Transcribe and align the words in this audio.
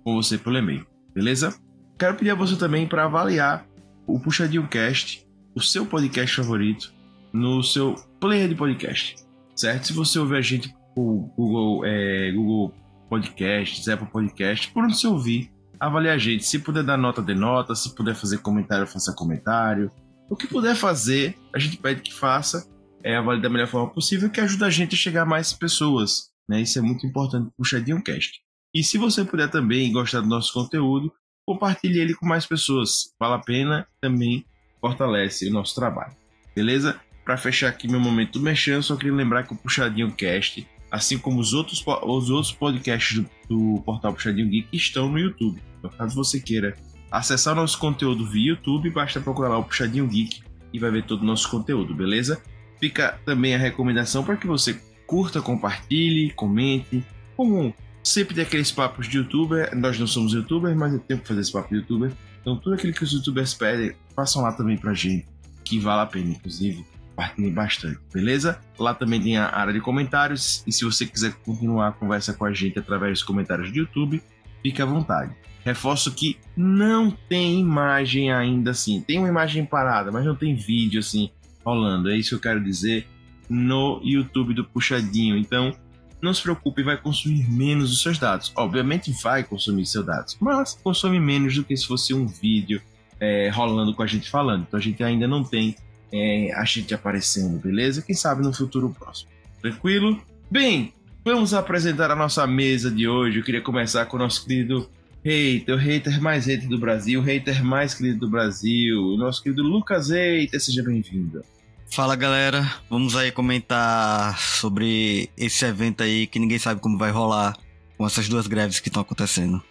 com 0.03 0.15
você 0.15 0.37
pelo 0.37 0.57
e-mail, 0.57 0.87
beleza? 1.13 1.59
Quero 1.97 2.15
pedir 2.15 2.29
a 2.29 2.35
você 2.35 2.55
também 2.55 2.87
para 2.87 3.03
avaliar 3.03 3.67
o 4.07 4.17
Puxadinho 4.17 4.65
Cast, 4.69 5.27
o 5.53 5.61
seu 5.61 5.85
podcast 5.85 6.37
favorito, 6.37 6.93
no 7.33 7.61
seu 7.61 7.95
player 8.21 8.47
de 8.47 8.55
podcast, 8.55 9.17
certo? 9.53 9.87
Se 9.87 9.93
você 9.93 10.17
ouvir 10.17 10.37
a 10.37 10.41
gente 10.41 10.73
por 10.95 11.29
Google, 11.35 11.85
é, 11.85 12.31
Google 12.31 12.73
Podcasts, 13.09 13.87
Apple 13.87 14.07
Podcasts, 14.07 14.69
por 14.69 14.83
onde 14.83 14.97
você 14.97 15.07
ouvir, 15.07 15.51
avalie 15.79 16.09
a 16.09 16.17
gente. 16.17 16.45
Se 16.45 16.59
puder 16.59 16.83
dar 16.83 16.97
nota, 16.97 17.21
dê 17.21 17.33
nota. 17.33 17.73
Se 17.73 17.95
puder 17.95 18.15
fazer 18.15 18.39
comentário, 18.39 18.85
faça 18.85 19.13
comentário. 19.13 19.91
O 20.29 20.35
que 20.35 20.47
puder 20.47 20.75
fazer, 20.75 21.35
a 21.53 21.59
gente 21.59 21.77
pede 21.77 22.01
que 22.01 22.13
faça. 22.13 22.69
É, 23.03 23.15
avalie 23.15 23.41
da 23.41 23.49
melhor 23.49 23.67
forma 23.67 23.89
possível, 23.89 24.29
que 24.29 24.41
ajuda 24.41 24.67
a 24.67 24.69
gente 24.69 24.93
a 24.93 24.97
chegar 24.97 25.23
a 25.23 25.25
mais 25.25 25.53
pessoas. 25.53 26.29
Né? 26.47 26.61
Isso 26.61 26.77
é 26.77 26.81
muito 26.81 27.07
importante 27.07 27.49
para 27.55 27.61
o 27.61 27.65
Shadinho 27.65 28.03
Cast. 28.03 28.41
E 28.73 28.83
se 28.83 28.97
você 28.97 29.23
puder 29.23 29.49
também 29.49 29.91
gostar 29.91 30.21
do 30.21 30.27
nosso 30.27 30.53
conteúdo, 30.53 31.11
compartilhe 31.47 31.99
ele 31.99 32.13
com 32.13 32.27
mais 32.27 32.45
pessoas. 32.45 33.15
Vale 33.19 33.35
a 33.35 33.39
pena, 33.39 33.87
também 33.99 34.45
fortalece 34.79 35.47
o 35.47 35.53
nosso 35.53 35.73
trabalho. 35.73 36.15
Beleza? 36.55 36.99
Para 37.23 37.37
fechar 37.37 37.69
aqui 37.69 37.87
meu 37.87 37.99
momento 37.99 38.39
mexendo, 38.39 38.83
só 38.83 38.95
queria 38.95 39.13
lembrar 39.13 39.43
que 39.43 39.53
o 39.53 39.57
Puxadinho 39.57 40.11
Cast 40.11 40.67
assim 40.91 41.17
como 41.17 41.39
os 41.39 41.53
outros, 41.53 41.83
os 41.85 42.29
outros 42.29 42.51
podcasts 42.51 43.19
do, 43.19 43.29
do 43.47 43.81
portal 43.81 44.13
Puxadinho 44.13 44.49
Geek 44.49 44.67
estão 44.73 45.09
no 45.09 45.19
YouTube. 45.19 45.61
Então, 45.77 45.89
caso 45.91 46.15
você 46.15 46.39
queira 46.39 46.75
acessar 47.11 47.55
nosso 47.55 47.77
conteúdo 47.79 48.25
via 48.25 48.49
YouTube, 48.49 48.89
basta 48.89 49.19
procurar 49.19 49.49
lá 49.49 49.57
o 49.57 49.63
Puxadinho 49.63 50.07
Geek 50.07 50.41
e 50.73 50.79
vai 50.79 50.91
ver 50.91 51.03
todo 51.05 51.21
o 51.21 51.25
nosso 51.25 51.49
conteúdo, 51.49 51.93
beleza? 51.93 52.41
Fica 52.79 53.19
também 53.25 53.55
a 53.55 53.57
recomendação 53.57 54.23
para 54.23 54.37
que 54.37 54.47
você 54.47 54.79
curta, 55.05 55.41
compartilhe, 55.41 56.31
comente. 56.31 57.03
Como 57.35 57.73
sempre 58.03 58.35
tem 58.35 58.43
aqueles 58.43 58.71
papos 58.71 59.07
de 59.07 59.17
youtuber, 59.17 59.75
nós 59.75 59.99
não 59.99 60.07
somos 60.07 60.33
youtubers, 60.33 60.75
mas 60.77 60.93
eu 60.93 60.99
tenho 60.99 61.19
que 61.19 61.27
fazer 61.27 61.41
esse 61.41 61.51
papo 61.51 61.69
de 61.69 61.75
youtuber. 61.77 62.11
Então 62.41 62.55
tudo 62.55 62.75
aquilo 62.75 62.93
que 62.93 63.03
os 63.03 63.11
youtubers 63.11 63.53
pedem, 63.53 63.93
façam 64.15 64.41
lá 64.41 64.51
também 64.51 64.77
pra 64.77 64.93
gente, 64.93 65.25
que 65.63 65.79
vale 65.79 66.01
a 66.01 66.05
pena, 66.05 66.31
inclusive 66.31 66.85
compartilhem 67.19 67.53
bastante, 67.53 67.99
beleza? 68.13 68.59
Lá 68.77 68.93
também 68.93 69.21
tem 69.21 69.37
a 69.37 69.53
área 69.53 69.73
de 69.73 69.81
comentários 69.81 70.63
e 70.65 70.71
se 70.71 70.85
você 70.85 71.05
quiser 71.05 71.33
continuar 71.43 71.89
a 71.89 71.91
conversa 71.91 72.33
com 72.33 72.45
a 72.45 72.53
gente 72.53 72.79
através 72.79 73.13
dos 73.13 73.23
comentários 73.23 73.71
do 73.71 73.77
YouTube, 73.77 74.21
fique 74.63 74.81
à 74.81 74.85
vontade. 74.85 75.35
Reforço 75.65 76.13
que 76.13 76.37
não 76.55 77.11
tem 77.11 77.59
imagem 77.59 78.31
ainda 78.31 78.71
assim. 78.71 79.01
Tem 79.01 79.19
uma 79.19 79.27
imagem 79.27 79.65
parada, 79.65 80.11
mas 80.11 80.25
não 80.25 80.35
tem 80.35 80.55
vídeo 80.55 80.99
assim 80.99 81.29
rolando. 81.63 82.09
É 82.09 82.17
isso 82.17 82.29
que 82.29 82.35
eu 82.35 82.39
quero 82.39 82.63
dizer 82.63 83.05
no 83.49 83.99
YouTube 84.03 84.53
do 84.53 84.63
Puxadinho. 84.63 85.37
Então, 85.37 85.75
não 86.21 86.33
se 86.33 86.41
preocupe, 86.41 86.81
vai 86.81 86.97
consumir 86.97 87.49
menos 87.49 87.91
os 87.91 88.01
seus 88.01 88.17
dados. 88.17 88.53
Obviamente 88.55 89.11
vai 89.21 89.43
consumir 89.43 89.85
seus 89.85 90.05
dados, 90.05 90.37
mas 90.39 90.79
consome 90.81 91.19
menos 91.19 91.55
do 91.55 91.63
que 91.63 91.75
se 91.75 91.85
fosse 91.85 92.13
um 92.13 92.25
vídeo 92.25 92.81
é, 93.19 93.49
rolando 93.49 93.93
com 93.93 94.01
a 94.01 94.07
gente 94.07 94.29
falando. 94.29 94.65
Então 94.67 94.79
a 94.79 94.81
gente 94.81 95.03
ainda 95.03 95.27
não 95.27 95.43
tem 95.43 95.75
é, 96.11 96.51
a 96.53 96.65
gente 96.65 96.93
aparecendo, 96.93 97.59
beleza? 97.59 98.01
Quem 98.01 98.15
sabe 98.15 98.43
no 98.43 98.53
futuro 98.53 98.95
próximo. 98.97 99.29
Tranquilo? 99.61 100.21
Bem, 100.49 100.93
vamos 101.23 101.53
apresentar 101.53 102.11
a 102.11 102.15
nossa 102.15 102.45
mesa 102.47 102.89
de 102.89 103.07
hoje. 103.07 103.39
Eu 103.39 103.43
queria 103.43 103.61
começar 103.61 104.05
com 104.05 104.17
o 104.17 104.19
nosso 104.19 104.45
querido 104.45 104.89
hater, 105.23 105.75
o 105.75 105.77
hater 105.77 106.21
mais 106.21 106.45
hater 106.45 106.67
do 106.67 106.77
Brasil, 106.77 107.19
o 107.19 107.23
hater 107.23 107.63
mais 107.63 107.93
querido 107.93 108.19
do 108.19 108.29
Brasil, 108.29 108.97
o 108.99 109.17
nosso 109.17 109.43
querido 109.43 109.63
Lucas 109.63 110.09
Hater, 110.09 110.59
seja 110.59 110.83
bem-vindo. 110.83 111.43
Fala 111.91 112.15
galera, 112.15 112.71
vamos 112.89 113.15
aí 113.15 113.31
comentar 113.31 114.39
sobre 114.39 115.29
esse 115.35 115.65
evento 115.65 116.03
aí 116.03 116.27
que 116.27 116.39
ninguém 116.39 116.59
sabe 116.59 116.79
como 116.79 116.97
vai 116.97 117.11
rolar 117.11 117.57
com 117.97 118.05
essas 118.05 118.29
duas 118.29 118.47
greves 118.47 118.79
que 118.79 118.89
estão 118.89 119.01
acontecendo. 119.01 119.61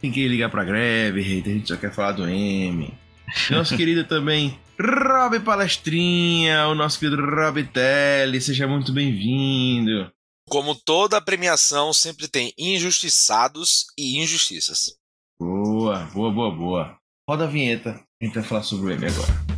Tem 0.00 0.10
que 0.10 0.26
ligar 0.28 0.50
pra 0.50 0.64
greve, 0.64 1.22
hater, 1.22 1.52
a 1.52 1.56
gente 1.56 1.68
só 1.68 1.76
quer 1.76 1.92
falar 1.92 2.12
do 2.12 2.28
M. 2.28 2.92
Nosso 3.50 3.74
querido 3.78 4.04
também, 4.04 4.58
Rob 4.80 5.40
Palestrinha, 5.40 6.68
o 6.68 6.74
nosso 6.74 7.00
querido 7.00 7.20
Rob 7.20 7.64
Telly, 7.64 8.40
seja 8.40 8.68
muito 8.68 8.92
bem-vindo. 8.92 10.08
Como 10.48 10.72
toda 10.76 11.20
premiação, 11.20 11.92
sempre 11.92 12.28
tem 12.28 12.52
injustiçados 12.56 13.86
e 13.98 14.22
injustiças. 14.22 14.96
Boa, 15.40 16.04
boa, 16.14 16.32
boa, 16.32 16.54
boa. 16.54 16.98
Roda 17.28 17.44
a 17.44 17.48
vinheta, 17.48 18.00
a 18.22 18.24
gente 18.24 18.34
vai 18.34 18.44
falar 18.44 18.62
sobre 18.62 18.94
ele 18.94 19.06
agora. 19.06 19.57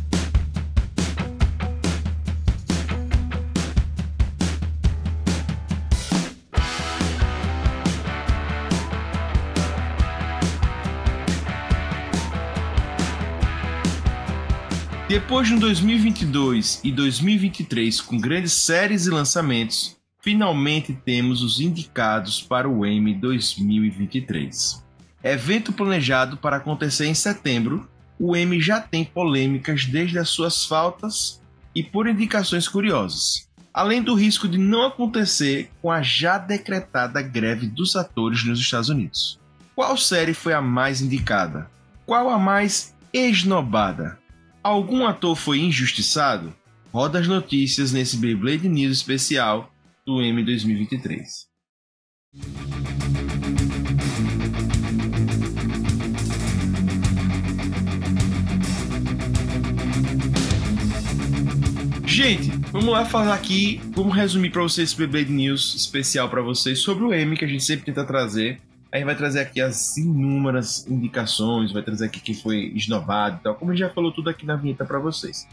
Depois 15.11 15.45
de 15.45 15.55
um 15.55 15.59
2022 15.59 16.79
e 16.85 16.89
2023 16.89 17.99
com 17.99 18.17
grandes 18.17 18.53
séries 18.53 19.07
e 19.07 19.09
lançamentos, 19.09 19.97
finalmente 20.21 20.93
temos 20.93 21.43
os 21.43 21.59
indicados 21.59 22.41
para 22.41 22.69
o 22.69 22.85
Emmy 22.85 23.13
2023. 23.15 24.81
Evento 25.21 25.73
planejado 25.73 26.37
para 26.37 26.55
acontecer 26.55 27.07
em 27.07 27.13
setembro, 27.13 27.89
o 28.17 28.37
Emmy 28.37 28.61
já 28.61 28.79
tem 28.79 29.03
polêmicas 29.03 29.85
desde 29.85 30.17
as 30.17 30.29
suas 30.29 30.63
faltas 30.63 31.41
e 31.75 31.83
por 31.83 32.07
indicações 32.07 32.69
curiosas, 32.69 33.49
além 33.73 34.01
do 34.01 34.15
risco 34.15 34.47
de 34.47 34.57
não 34.57 34.85
acontecer 34.85 35.69
com 35.81 35.91
a 35.91 36.01
já 36.01 36.37
decretada 36.37 37.21
greve 37.21 37.67
dos 37.67 37.97
atores 37.97 38.45
nos 38.45 38.61
Estados 38.61 38.87
Unidos. 38.87 39.37
Qual 39.75 39.97
série 39.97 40.33
foi 40.33 40.53
a 40.53 40.61
mais 40.61 41.01
indicada? 41.01 41.69
Qual 42.05 42.29
a 42.29 42.39
mais 42.39 42.95
esnobada? 43.13 44.20
Algum 44.63 45.07
ator 45.07 45.35
foi 45.35 45.59
injustiçado? 45.59 46.53
Roda 46.93 47.17
as 47.17 47.27
notícias 47.27 47.91
nesse 47.91 48.15
Beyblade 48.15 48.69
News 48.69 48.97
especial 48.97 49.73
do 50.05 50.21
M 50.21 50.43
2023. 50.43 51.47
Gente, 62.05 62.51
vamos 62.71 62.89
lá 62.89 63.03
falar 63.03 63.33
aqui, 63.33 63.81
vamos 63.95 64.15
resumir 64.15 64.51
para 64.51 64.61
vocês 64.61 64.89
esse 64.89 64.97
Beyblade 64.97 65.31
News 65.31 65.73
especial 65.73 66.29
para 66.29 66.43
vocês 66.43 66.77
sobre 66.77 67.03
o 67.03 67.11
M 67.11 67.35
que 67.35 67.45
a 67.45 67.47
gente 67.47 67.63
sempre 67.63 67.85
tenta 67.85 68.05
trazer 68.05 68.61
a 68.91 68.97
gente 68.97 69.05
vai 69.05 69.15
trazer 69.15 69.39
aqui 69.39 69.61
as 69.61 69.95
inúmeras 69.97 70.85
indicações, 70.87 71.71
vai 71.71 71.81
trazer 71.81 72.05
aqui 72.05 72.19
quem 72.19 72.35
foi 72.35 72.73
esnobado 72.75 73.37
e 73.37 73.43
tal, 73.43 73.55
como 73.55 73.71
a 73.71 73.73
gente 73.73 73.87
já 73.87 73.93
falou 73.93 74.11
tudo 74.11 74.29
aqui 74.29 74.45
na 74.45 74.55
vinheta 74.55 74.83
para 74.83 74.99
vocês. 74.99 75.47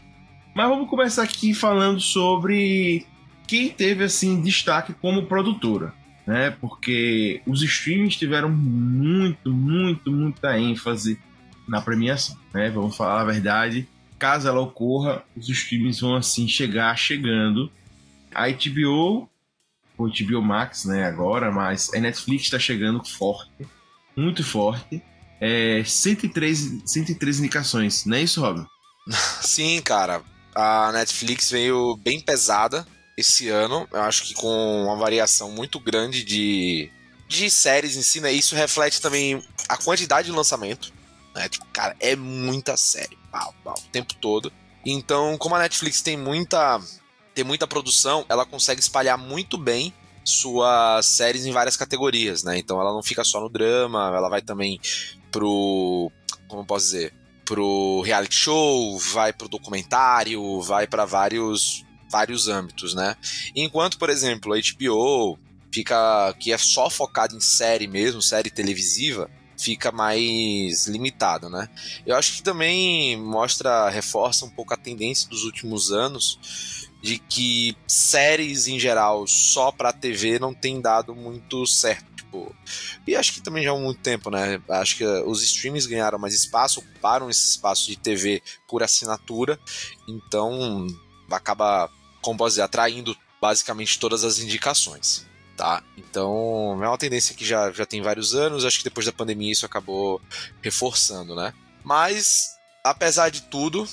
Mas 0.53 0.67
vamos 0.67 0.89
começar 0.89 1.23
aqui 1.23 1.53
falando 1.53 2.01
sobre 2.01 3.05
quem 3.47 3.69
teve 3.69 4.03
assim 4.03 4.41
destaque 4.41 4.93
como 4.93 5.25
produtora, 5.25 5.93
né? 6.27 6.51
Porque 6.59 7.41
os 7.45 7.63
streams 7.63 8.17
tiveram 8.17 8.49
muito, 8.49 9.53
muito, 9.53 10.11
muita 10.11 10.59
ênfase 10.59 11.17
na 11.65 11.79
premiação, 11.79 12.37
né? 12.53 12.69
Vamos 12.69 12.97
falar 12.97 13.21
a 13.21 13.25
verdade. 13.25 13.87
Caso 14.17 14.49
ela 14.49 14.59
ocorra, 14.59 15.23
os 15.33 15.47
streams 15.47 16.01
vão 16.01 16.15
assim 16.15 16.45
chegar 16.45 16.93
chegando. 16.97 17.71
A 18.35 18.49
HBO 18.49 19.29
o 20.03 20.09
HBO 20.09 20.41
Max, 20.41 20.85
né, 20.85 21.05
agora, 21.05 21.51
mas 21.51 21.93
a 21.93 21.99
Netflix 21.99 22.43
está 22.43 22.57
chegando 22.57 23.03
forte, 23.03 23.67
muito 24.15 24.43
forte. 24.43 25.03
É, 25.41 25.83
103, 25.85 26.83
103 26.85 27.39
indicações, 27.39 28.05
não 28.05 28.17
é 28.17 28.21
isso, 28.21 28.41
Robin? 28.41 28.65
Sim, 29.41 29.81
cara. 29.81 30.21
A 30.55 30.91
Netflix 30.91 31.51
veio 31.51 31.95
bem 31.97 32.19
pesada 32.19 32.85
esse 33.17 33.49
ano. 33.49 33.87
Eu 33.91 34.01
acho 34.01 34.23
que 34.23 34.33
com 34.33 34.83
uma 34.83 34.95
variação 34.95 35.51
muito 35.51 35.79
grande 35.79 36.23
de, 36.23 36.89
de 37.27 37.49
séries 37.49 37.95
em 37.95 38.01
si, 38.01 38.19
né? 38.19 38.31
Isso 38.31 38.55
reflete 38.55 38.99
também 38.99 39.43
a 39.67 39.77
quantidade 39.77 40.29
de 40.29 40.35
lançamento. 40.35 40.91
Né? 41.35 41.47
Tipo, 41.47 41.65
cara, 41.67 41.95
é 41.99 42.15
muita 42.15 42.75
série. 42.75 43.17
Pau, 43.31 43.53
pau, 43.63 43.75
o 43.77 43.91
tempo 43.91 44.13
todo. 44.15 44.51
Então, 44.85 45.37
como 45.37 45.55
a 45.55 45.59
Netflix 45.59 46.01
tem 46.01 46.17
muita 46.17 46.81
tem 47.39 47.43
muita 47.45 47.65
produção, 47.65 48.25
ela 48.27 48.45
consegue 48.45 48.81
espalhar 48.81 49.17
muito 49.17 49.57
bem 49.57 49.93
suas 50.25 51.05
séries 51.05 51.45
em 51.45 51.53
várias 51.53 51.77
categorias, 51.77 52.43
né? 52.43 52.57
Então 52.59 52.81
ela 52.81 52.91
não 52.91 53.01
fica 53.01 53.23
só 53.23 53.39
no 53.39 53.47
drama, 53.47 54.11
ela 54.13 54.27
vai 54.27 54.41
também 54.41 54.77
pro. 55.31 56.11
Como 56.49 56.65
posso 56.65 56.87
dizer? 56.87 57.13
Pro 57.45 58.01
reality 58.01 58.35
show, 58.35 58.99
vai 58.99 59.31
pro 59.31 59.47
documentário, 59.47 60.61
vai 60.61 60.85
para 60.85 61.05
vários 61.05 61.85
vários 62.11 62.49
âmbitos, 62.49 62.93
né? 62.93 63.15
Enquanto, 63.55 63.97
por 63.97 64.09
exemplo, 64.09 64.53
a 64.53 64.57
HBO 64.57 65.39
fica 65.71 66.33
que 66.39 66.51
é 66.51 66.57
só 66.57 66.89
focado 66.89 67.37
em 67.37 67.39
série 67.39 67.87
mesmo, 67.87 68.21
série 68.21 68.49
televisiva, 68.49 69.29
fica 69.57 69.93
mais 69.93 70.87
limitado, 70.87 71.49
né? 71.49 71.69
Eu 72.05 72.17
acho 72.17 72.33
que 72.33 72.43
também 72.43 73.15
mostra, 73.17 73.89
reforça 73.89 74.43
um 74.43 74.49
pouco 74.49 74.73
a 74.73 74.77
tendência 74.77 75.29
dos 75.29 75.45
últimos 75.45 75.91
anos 75.91 76.78
de 77.01 77.17
que 77.17 77.77
séries 77.87 78.67
em 78.67 78.79
geral 78.79 79.25
só 79.25 79.71
pra 79.71 79.93
TV 79.93 80.39
não 80.39 80.53
tem 80.53 80.81
dado 80.81 81.15
muito 81.15 81.65
certo. 81.65 82.09
Tipo, 82.15 82.55
e 83.07 83.15
acho 83.15 83.33
que 83.33 83.41
também 83.41 83.63
já 83.63 83.71
há 83.71 83.75
muito 83.75 84.01
tempo, 84.01 84.29
né? 84.29 84.61
Acho 84.69 84.97
que 84.97 85.05
os 85.05 85.41
streams 85.41 85.87
ganharam 85.87 86.19
mais 86.19 86.33
espaço, 86.33 86.79
ocuparam 86.79 87.29
esse 87.29 87.49
espaço 87.49 87.87
de 87.87 87.97
TV 87.97 88.43
por 88.67 88.83
assinatura, 88.83 89.59
então 90.07 90.85
acaba, 91.31 91.89
como 92.21 92.37
posso 92.37 92.51
dizer, 92.51 92.61
atraindo 92.61 93.17
basicamente 93.41 93.99
todas 93.99 94.23
as 94.23 94.39
indicações. 94.39 95.27
Tá? 95.57 95.83
Então 95.97 96.79
é 96.81 96.87
uma 96.87 96.97
tendência 96.97 97.35
que 97.35 97.43
já, 97.43 97.69
já 97.73 97.85
tem 97.85 98.01
vários 98.01 98.33
anos, 98.33 98.63
acho 98.63 98.77
que 98.77 98.83
depois 98.85 99.05
da 99.05 99.11
pandemia 99.11 99.51
isso 99.51 99.65
acabou 99.65 100.21
reforçando, 100.61 101.35
né? 101.35 101.53
Mas, 101.83 102.57
apesar 102.81 103.29
de 103.29 103.41
tudo, 103.41 103.85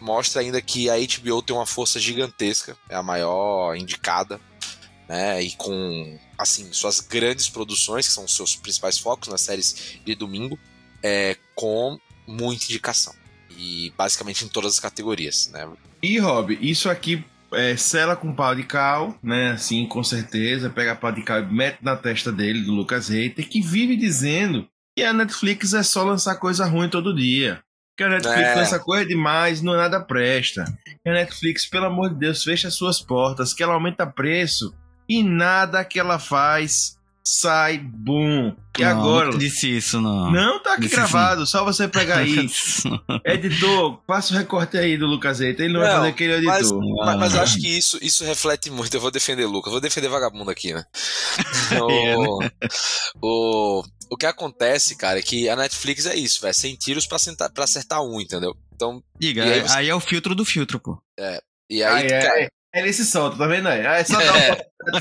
mostra 0.00 0.42
ainda 0.42 0.60
que 0.60 0.88
a 0.88 0.94
HBO 0.96 1.42
tem 1.42 1.54
uma 1.54 1.66
força 1.66 1.98
gigantesca, 1.98 2.76
é 2.88 2.94
a 2.94 3.02
maior 3.02 3.74
indicada, 3.74 4.40
né? 5.08 5.42
E 5.42 5.52
com 5.52 6.18
assim 6.36 6.72
suas 6.72 7.00
grandes 7.00 7.48
produções, 7.48 8.06
que 8.06 8.14
são 8.14 8.24
os 8.24 8.34
seus 8.34 8.56
principais 8.56 8.98
focos 8.98 9.28
nas 9.28 9.40
séries 9.40 9.98
de 10.04 10.14
domingo, 10.14 10.58
é, 11.02 11.36
com 11.54 11.98
muita 12.26 12.64
indicação 12.64 13.14
e 13.58 13.92
basicamente 13.96 14.44
em 14.44 14.48
todas 14.48 14.74
as 14.74 14.80
categorias, 14.80 15.50
né? 15.52 15.68
E 16.00 16.18
Rob, 16.18 16.56
isso 16.60 16.88
aqui 16.88 17.24
é, 17.52 17.76
sela 17.76 18.14
com 18.14 18.32
pau 18.32 18.54
de 18.54 18.62
cal, 18.62 19.18
né? 19.22 19.52
Assim, 19.52 19.86
com 19.86 20.04
certeza, 20.04 20.70
pega 20.70 20.94
pau 20.94 21.10
de 21.10 21.22
cal 21.22 21.40
e 21.40 21.52
mete 21.52 21.78
na 21.82 21.96
testa 21.96 22.30
dele, 22.30 22.62
do 22.62 22.72
Lucas 22.72 23.08
Reiter, 23.08 23.48
que 23.48 23.60
vive 23.60 23.96
dizendo 23.96 24.68
que 24.96 25.02
a 25.02 25.12
Netflix 25.12 25.74
é 25.74 25.82
só 25.82 26.04
lançar 26.04 26.36
coisa 26.36 26.64
ruim 26.66 26.88
todo 26.88 27.14
dia. 27.14 27.60
Que 27.98 28.04
a 28.04 28.08
Netflix 28.08 28.48
é. 28.48 28.54
lança 28.54 28.78
coisa 28.78 29.04
demais, 29.04 29.60
não 29.60 29.74
é 29.74 29.76
nada 29.76 30.00
presta. 30.00 30.64
Que 31.02 31.10
a 31.10 31.12
Netflix, 31.12 31.66
pelo 31.66 31.86
amor 31.86 32.10
de 32.10 32.20
Deus, 32.20 32.44
fecha 32.44 32.70
suas 32.70 33.00
portas, 33.00 33.52
que 33.52 33.60
ela 33.60 33.74
aumenta 33.74 34.06
preço 34.06 34.72
e 35.08 35.20
nada 35.20 35.84
que 35.84 35.98
ela 35.98 36.20
faz 36.20 36.96
sai 37.28 37.78
bom. 37.78 38.56
E 38.78 38.82
não, 38.82 38.90
agora? 38.90 39.30
Não 39.30 39.38
disse 39.38 39.76
isso, 39.76 40.00
não. 40.00 40.30
Não 40.30 40.62
tá 40.62 40.74
aqui 40.74 40.82
disse 40.82 40.94
gravado, 40.94 41.46
só 41.46 41.64
você 41.64 41.86
pegar 41.86 42.18
aí. 42.18 42.48
editor, 43.24 43.98
passa 44.06 44.32
o 44.32 44.36
recorte 44.36 44.78
aí 44.78 44.96
do 44.96 45.06
Lucas 45.06 45.40
Eita, 45.40 45.62
ele 45.62 45.72
não, 45.72 45.80
não 45.80 45.86
vai 45.86 45.96
fazer 45.96 46.08
aquele 46.08 46.32
editor. 46.34 46.80
Mas, 46.80 47.06
mas, 47.06 47.16
mas, 47.18 47.34
eu 47.34 47.42
acho 47.42 47.58
que 47.58 47.68
isso, 47.68 47.98
isso 48.00 48.24
reflete 48.24 48.70
muito. 48.70 48.94
Eu 48.94 49.00
vou 49.00 49.10
defender 49.10 49.44
o 49.44 49.50
Lucas, 49.50 49.72
vou 49.72 49.80
defender 49.80 50.08
vagabundo 50.08 50.50
aqui, 50.50 50.72
né? 50.72 50.84
o, 51.82 52.38
o, 53.20 53.82
o 54.10 54.16
que 54.16 54.26
acontece, 54.26 54.96
cara, 54.96 55.18
é 55.18 55.22
que 55.22 55.48
a 55.48 55.56
Netflix 55.56 56.06
é 56.06 56.16
isso, 56.16 56.40
velho. 56.40 56.54
Sem 56.54 56.74
tiros 56.76 57.06
pra, 57.06 57.18
sentar, 57.18 57.50
pra 57.50 57.64
acertar 57.64 58.02
um, 58.02 58.20
entendeu? 58.20 58.56
Então. 58.74 59.02
Diga, 59.18 59.44
aí, 59.44 59.60
você... 59.60 59.76
aí, 59.76 59.88
é 59.88 59.94
o 59.94 60.00
filtro 60.00 60.34
do 60.34 60.44
filtro, 60.44 60.80
pô. 60.80 60.98
É. 61.18 61.40
E 61.68 61.82
aí, 61.82 62.04
aí 62.04 62.08
cara... 62.08 62.40
é, 62.40 62.48
é, 62.74 62.80
ele 62.80 62.92
se 62.92 63.04
solta, 63.04 63.36
tá 63.36 63.46
vendo 63.46 63.68
aí? 63.68 63.80
É 63.80 64.04
só 64.04 64.16
dar 64.18 64.62
um 64.94 65.00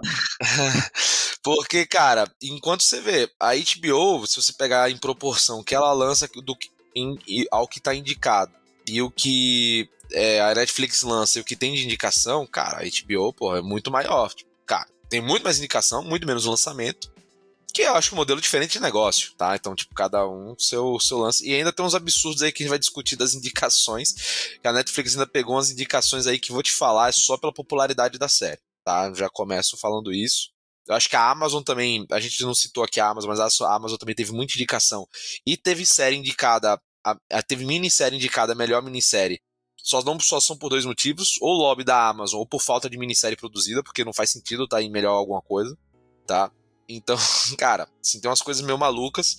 Porque, 1.42 1.84
cara, 1.86 2.30
enquanto 2.40 2.82
você 2.82 3.00
vê, 3.00 3.30
a 3.38 3.52
HBO, 3.54 4.26
se 4.26 4.40
você 4.40 4.52
pegar 4.52 4.90
em 4.90 4.96
proporção 4.96 5.62
que 5.62 5.74
ela 5.74 5.92
lança 5.92 6.28
do, 6.28 6.56
em, 6.94 7.18
ao 7.50 7.66
que 7.66 7.80
tá 7.80 7.94
indicado 7.94 8.52
e 8.86 9.02
o 9.02 9.10
que 9.10 9.88
é, 10.12 10.40
a 10.40 10.54
Netflix 10.54 11.02
lança 11.02 11.38
e 11.38 11.42
o 11.42 11.44
que 11.44 11.56
tem 11.56 11.74
de 11.74 11.84
indicação, 11.84 12.46
cara, 12.46 12.78
a 12.78 12.84
HBO, 12.84 13.32
pô, 13.32 13.56
é 13.56 13.62
muito 13.62 13.90
maior. 13.90 14.32
Tipo, 14.32 14.50
cara, 14.66 14.88
tem 15.08 15.20
muito 15.20 15.42
mais 15.42 15.58
indicação, 15.58 16.02
muito 16.02 16.26
menos 16.26 16.44
lançamento. 16.44 17.10
Que 17.72 17.82
eu 17.82 17.94
acho 17.94 18.14
um 18.14 18.16
modelo 18.16 18.38
diferente 18.38 18.72
de 18.72 18.80
negócio, 18.80 19.32
tá? 19.32 19.56
Então, 19.56 19.74
tipo, 19.74 19.94
cada 19.94 20.28
um 20.28 20.54
seu, 20.58 21.00
seu 21.00 21.18
lance. 21.18 21.48
E 21.48 21.54
ainda 21.54 21.72
tem 21.72 21.84
uns 21.84 21.94
absurdos 21.94 22.42
aí 22.42 22.52
que 22.52 22.62
a 22.62 22.64
gente 22.64 22.70
vai 22.70 22.78
discutir 22.78 23.16
das 23.16 23.32
indicações. 23.32 24.12
Que 24.60 24.68
a 24.68 24.72
Netflix 24.74 25.12
ainda 25.14 25.26
pegou 25.26 25.56
umas 25.56 25.70
indicações 25.70 26.26
aí 26.26 26.38
que 26.38 26.52
vou 26.52 26.62
te 26.62 26.70
falar 26.70 27.08
é 27.08 27.12
só 27.12 27.38
pela 27.38 27.52
popularidade 27.52 28.18
da 28.18 28.28
série, 28.28 28.60
tá? 28.84 29.12
Já 29.14 29.28
começo 29.28 29.76
falando 29.76 30.12
isso. 30.12 30.50
Eu 30.86 30.94
acho 30.94 31.08
que 31.08 31.16
a 31.16 31.30
Amazon 31.30 31.62
também, 31.62 32.06
a 32.10 32.18
gente 32.18 32.42
não 32.42 32.54
citou 32.54 32.82
aqui 32.82 32.98
a 32.98 33.08
Amazon, 33.08 33.30
mas 33.30 33.60
a 33.60 33.74
Amazon 33.74 33.96
também 33.98 34.14
teve 34.14 34.32
muita 34.32 34.54
indicação. 34.54 35.06
E 35.46 35.56
teve 35.56 35.86
série 35.86 36.16
indicada, 36.16 36.80
a, 37.04 37.16
a, 37.30 37.42
teve 37.42 37.64
minissérie 37.64 38.16
indicada, 38.16 38.54
melhor 38.54 38.82
minissérie. 38.82 39.40
Só 39.76 40.02
não 40.02 40.18
só 40.20 40.40
são 40.40 40.56
por 40.56 40.70
dois 40.70 40.84
motivos, 40.84 41.36
ou 41.40 41.52
lobby 41.52 41.84
da 41.84 42.08
Amazon, 42.08 42.40
ou 42.40 42.46
por 42.46 42.60
falta 42.60 42.90
de 42.90 42.98
minissérie 42.98 43.36
produzida, 43.36 43.82
porque 43.82 44.04
não 44.04 44.12
faz 44.12 44.30
sentido 44.30 44.66
tá 44.66 44.82
em 44.82 44.90
melhor 44.90 45.12
alguma 45.12 45.42
coisa, 45.42 45.76
tá? 46.26 46.50
Então, 46.88 47.16
cara, 47.58 47.88
assim, 48.00 48.20
tem 48.20 48.28
umas 48.28 48.42
coisas 48.42 48.64
meio 48.64 48.78
malucas. 48.78 49.36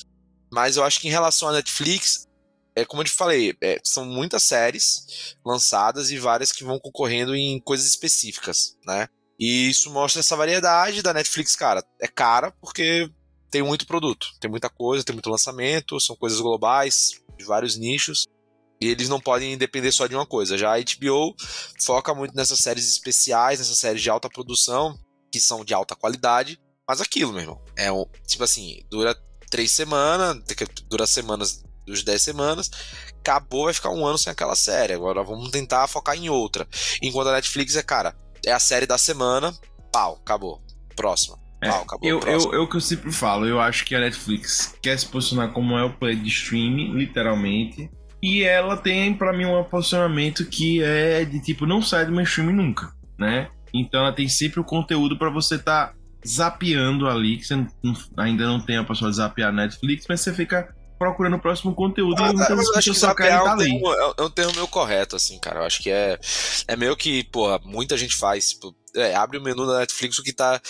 Mas 0.52 0.78
eu 0.78 0.84
acho 0.84 1.00
que 1.00 1.08
em 1.08 1.12
relação 1.12 1.50
à 1.50 1.54
Netflix, 1.54 2.28
é 2.76 2.86
como 2.86 3.02
eu 3.02 3.06
te 3.06 3.12
falei, 3.12 3.56
é, 3.62 3.80
são 3.84 4.06
muitas 4.06 4.44
séries 4.44 5.36
lançadas 5.44 6.12
e 6.12 6.18
várias 6.18 6.52
que 6.52 6.64
vão 6.64 6.80
concorrendo 6.80 7.36
em 7.36 7.60
coisas 7.60 7.88
específicas, 7.88 8.78
né? 8.86 9.10
E 9.40 9.70
isso 9.70 9.92
mostra 9.92 10.20
essa 10.20 10.36
variedade 10.36 11.02
da 11.02 11.14
Netflix, 11.14 11.56
cara. 11.56 11.84
É 12.00 12.08
cara 12.08 12.52
porque 12.62 13.10
tem 13.50 13.62
muito 13.62 13.86
produto, 13.86 14.28
tem 14.40 14.50
muita 14.50 14.70
coisa, 14.70 15.04
tem 15.04 15.14
muito 15.14 15.30
lançamento, 15.30 16.00
são 16.00 16.16
coisas 16.16 16.40
globais, 16.40 17.22
de 17.38 17.46
vários 17.46 17.78
nichos. 17.78 18.26
E 18.82 18.88
eles 18.88 19.08
não 19.08 19.20
podem 19.20 19.58
depender 19.58 19.92
só 19.92 20.08
de 20.08 20.16
uma 20.16 20.26
coisa. 20.26 20.58
Já 20.58 20.76
a 20.76 20.80
HBO 20.80 21.36
foca 21.82 22.14
muito 22.14 22.36
nessas 22.36 22.60
séries 22.60 22.90
especiais, 22.90 23.60
nessas 23.60 23.78
séries 23.78 24.02
de 24.02 24.10
alta 24.10 24.30
produção, 24.30 24.98
que 25.32 25.40
são 25.40 25.64
de 25.64 25.74
alta 25.74 25.96
qualidade. 25.96 26.60
Mas 26.88 27.00
aquilo, 27.00 27.32
meu 27.32 27.42
irmão. 27.42 27.62
É 27.78 27.92
um, 27.92 28.06
tipo 28.28 28.44
assim, 28.44 28.84
dura 28.90 29.16
três 29.50 29.72
semanas, 29.72 30.44
dura 30.90 31.08
semanas 31.08 31.64
dos 31.86 32.04
10 32.04 32.22
semanas, 32.22 32.72
acabou, 33.20 33.66
vai 33.66 33.74
ficar 33.74 33.90
um 33.90 34.06
ano 34.06 34.18
sem 34.18 34.32
aquela 34.32 34.56
série. 34.56 34.94
Agora 34.94 35.24
vamos 35.24 35.52
tentar 35.52 35.88
focar 35.88 36.18
em 36.18 36.30
outra. 36.30 36.68
Enquanto 37.02 37.28
a 37.28 37.34
Netflix 37.34 37.76
é, 37.76 37.84
cara, 37.84 38.16
é 38.46 38.52
a 38.52 38.60
série 38.60 38.86
da 38.86 38.98
semana, 38.98 39.54
pau, 39.92 40.20
acabou. 40.22 40.62
Próxima. 40.96 41.38
É, 41.62 41.70
Pau, 41.70 41.82
acabou. 41.84 42.10
eu, 42.10 42.20
próxima. 42.20 42.54
eu, 42.54 42.60
eu 42.62 42.70
que 42.70 42.76
eu 42.76 42.82
sempre 42.82 43.12
falo, 43.12 43.46
eu 43.48 43.60
acho 43.60 43.86
que 43.86 43.96
a 43.96 44.00
Netflix 44.00 44.76
quer 44.82 44.98
se 45.00 45.06
posicionar 45.08 45.52
como 45.54 45.78
é 45.78 45.84
o 45.84 45.94
play 45.94 46.16
de 46.16 46.28
streaming, 46.28 46.94
literalmente. 46.94 47.90
E 48.22 48.44
ela 48.44 48.76
tem, 48.78 49.14
pra 49.14 49.32
mim, 49.34 49.46
um 49.46 49.64
posicionamento 49.64 50.46
que 50.46 50.84
é 50.84 51.24
de 51.26 51.40
tipo, 51.42 51.66
não 51.66 51.82
sai 51.82 52.06
do 52.06 52.12
meu 52.12 52.24
streaming 52.24 52.54
nunca, 52.54 52.92
né? 53.18 53.50
Então 53.74 54.02
ela 54.02 54.12
tem 54.14 54.28
sempre 54.28 54.60
o 54.60 54.64
conteúdo 54.64 55.18
pra 55.18 55.30
você 55.30 55.58
tá 55.58 55.94
zapeando 56.28 57.08
ali, 57.08 57.38
que 57.38 57.46
você 57.46 57.56
não- 57.56 57.68
ainda 58.18 58.46
não 58.46 58.60
tem 58.60 58.78
a 58.78 58.84
possibilidade 58.84 59.16
de 59.18 59.24
zapear 59.30 59.52
Netflix, 59.54 60.06
mas 60.08 60.22
você 60.22 60.34
fica 60.34 60.74
procurando 60.98 61.36
o 61.36 61.40
próximo 61.40 61.74
conteúdo 61.76 62.22
Ah, 62.24 62.30
e 62.30 62.34
muitas 62.34 62.56
vezes 62.56 62.72
eu 62.72 62.78
acho 62.80 62.92
que 62.94 63.00
zapear 63.00 63.40
é 63.40 63.44
um, 63.44 63.48
ali. 63.52 63.70
termo, 63.72 63.94
é 63.94 64.08
um- 64.10 64.14
é 64.18 64.22
um 64.24 64.30
termo 64.30 64.54
meio 64.54 64.68
correto, 64.68 65.16
assim, 65.16 65.38
cara. 65.40 65.60
Eu 65.60 65.64
acho 65.66 65.82
que 65.82 65.90
é, 65.90 66.20
é 66.68 66.76
meio 66.76 66.96
que, 66.96 67.24
porra, 67.26 67.60
muita 67.64 67.98
gente 67.98 68.16
faz. 68.16 68.52
Tipo, 68.52 68.76
é, 68.96 69.14
abre 69.16 69.38
o 69.38 69.42
menu 69.42 69.66
da 69.68 69.80
Netflix, 69.80 70.18
o 70.20 70.24
que 70.24 70.32
tá. 70.34 70.62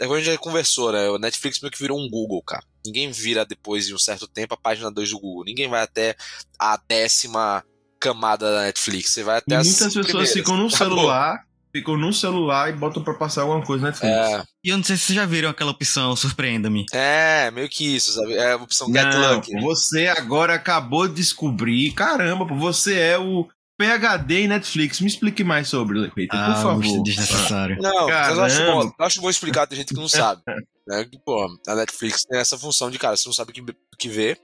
É 0.00 0.04
como 0.04 0.14
a 0.14 0.18
gente 0.20 0.30
já 0.32 0.38
conversou, 0.38 0.92
né? 0.92 1.08
O 1.10 1.18
Netflix 1.18 1.60
meio 1.60 1.72
que 1.72 1.78
virou 1.78 1.98
um 1.98 2.08
Google, 2.08 2.42
cara. 2.42 2.62
Ninguém 2.86 3.10
vira 3.10 3.44
depois 3.44 3.86
de 3.86 3.94
um 3.94 3.98
certo 3.98 4.26
tempo 4.28 4.54
a 4.54 4.56
página 4.58 4.90
2 4.90 5.10
do 5.10 5.18
Google. 5.18 5.44
Ninguém 5.44 5.68
vai 5.68 5.82
até 5.82 6.14
a 6.58 6.78
décima 6.88 7.64
camada 7.98 8.52
da 8.52 8.62
Netflix. 8.62 9.12
Você 9.12 9.22
vai 9.22 9.36
E 9.36 9.38
até 9.38 9.56
as 9.56 9.66
muitas 9.66 9.86
pessoas 9.88 10.06
primeiras. 10.06 10.32
ficam 10.32 10.56
no 10.56 10.68
celular, 10.70 11.40
ficam 11.74 11.96
no 11.96 12.12
celular 12.12 12.70
e 12.70 12.72
botam 12.72 13.02
pra 13.02 13.14
passar 13.14 13.42
alguma 13.42 13.60
coisa 13.64 13.82
na 13.82 13.88
Netflix. 13.90 14.14
É, 14.16 14.42
E 14.64 14.68
eu 14.68 14.76
não 14.76 14.84
sei 14.84 14.96
se 14.96 15.04
vocês 15.06 15.16
já 15.16 15.26
viram 15.26 15.50
aquela 15.50 15.72
opção 15.72 16.14
Surpreenda-me. 16.14 16.86
é, 16.92 17.50
meio 17.50 17.68
que 17.68 17.96
isso, 17.96 18.12
sabe? 18.12 18.34
É 18.34 18.52
a 18.52 18.56
opção 18.56 18.86
Get 18.92 19.04
Não, 19.04 19.34
Lucky. 19.34 19.60
você 19.60 20.06
agora 20.06 20.54
acabou 20.54 21.08
de 21.08 21.14
descobrir. 21.14 21.90
Caramba, 21.92 22.44
você 22.54 22.98
é 22.98 23.18
o 23.18 23.48
PHD 23.76 24.42
em 24.42 24.48
Netflix. 24.48 25.00
Me 25.00 25.08
explique 25.08 25.42
mais 25.42 25.66
sobre, 25.68 26.08
por 26.10 26.26
Ah, 26.30 26.54
favor. 26.62 27.02
desnecessário. 27.02 27.76
Não, 27.80 28.06
mas 28.08 28.36
eu 28.36 28.44
acho, 28.44 28.66
bom, 28.66 28.92
eu 28.98 29.04
acho 29.04 29.20
bom 29.20 29.28
explicar, 29.30 29.66
tem 29.66 29.76
gente 29.78 29.88
que 29.92 30.00
não 30.00 30.08
sabe. 30.08 30.42
né? 30.86 31.04
Que, 31.10 31.18
pô, 31.18 31.44
a 31.66 31.74
Netflix 31.74 32.24
tem 32.24 32.38
essa 32.38 32.56
função 32.56 32.88
de, 32.88 32.98
cara, 33.00 33.16
você 33.16 33.28
não 33.28 33.34
sabe 33.34 33.50
o 33.50 33.54
que, 33.54 33.64
que 33.98 34.08
ver. 34.08 34.38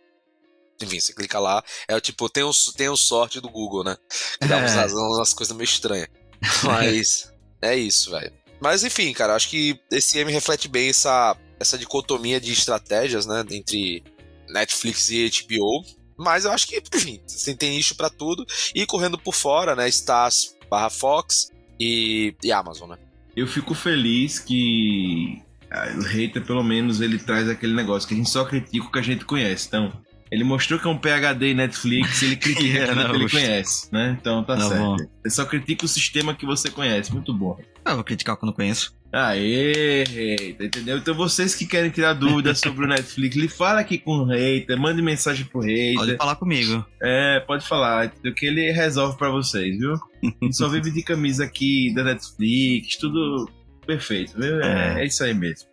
Enfim, 0.82 0.98
você 0.98 1.12
clica 1.12 1.38
lá. 1.38 1.62
É 1.86 2.00
tipo, 2.00 2.28
tem 2.28 2.42
o, 2.42 2.50
tem 2.76 2.88
o 2.88 2.96
sorte 2.96 3.38
do 3.40 3.48
Google, 3.50 3.84
né? 3.84 3.96
Que 4.40 4.48
dá 4.48 4.56
umas, 4.56 4.74
É. 4.74 4.86
umas 4.86 5.32
coisas 5.34 5.54
meio 5.56 5.66
estranhas. 5.66 6.08
Mas 6.64 7.32
é 7.60 7.76
isso, 7.76 8.10
velho. 8.10 8.32
Mas 8.60 8.84
enfim, 8.84 9.12
cara, 9.12 9.34
acho 9.34 9.48
que 9.48 9.80
esse 9.90 10.18
M 10.18 10.30
reflete 10.30 10.68
bem 10.68 10.90
essa, 10.90 11.36
essa 11.58 11.78
dicotomia 11.78 12.40
de 12.40 12.52
estratégias, 12.52 13.26
né? 13.26 13.44
Entre 13.50 14.04
Netflix 14.48 15.10
e 15.10 15.30
HBO. 15.30 15.84
Mas 16.18 16.44
eu 16.44 16.52
acho 16.52 16.66
que, 16.66 16.82
enfim, 16.94 17.20
você 17.26 17.54
tem 17.54 17.70
nicho 17.70 17.94
pra 17.94 18.10
tudo. 18.10 18.46
E 18.74 18.84
correndo 18.84 19.18
por 19.18 19.34
fora, 19.34 19.74
né? 19.74 19.88
Stars 19.88 20.56
barra 20.68 20.90
Fox 20.90 21.50
e, 21.78 22.34
e 22.42 22.52
Amazon, 22.52 22.90
né? 22.90 22.98
Eu 23.34 23.46
fico 23.46 23.74
feliz 23.74 24.38
que 24.38 25.42
ah, 25.70 25.94
o 25.96 26.02
hater, 26.02 26.44
pelo 26.44 26.64
menos, 26.64 27.00
ele 27.00 27.18
traz 27.18 27.48
aquele 27.48 27.74
negócio 27.74 28.06
que 28.06 28.14
a 28.14 28.16
gente 28.16 28.28
só 28.28 28.44
critica 28.44 28.84
o 28.84 28.92
que 28.92 28.98
a 28.98 29.02
gente 29.02 29.24
conhece. 29.24 29.68
Então, 29.68 29.92
ele 30.30 30.44
mostrou 30.44 30.78
que 30.78 30.86
é 30.86 30.90
um 30.90 30.96
PHD 30.98 31.52
em 31.52 31.54
Netflix, 31.54 32.22
ele 32.22 32.36
critica 32.36 32.78
É, 32.78 32.82
aquilo 32.84 33.02
não, 33.02 33.10
que 33.10 33.16
ele 33.16 33.30
conhece, 33.30 33.88
né? 33.92 34.16
Então 34.20 34.44
tá, 34.44 34.56
Tá 34.56 34.68
certo. 34.68 34.80
bom. 34.80 34.96
Você 35.24 35.30
só 35.30 35.44
critica 35.44 35.84
o 35.84 35.88
sistema 35.88 36.34
que 36.34 36.46
você 36.46 36.70
conhece. 36.70 37.12
Muito 37.12 37.32
bom. 37.34 37.58
Ah, 37.84 37.94
vou 37.94 38.04
criticar 38.04 38.34
o 38.34 38.38
que 38.38 38.44
eu 38.44 38.46
não 38.48 38.52
conheço. 38.54 38.94
Aê, 39.12 40.04
hater, 40.04 40.66
entendeu? 40.66 40.98
Então 40.98 41.14
vocês 41.14 41.54
que 41.54 41.66
querem 41.66 41.90
tirar 41.90 42.12
dúvidas 42.12 42.60
sobre 42.60 42.84
o 42.84 42.88
Netflix, 42.88 43.34
lhe 43.34 43.48
fala 43.48 43.80
aqui 43.80 43.98
com 43.98 44.18
o 44.18 44.24
hater, 44.26 44.78
mande 44.78 45.02
mensagem 45.02 45.44
pro 45.46 45.60
hater. 45.60 45.96
Pode 45.96 46.16
falar 46.16 46.36
comigo. 46.36 46.86
É, 47.02 47.40
pode 47.40 47.66
falar, 47.66 48.06
entendeu? 48.06 48.32
Que 48.34 48.46
ele 48.46 48.70
resolve 48.70 49.18
pra 49.18 49.28
vocês, 49.30 49.76
viu? 49.78 49.94
Ele 50.40 50.52
só 50.52 50.68
vive 50.68 50.92
de 50.92 51.02
camisa 51.02 51.42
aqui 51.44 51.92
da 51.92 52.04
Netflix, 52.04 52.96
tudo 52.96 53.50
perfeito, 53.84 54.34
viu? 54.38 54.60
É, 54.62 54.98
É. 54.98 55.02
é 55.02 55.06
isso 55.06 55.24
aí 55.24 55.34
mesmo. 55.34 55.68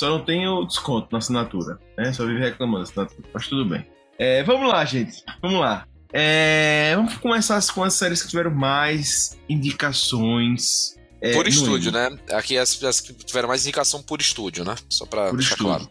Só 0.00 0.08
não 0.08 0.24
tem 0.24 0.48
o 0.48 0.64
desconto 0.64 1.08
na 1.12 1.18
assinatura, 1.18 1.78
né? 1.98 2.10
Só 2.14 2.24
vive 2.24 2.40
reclamando 2.40 2.78
da 2.78 2.84
assinatura, 2.84 3.22
mas 3.34 3.46
tudo 3.46 3.66
bem. 3.66 3.86
É, 4.18 4.42
vamos 4.44 4.66
lá, 4.66 4.82
gente, 4.86 5.22
vamos 5.42 5.60
lá. 5.60 5.86
É, 6.10 6.94
vamos 6.96 7.18
começar 7.18 7.60
com 7.74 7.84
as 7.84 7.92
séries 7.92 8.22
que 8.22 8.28
tiveram 8.30 8.50
mais 8.50 9.38
indicações. 9.46 10.96
é, 11.20 11.34
por 11.34 11.46
estúdio, 11.46 11.92
né? 11.92 12.16
Aqui 12.32 12.56
as, 12.56 12.82
as 12.82 12.98
que 13.02 13.12
tiveram 13.12 13.48
mais 13.48 13.60
indicação 13.66 14.02
por 14.02 14.22
estúdio, 14.22 14.64
né? 14.64 14.74
Só 14.88 15.04
pra 15.04 15.28
Por 15.28 15.36
deixar 15.36 15.50
estúdio. 15.52 15.66
claro. 15.66 15.90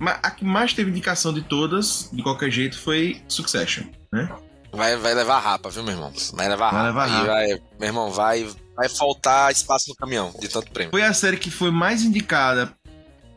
Mas 0.00 0.18
a 0.20 0.32
que 0.32 0.44
mais 0.44 0.72
teve 0.72 0.90
indicação 0.90 1.32
de 1.32 1.42
todas, 1.42 2.10
de 2.12 2.24
qualquer 2.24 2.50
jeito, 2.50 2.76
foi 2.76 3.22
Succession, 3.28 3.84
né? 4.12 4.28
Vai, 4.72 4.96
vai 4.96 5.14
levar 5.14 5.38
rapa, 5.38 5.70
viu, 5.70 5.84
meu 5.84 5.92
irmão? 5.92 6.12
Vai 6.32 6.48
levar 6.48 6.72
Vai 6.72 6.82
rapa. 6.82 6.86
levar 6.88 7.06
rapa. 7.06 7.26
vai, 7.28 7.46
meu 7.78 7.86
irmão, 7.88 8.10
vai, 8.10 8.48
vai 8.74 8.88
faltar 8.88 9.52
espaço 9.52 9.90
no 9.90 9.94
caminhão 9.94 10.34
de 10.40 10.48
tanto 10.48 10.72
prêmio. 10.72 10.90
Foi 10.90 11.04
a 11.04 11.14
série 11.14 11.36
que 11.36 11.52
foi 11.52 11.70
mais 11.70 12.02
indicada 12.02 12.74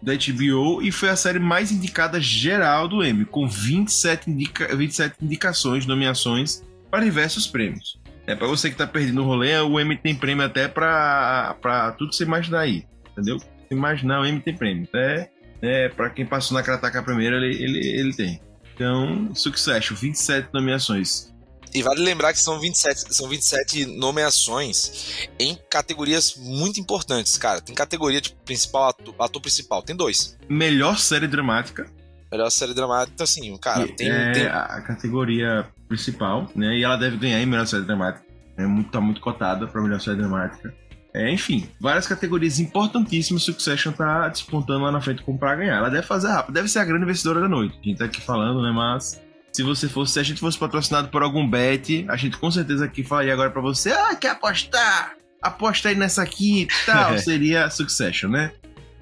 da 0.02 0.14
HBO 0.14 0.82
e 0.82 0.92
foi 0.92 1.10
a 1.10 1.16
série 1.16 1.40
mais 1.40 1.72
indicada 1.72 2.20
geral 2.20 2.88
do 2.88 3.04
Emmy, 3.04 3.26
com 3.26 3.48
27, 3.48 4.30
indica 4.30 4.76
27 4.76 5.16
indicações, 5.22 5.86
nomeações 5.86 6.64
para 6.90 7.04
diversos 7.04 7.48
prêmios. 7.48 8.00
É 8.26 8.36
para 8.36 8.48
você 8.48 8.70
que 8.70 8.76
tá 8.76 8.86
perdendo 8.86 9.22
o 9.22 9.26
rolê, 9.26 9.58
o 9.60 9.80
Emmy 9.80 9.98
tem 9.98 10.14
prêmio 10.16 10.46
até 10.46 10.68
pra 10.68 11.96
tudo 11.98 12.10
que 12.10 12.16
você 12.16 12.24
imaginar 12.24 12.60
aí, 12.60 12.86
entendeu? 13.12 13.40
Se 13.40 13.74
imaginar, 13.74 14.22
o 14.22 14.26
Emmy 14.26 14.40
tem 14.40 14.56
prêmio. 14.56 14.84
Até 14.84 15.32
é, 15.62 15.90
para 15.90 16.10
quem 16.10 16.26
passou 16.26 16.58
na 16.58 16.64
Krataca 16.64 17.02
primeiro, 17.02 17.36
ele, 17.36 17.56
ele, 17.64 17.88
ele 18.00 18.14
tem. 18.14 18.42
Então, 18.76 19.34
Succession, 19.34 19.96
27 19.96 20.50
nomeações. 20.54 21.34
E 21.78 21.84
vale 21.84 22.02
lembrar 22.02 22.34
que 22.34 22.40
são 22.40 22.60
27, 22.60 23.14
são 23.14 23.30
27 23.30 23.86
nomeações 23.86 25.28
em 25.40 25.56
categorias 25.70 26.36
muito 26.36 26.80
importantes, 26.80 27.38
cara. 27.38 27.62
Tem 27.62 27.76
categoria 27.76 28.20
de 28.20 28.34
principal 28.44 28.90
ator, 28.90 29.14
ator 29.20 29.40
principal, 29.40 29.84
tem 29.84 29.96
dois. 29.96 30.36
Melhor 30.50 30.98
série 30.98 31.28
dramática, 31.28 31.88
Melhor 32.32 32.50
série 32.50 32.74
dramática, 32.74 33.12
então 33.14 33.24
assim, 33.24 33.56
cara, 33.58 33.86
que 33.86 33.94
tem, 33.94 34.10
é 34.10 34.32
tem 34.32 34.48
a 34.48 34.82
categoria 34.82 35.68
principal, 35.88 36.50
né? 36.56 36.76
E 36.78 36.84
ela 36.84 36.98
deve 36.98 37.16
ganhar 37.16 37.40
em 37.40 37.46
melhor 37.46 37.68
série 37.68 37.84
dramática. 37.84 38.26
É 38.58 38.66
muito, 38.66 38.90
tá 38.90 39.00
muito 39.00 39.22
cotada 39.22 39.68
para 39.68 39.80
melhor 39.80 40.02
série 40.02 40.18
dramática. 40.18 40.74
É, 41.14 41.32
enfim, 41.32 41.70
várias 41.80 42.08
categorias 42.08 42.60
importantíssimas. 42.60 43.44
Succession 43.44 43.92
tá 43.92 44.28
despontando 44.30 44.84
lá 44.84 44.92
na 44.92 45.00
frente 45.00 45.22
como 45.22 45.38
pra 45.38 45.56
ganhar. 45.56 45.78
Ela 45.78 45.90
deve 45.90 46.08
fazer 46.08 46.30
rápido, 46.30 46.56
deve 46.56 46.68
ser 46.68 46.80
a 46.80 46.86
grande 46.86 47.06
vencedora 47.06 47.40
da 47.40 47.48
noite. 47.48 47.78
A 47.80 47.88
gente 47.88 47.98
tá 48.00 48.06
aqui 48.06 48.20
falando, 48.20 48.64
né? 48.64 48.72
Mas 48.72 49.22
se 49.58 49.64
você 49.64 49.90
fosse, 49.90 50.14
se 50.14 50.20
a 50.20 50.24
gente 50.24 50.40
fosse 50.40 50.56
patrocinado 50.56 51.08
por 51.10 51.24
algum 51.24 51.50
bet, 51.50 52.06
a 52.10 52.16
gente 52.16 52.38
com 52.38 52.52
certeza 52.52 52.86
aqui 52.86 53.04
falaria 53.04 53.34
agora 53.34 53.50
pra 53.50 53.60
você: 53.60 53.92
ah, 53.92 54.14
quer 54.16 54.30
apostar? 54.30 55.16
Aposta 55.42 55.90
aí 55.90 55.96
nessa 55.96 56.22
aqui 56.22 56.62
e 56.62 56.68
tal. 56.86 57.18
Seria 57.18 57.68
Succession, 57.72 58.30
né? 58.30 58.52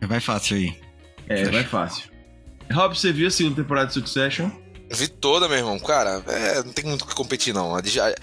Vai 0.01 0.21
fácil 0.21 0.55
aí. 0.55 0.79
É, 1.27 1.43
vai 1.49 1.65
fácil. 1.65 2.09
Rob, 2.71 2.97
você 2.97 3.11
viu 3.11 3.27
a 3.27 3.31
segunda 3.31 3.57
temporada 3.61 3.87
de 3.87 3.93
Succession? 3.95 4.49
Vi 4.93 5.09
toda, 5.09 5.49
meu 5.49 5.57
irmão. 5.57 5.77
Cara, 5.77 6.23
é, 6.25 6.63
não 6.63 6.71
tem 6.71 6.85
muito 6.85 7.01
o 7.01 7.05
que 7.07 7.15
competir, 7.15 7.53
não. 7.53 7.75
A 7.75 7.79
a- 7.79 8.15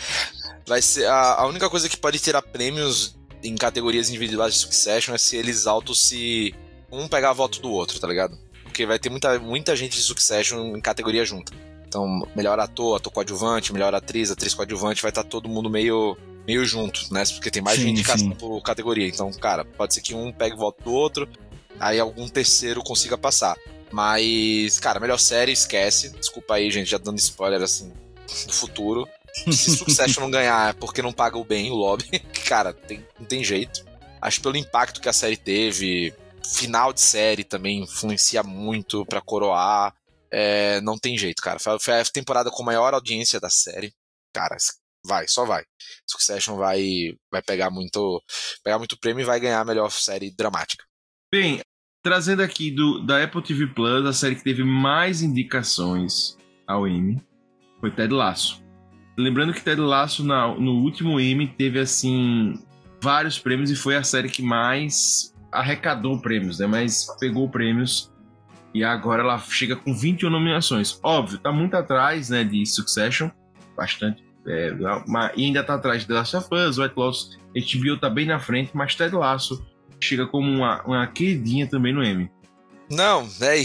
Vai 0.67 0.81
ser 0.81 1.05
a, 1.07 1.35
a 1.35 1.47
única 1.47 1.69
coisa 1.69 1.87
que 1.89 1.97
pode 1.99 2.19
tirar 2.19 2.41
prêmios 2.41 3.15
em 3.43 3.55
categorias 3.57 4.09
individuais 4.09 4.55
de 4.55 4.61
Succession 4.61 5.15
é 5.15 5.19
se 5.19 5.37
eles 5.37 5.67
autos 5.67 6.09
se. 6.09 6.55
Um 6.91 7.09
pegar 7.09 7.33
voto 7.35 7.61
do 7.61 7.71
outro, 7.71 7.99
tá 8.01 8.07
ligado? 8.09 8.39
Porque 8.62 8.87
vai 8.87 8.99
ter 8.99 9.11
muita, 9.11 9.39
muita 9.39 9.77
gente 9.77 9.97
de 9.97 10.03
Succession 10.03 10.75
em 10.77 10.81
categoria 10.81 11.25
junta. 11.27 11.53
Então, 11.93 12.27
melhor 12.35 12.59
ator, 12.59 12.97
ator 12.97 13.13
coadjuvante, 13.13 13.71
melhor 13.71 13.95
atriz, 13.95 14.31
atriz 14.31 14.55
coadjuvante, 14.55 15.03
vai 15.03 15.11
estar 15.11 15.25
todo 15.25 15.47
mundo 15.47 15.69
meio, 15.69 16.17
meio 16.47 16.65
junto, 16.65 17.13
né? 17.13 17.23
Porque 17.35 17.51
tem 17.51 17.61
mais 17.61 17.79
Sim, 17.79 17.91
indicação 17.91 18.29
sim. 18.31 18.35
por 18.35 18.63
categoria. 18.63 19.07
Então, 19.07 19.31
cara, 19.35 19.63
pode 19.63 19.93
ser 19.93 20.01
que 20.01 20.15
um 20.15 20.33
pegue 20.33 20.57
voto 20.57 20.83
do 20.83 20.91
outro, 20.91 21.29
aí 21.79 22.01
algum 22.01 22.27
terceiro 22.31 22.83
consiga 22.83 23.19
passar. 23.19 23.59
Mas, 23.91 24.81
cara, 24.81 24.99
melhor 24.99 25.19
série, 25.19 25.53
esquece. 25.53 26.09
Desculpa 26.17 26.55
aí, 26.55 26.71
gente, 26.71 26.91
já 26.91 26.97
dando 26.97 27.19
spoiler 27.19 27.61
assim 27.61 27.93
do 28.47 28.53
futuro. 28.55 29.07
Se 29.51 29.77
Succession 29.77 30.23
não 30.23 30.31
ganhar 30.31 30.71
é 30.71 30.73
porque 30.73 31.03
não 31.03 31.13
paga 31.13 31.37
o 31.37 31.45
bem 31.45 31.71
o 31.71 31.75
lobby, 31.75 32.07
cara, 32.49 32.73
tem, 32.73 33.07
não 33.21 33.27
tem 33.27 33.45
jeito. 33.45 33.85
Acho 34.19 34.41
pelo 34.41 34.57
impacto 34.57 34.99
que 34.99 35.11
a 35.11 35.13
série 35.13 35.37
teve, 35.37 36.15
final 36.43 36.91
de 36.91 37.03
série 37.03 37.45
também 37.45 37.83
influencia 37.83 38.43
muito 38.43 39.05
pra 39.05 39.21
coroar. 39.21 39.93
É, 40.33 40.81
não 40.81 40.99
tem 40.99 41.17
jeito, 41.19 41.43
cara. 41.43 41.59
Foi 41.59 42.01
a 42.01 42.05
temporada 42.05 42.51
com 42.51 42.62
maior 42.62 42.95
audiência 42.95 43.39
da 43.39 43.51
série. 43.51 43.93
Cara, 44.35 44.57
vai, 45.07 45.29
só 45.29 45.45
vai. 45.45 45.62
Succession 46.07 46.57
vai, 46.57 47.15
vai 47.31 47.43
pegar 47.43 47.71
muito, 47.71 48.23
pegar 48.65 48.79
muito 48.79 48.99
prêmio 48.99 49.23
e 49.23 49.27
vai 49.27 49.39
ganhar 49.39 49.61
a 49.61 49.65
melhor 49.65 49.91
série 49.91 50.31
dramática. 50.35 50.85
Bem, 51.31 51.61
trazendo 52.03 52.43
aqui 52.43 52.71
do, 52.71 53.05
da 53.05 53.23
Apple 53.23 53.43
TV 53.43 53.67
Plus, 53.69 54.07
a 54.07 54.12
série 54.12 54.35
que 54.37 54.45
teve 54.45 54.65
mais 54.65 55.21
indicações 55.23 56.37
ao 56.67 56.87
Emmy 56.89 57.23
foi 57.81 57.91
Ted 57.91 58.12
Lasso. 58.15 58.62
lembrando 59.19 59.53
que 59.53 59.61
Ted 59.62 59.81
Lasso 59.81 60.25
na- 60.25 60.55
no 60.55 60.83
último 60.83 61.21
Emmy 61.21 61.47
teve 61.47 61.79
assim 61.79 62.55
vários 63.03 63.39
prêmios 63.39 63.71
e 63.71 63.77
foi 63.77 63.97
a 63.97 64.03
série 64.05 64.31
que 64.31 64.41
mais 64.43 65.35
arrecadou 65.51 66.21
prêmios, 66.21 66.59
né? 66.61 66.67
Mas 66.67 67.07
pegou 67.19 67.49
prêmios 67.51 68.12
e 68.75 68.83
agora 68.83 69.23
ela 69.23 69.38
chega 69.38 69.76
com 69.76 69.95
21 69.95 70.31
nominações. 70.31 70.99
Óbvio, 71.02 71.38
tá 71.38 71.52
muito 71.52 71.75
atrás, 71.75 72.31
né, 72.31 72.43
de 72.45 72.64
Succession, 72.67 73.31
bastante. 73.76 74.23
É, 74.47 74.73
mas, 75.07 75.33
e 75.37 75.45
ainda 75.45 75.62
tá 75.62 75.75
atrás 75.75 76.05
de 76.05 76.12
Last 76.12 76.37
of 76.37 76.49
Us, 76.52 76.79
White 76.79 76.95
Lotus, 76.97 77.38
HBO 77.55 77.99
tá 78.00 78.11
bem 78.11 78.26
na 78.26 78.41
frente, 78.41 78.71
mas 78.75 78.95
Ted 78.95 79.14
Lasso 79.14 79.64
chega 80.00 80.26
como 80.26 80.50
uma, 80.50 80.83
uma 80.83 81.07
queridinha 81.07 81.67
também 81.67 81.93
no 81.93 82.02
Emmy. 82.02 82.31
Não, 82.91 83.29
é, 83.41 83.57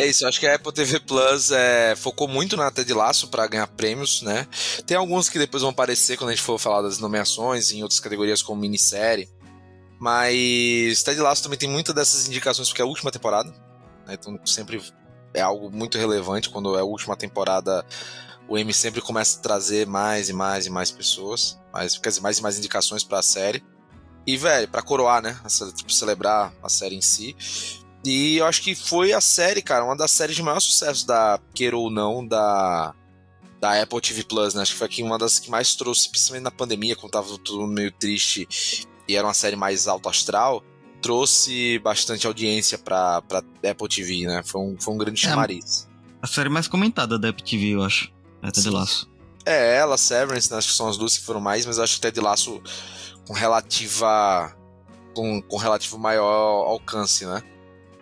é 0.00 0.06
isso. 0.06 0.26
Acho 0.26 0.40
que 0.40 0.46
a 0.46 0.54
Apple 0.54 0.72
TV 0.72 1.00
Plus 1.00 1.50
é, 1.50 1.94
focou 1.96 2.28
muito 2.28 2.56
na 2.56 2.70
Ted 2.70 2.90
Laço 2.94 3.28
para 3.28 3.46
ganhar 3.46 3.66
prêmios, 3.66 4.22
né? 4.22 4.46
Tem 4.86 4.96
alguns 4.96 5.28
que 5.28 5.38
depois 5.38 5.62
vão 5.62 5.70
aparecer 5.70 6.16
quando 6.16 6.30
a 6.30 6.32
gente 6.32 6.44
for 6.44 6.58
falar 6.58 6.82
das 6.82 6.98
nomeações 6.98 7.72
em 7.72 7.82
outras 7.82 8.00
categorias 8.00 8.42
como 8.42 8.60
minissérie. 8.60 9.28
Mas 9.98 11.02
Ted 11.02 11.20
Laço 11.20 11.42
também 11.42 11.58
tem 11.58 11.68
muitas 11.68 11.94
dessas 11.94 12.28
indicações 12.28 12.68
porque 12.68 12.80
é 12.80 12.84
a 12.84 12.88
última 12.88 13.10
temporada. 13.10 13.52
Né? 14.06 14.14
Então 14.14 14.38
sempre 14.44 14.82
é 15.34 15.40
algo 15.40 15.70
muito 15.70 15.98
relevante 15.98 16.48
quando 16.48 16.76
é 16.76 16.80
a 16.80 16.84
última 16.84 17.16
temporada. 17.16 17.84
O 18.48 18.56
M 18.56 18.72
sempre 18.72 19.00
começa 19.00 19.38
a 19.38 19.42
trazer 19.42 19.86
mais 19.86 20.28
e 20.28 20.32
mais 20.32 20.66
e 20.66 20.70
mais 20.70 20.90
pessoas, 20.90 21.58
mais, 21.72 21.98
quer 21.98 22.10
dizer, 22.10 22.20
mais 22.20 22.38
e 22.38 22.42
mais 22.42 22.58
indicações 22.58 23.02
para 23.02 23.18
a 23.18 23.22
série. 23.22 23.62
E, 24.26 24.36
velho, 24.36 24.68
pra 24.68 24.82
coroar, 24.82 25.22
né? 25.22 25.38
Tipo, 25.74 25.92
celebrar 25.92 26.52
a 26.62 26.68
série 26.68 26.96
em 26.96 27.02
si. 27.02 27.36
E 28.04 28.36
eu 28.36 28.46
acho 28.46 28.62
que 28.62 28.74
foi 28.74 29.12
a 29.12 29.20
série, 29.20 29.62
cara, 29.62 29.84
uma 29.84 29.96
das 29.96 30.12
séries 30.12 30.36
de 30.36 30.42
maior 30.42 30.60
sucesso 30.60 31.06
da, 31.06 31.40
queira 31.54 31.76
ou 31.76 31.90
não, 31.90 32.26
da, 32.26 32.94
da 33.60 33.82
Apple 33.82 34.00
TV 34.00 34.22
Plus, 34.22 34.54
né? 34.54 34.62
Acho 34.62 34.72
que 34.72 34.78
foi 34.78 34.86
aqui 34.86 35.02
uma 35.02 35.18
das 35.18 35.40
que 35.40 35.50
mais 35.50 35.74
trouxe, 35.74 36.08
principalmente 36.08 36.44
na 36.44 36.50
pandemia, 36.50 36.94
quando 36.94 37.12
tava 37.12 37.36
tudo 37.38 37.66
meio 37.66 37.90
triste 37.90 38.48
e 39.08 39.16
era 39.16 39.26
uma 39.26 39.34
série 39.34 39.56
mais 39.56 39.86
alto 39.88 40.08
astral, 40.08 40.62
trouxe 41.06 41.78
bastante 41.78 42.26
audiência 42.26 42.76
pra, 42.76 43.22
pra 43.22 43.38
Apple 43.38 43.88
TV, 43.88 44.26
né? 44.26 44.42
Foi 44.44 44.60
um, 44.60 44.76
foi 44.78 44.92
um 44.92 44.98
grande 44.98 45.24
É, 45.24 45.28
chamariz. 45.28 45.88
A 46.20 46.26
série 46.26 46.48
mais 46.48 46.66
comentada 46.66 47.16
da 47.16 47.28
Apple 47.28 47.44
TV, 47.44 47.76
eu 47.76 47.82
acho. 47.84 48.12
É 48.42 48.50
Ted. 48.50 48.68
Laço. 48.70 49.08
É, 49.44 49.76
ela, 49.76 49.96
Severance, 49.96 50.50
né? 50.50 50.58
acho 50.58 50.68
que 50.68 50.74
são 50.74 50.88
as 50.88 50.96
duas 50.96 51.16
que 51.16 51.24
foram 51.24 51.40
mais, 51.40 51.64
mas 51.64 51.78
acho 51.78 51.94
que 51.94 52.00
Ted 52.00 52.20
Laço 52.20 52.60
com 53.24 53.32
relativa. 53.32 54.52
Com, 55.14 55.40
com 55.42 55.56
relativo 55.56 55.96
maior 55.96 56.66
alcance, 56.66 57.24
né? 57.24 57.40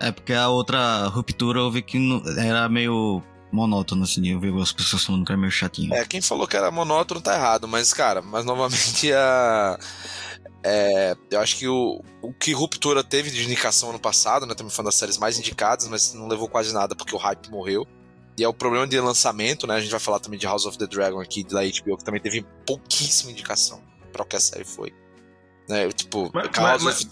É, 0.00 0.10
porque 0.10 0.32
a 0.32 0.48
outra 0.48 1.06
ruptura 1.06 1.60
eu 1.60 1.70
vi 1.70 1.82
que 1.82 1.98
era 2.38 2.68
meio 2.68 3.22
monótono, 3.52 4.04
assim. 4.04 4.26
Eu 4.28 4.40
vi 4.40 4.48
as 4.60 4.72
pessoas 4.72 5.04
falando 5.04 5.24
que 5.26 5.30
era 5.30 5.40
meio 5.40 5.52
chatinho. 5.52 5.94
É, 5.94 6.04
quem 6.06 6.22
falou 6.22 6.48
que 6.48 6.56
era 6.56 6.70
monótono 6.70 7.20
tá 7.20 7.34
errado, 7.34 7.68
mas, 7.68 7.92
cara, 7.92 8.22
mas 8.22 8.44
novamente 8.46 9.12
a. 9.12 9.78
é, 10.64 11.14
eu 11.30 11.40
acho 11.40 11.56
que 11.58 11.68
o, 11.68 12.00
o 12.22 12.32
que 12.32 12.52
Ruptura 12.52 13.04
teve 13.04 13.30
de 13.30 13.44
indicação 13.44 13.90
ano 13.90 13.98
passado, 13.98 14.46
né? 14.46 14.54
Também 14.54 14.70
foi 14.72 14.82
uma 14.82 14.88
das 14.88 14.94
séries 14.94 15.18
mais 15.18 15.38
indicadas, 15.38 15.86
mas 15.88 16.14
não 16.14 16.26
levou 16.26 16.48
quase 16.48 16.72
nada 16.72 16.96
porque 16.96 17.14
o 17.14 17.18
hype 17.18 17.50
morreu. 17.50 17.86
E 18.38 18.42
é 18.42 18.48
o 18.48 18.54
problema 18.54 18.86
de 18.86 18.98
lançamento, 18.98 19.66
né? 19.66 19.74
A 19.76 19.80
gente 19.80 19.90
vai 19.90 20.00
falar 20.00 20.18
também 20.20 20.38
de 20.38 20.46
House 20.46 20.64
of 20.64 20.78
the 20.78 20.86
Dragon 20.86 21.20
aqui 21.20 21.44
da 21.44 21.60
HBO, 21.60 21.98
que 21.98 22.04
também 22.04 22.20
teve 22.20 22.44
pouquíssima 22.66 23.30
indicação 23.30 23.80
pra 24.10 24.22
o 24.22 24.26
que 24.26 24.36
a 24.36 24.40
série 24.40 24.64
foi. 24.64 24.92
Né? 25.68 25.88
Tipo, 25.92 26.30
Mas- 26.32 26.48
House 26.56 26.82
mas- 26.82 27.04
of... 27.04 27.10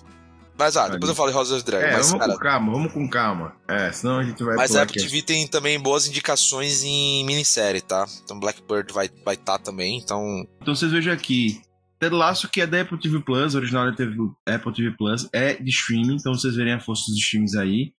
mas 0.59 0.77
ah, 0.77 0.89
depois 0.89 1.11
eu 1.11 1.15
falo 1.15 1.29
de 1.29 1.35
House 1.37 1.51
of 1.53 1.63
the 1.63 1.71
Dragon. 1.71 1.87
É, 1.87 1.97
mas, 1.99 2.07
vamos 2.11 2.21
cara, 2.27 2.33
com 2.33 2.43
calma, 2.43 2.73
vamos 2.73 2.93
com 2.93 3.09
calma. 3.09 3.57
É, 3.69 3.93
senão 3.93 4.19
a 4.19 4.25
gente 4.25 4.43
vai 4.43 4.57
mas 4.57 4.75
a 4.75 4.83
Apple 4.83 4.99
aqui. 4.99 5.07
TV 5.09 5.23
tem 5.23 5.47
também 5.47 5.79
boas 5.79 6.09
indicações 6.09 6.83
em 6.83 7.23
minissérie, 7.25 7.83
tá? 7.83 8.07
Então 8.25 8.41
Blackbird 8.41 8.93
vai 8.93 9.07
estar 9.07 9.23
vai 9.25 9.37
tá 9.37 9.59
também, 9.59 9.99
então 9.99 10.45
Então 10.61 10.75
vocês 10.75 10.91
vejam 10.91 11.13
aqui. 11.13 11.61
Ted 12.03 12.15
Lasso, 12.15 12.49
que 12.49 12.61
é 12.61 12.67
da 12.67 12.81
Apple 12.81 12.99
TV 12.99 13.21
Plus, 13.21 13.55
original 13.55 13.91
da 13.93 14.55
Apple 14.55 14.75
TV 14.75 14.91
Plus, 14.97 15.29
é 15.33 15.55
de 15.55 15.71
streaming, 15.71 16.17
então 16.17 16.35
vocês 16.35 16.57
verem 16.57 16.73
a 16.73 16.81
força 16.81 17.05
dos 17.07 17.17
streams 17.19 17.57
aí. 17.57 17.93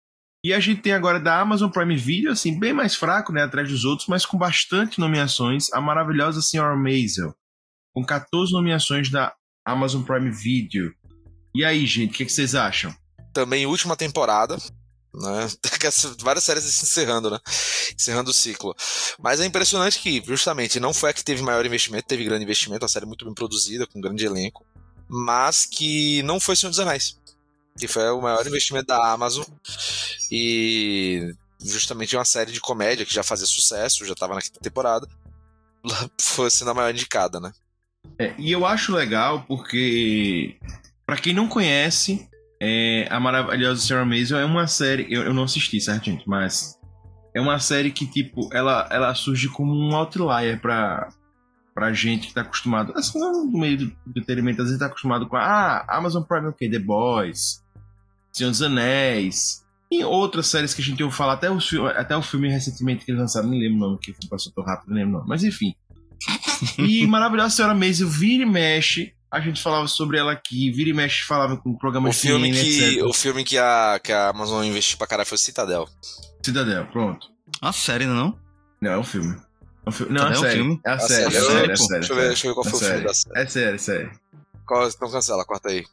E 0.45 0.53
a 0.53 0.59
gente 0.59 0.81
tem 0.81 0.91
agora 0.91 1.21
da 1.21 1.39
Amazon 1.39 1.69
Prime 1.69 1.95
Video, 1.95 2.29
assim, 2.29 2.59
bem 2.59 2.73
mais 2.73 2.95
fraco, 2.95 3.31
né, 3.31 3.43
atrás 3.43 3.69
dos 3.69 3.85
outros, 3.85 4.09
mas 4.09 4.25
com 4.25 4.37
bastante 4.37 4.99
nomeações. 4.99 5.71
A 5.71 5.79
maravilhosa 5.79 6.41
Senhora 6.41 6.75
Maisel, 6.75 7.33
com 7.95 8.03
14 8.03 8.51
nomeações 8.51 9.09
da 9.09 9.33
Amazon 9.65 10.03
Prime 10.03 10.31
Video. 10.31 10.93
E 11.55 11.63
aí, 11.63 11.85
gente, 11.85 12.11
o 12.11 12.13
que, 12.13 12.25
que 12.25 12.31
vocês 12.31 12.55
acham? 12.55 12.93
também 13.33 13.65
última 13.65 13.97
temporada, 13.97 14.57
né? 15.13 15.47
Várias 16.21 16.43
séries 16.43 16.63
se 16.63 16.83
encerrando, 16.83 17.29
né? 17.29 17.39
Encerrando 17.93 18.31
o 18.31 18.33
ciclo. 18.33 18.75
Mas 19.19 19.39
é 19.39 19.45
impressionante 19.45 19.99
que, 19.99 20.23
justamente, 20.25 20.79
não 20.79 20.93
foi 20.93 21.11
a 21.11 21.13
que 21.13 21.23
teve 21.23 21.41
maior 21.41 21.65
investimento, 21.65 22.07
teve 22.07 22.23
grande 22.23 22.43
investimento, 22.43 22.83
uma 22.83 22.89
série 22.89 23.05
muito 23.05 23.25
bem 23.25 23.33
produzida, 23.33 23.85
com 23.85 23.99
um 23.99 24.01
grande 24.01 24.25
elenco, 24.25 24.65
mas 25.07 25.65
que 25.65 26.23
não 26.23 26.39
foi 26.39 26.55
Senhor 26.55 26.71
dos 26.71 26.79
Anéis, 26.79 27.19
que 27.77 27.87
foi 27.87 28.09
o 28.09 28.21
maior 28.21 28.45
investimento 28.45 28.87
da 28.87 29.13
Amazon 29.13 29.45
e 30.31 31.33
justamente 31.63 32.15
uma 32.15 32.25
série 32.25 32.51
de 32.51 32.59
comédia 32.59 33.05
que 33.05 33.13
já 33.13 33.23
fazia 33.23 33.45
sucesso, 33.45 34.05
já 34.05 34.13
estava 34.13 34.35
na 34.35 34.41
quinta 34.41 34.59
temporada, 34.59 35.07
foi 36.19 36.49
sendo 36.49 36.71
a 36.71 36.73
maior 36.73 36.91
indicada, 36.91 37.39
né? 37.39 37.51
É, 38.19 38.33
e 38.37 38.51
eu 38.51 38.65
acho 38.65 38.93
legal 38.93 39.43
porque, 39.47 40.57
pra 41.05 41.17
quem 41.17 41.33
não 41.33 41.47
conhece, 41.47 42.27
é, 42.65 43.07
a 43.09 43.19
maravilhosa 43.19 43.85
Sarah 43.85 44.05
Maisel 44.05 44.39
é 44.39 44.45
uma 44.45 44.67
série. 44.67 45.05
Eu, 45.09 45.23
eu 45.23 45.33
não 45.33 45.43
assisti, 45.43 45.81
certo, 45.81 46.05
gente? 46.05 46.23
Mas 46.25 46.79
é 47.35 47.41
uma 47.41 47.59
série 47.59 47.91
que, 47.91 48.05
tipo, 48.07 48.49
ela, 48.53 48.87
ela 48.89 49.13
surge 49.13 49.49
como 49.49 49.73
um 49.73 49.93
outlier 49.93 50.61
pra, 50.61 51.09
pra 51.75 51.91
gente 51.91 52.27
que 52.27 52.33
tá 52.33 52.39
acostumado. 52.39 52.93
Assim, 52.95 53.19
no 53.19 53.51
meio 53.51 53.77
do 53.79 53.93
entretenimento, 54.07 54.61
às 54.61 54.69
vezes 54.69 54.79
tá 54.79 54.85
acostumado 54.85 55.27
com. 55.27 55.35
Ah, 55.35 55.85
Amazon 55.89 56.23
Prime, 56.23 56.47
ok, 56.47 56.69
The 56.69 56.79
Boys, 56.79 57.61
Senhor 58.31 58.51
dos 58.51 58.61
Anéis. 58.61 59.61
E 59.91 60.01
outras 60.01 60.47
séries 60.47 60.73
que 60.73 60.81
a 60.81 60.85
gente 60.85 61.03
ouviu 61.03 61.15
falar, 61.15 61.33
até, 61.33 61.51
os, 61.51 61.69
até 61.97 62.15
o 62.15 62.21
filme 62.21 62.49
recentemente 62.49 63.03
que 63.03 63.11
eles 63.11 63.19
lançaram, 63.19 63.49
nem 63.49 63.59
lembro 63.59 63.75
o 63.75 63.89
nome, 63.89 63.99
que 63.99 64.15
passou 64.29 64.53
tão 64.53 64.63
rápido, 64.63 64.87
não 64.87 64.95
lembro 64.95 65.09
o 65.09 65.17
nome. 65.17 65.27
Mas 65.27 65.43
enfim. 65.43 65.75
E 66.77 67.05
maravilhosa 67.05 67.49
senhora 67.49 67.75
Maisel 67.75 68.07
vira 68.07 68.43
e 68.43 68.45
mexe. 68.45 69.13
A 69.33 69.39
gente 69.39 69.63
falava 69.63 69.87
sobre 69.87 70.19
ela 70.19 70.31
aqui, 70.31 70.69
vira 70.71 70.91
e 70.91 70.93
mexe 70.93 71.23
falava 71.23 71.57
com 71.57 71.75
programas 71.75 72.15
O 72.15 72.19
filme, 72.19 72.51
de 72.51 72.61
que, 72.63 72.71
CNN, 72.71 72.93
etc. 72.93 73.05
o 73.07 73.13
filme 73.13 73.43
que, 73.43 73.57
a, 73.57 73.99
que 74.01 74.11
a 74.11 74.29
Amazon 74.29 74.63
investiu 74.63 74.95
pra 74.95 75.07
caralho 75.07 75.27
foi 75.27 75.39
Citadel. 75.39 75.89
Cidadel, 76.45 76.85
pronto. 76.91 77.27
A 77.59 77.73
série, 77.73 78.05
não? 78.05 78.37
Não, 78.79 78.91
é 78.91 78.97
um 78.99 79.03
filme. 79.03 79.35
É 79.85 79.89
um 79.89 79.91
filme. 79.91 80.13
Não, 80.13 80.27
é 80.27 80.31
o 80.31 80.35
sério. 80.35 80.55
filme? 80.57 80.81
É 80.85 80.89
a 80.91 80.93
A 80.93 80.99
série, 80.99 81.35
é 81.35 81.41
série. 81.41 81.71
é 81.71 81.75
Pô, 81.75 81.77
sério. 81.77 81.99
Deixa 81.99 82.13
eu 82.13 82.15
ver, 82.15 82.27
deixa 82.27 82.47
eu 82.47 82.51
ver 82.51 82.55
qual 82.55 82.67
é 82.67 82.69
foi 82.69 82.79
o 82.79 82.81
filme 82.91 83.03
da 83.05 83.13
série. 83.15 83.39
É 83.39 83.45
sério, 83.47 83.75
é 83.75 83.77
sério. 83.79 84.11
Qual, 84.67 84.87
então 84.87 85.11
cancela, 85.11 85.45
corta 85.45 85.69
aí. 85.69 85.83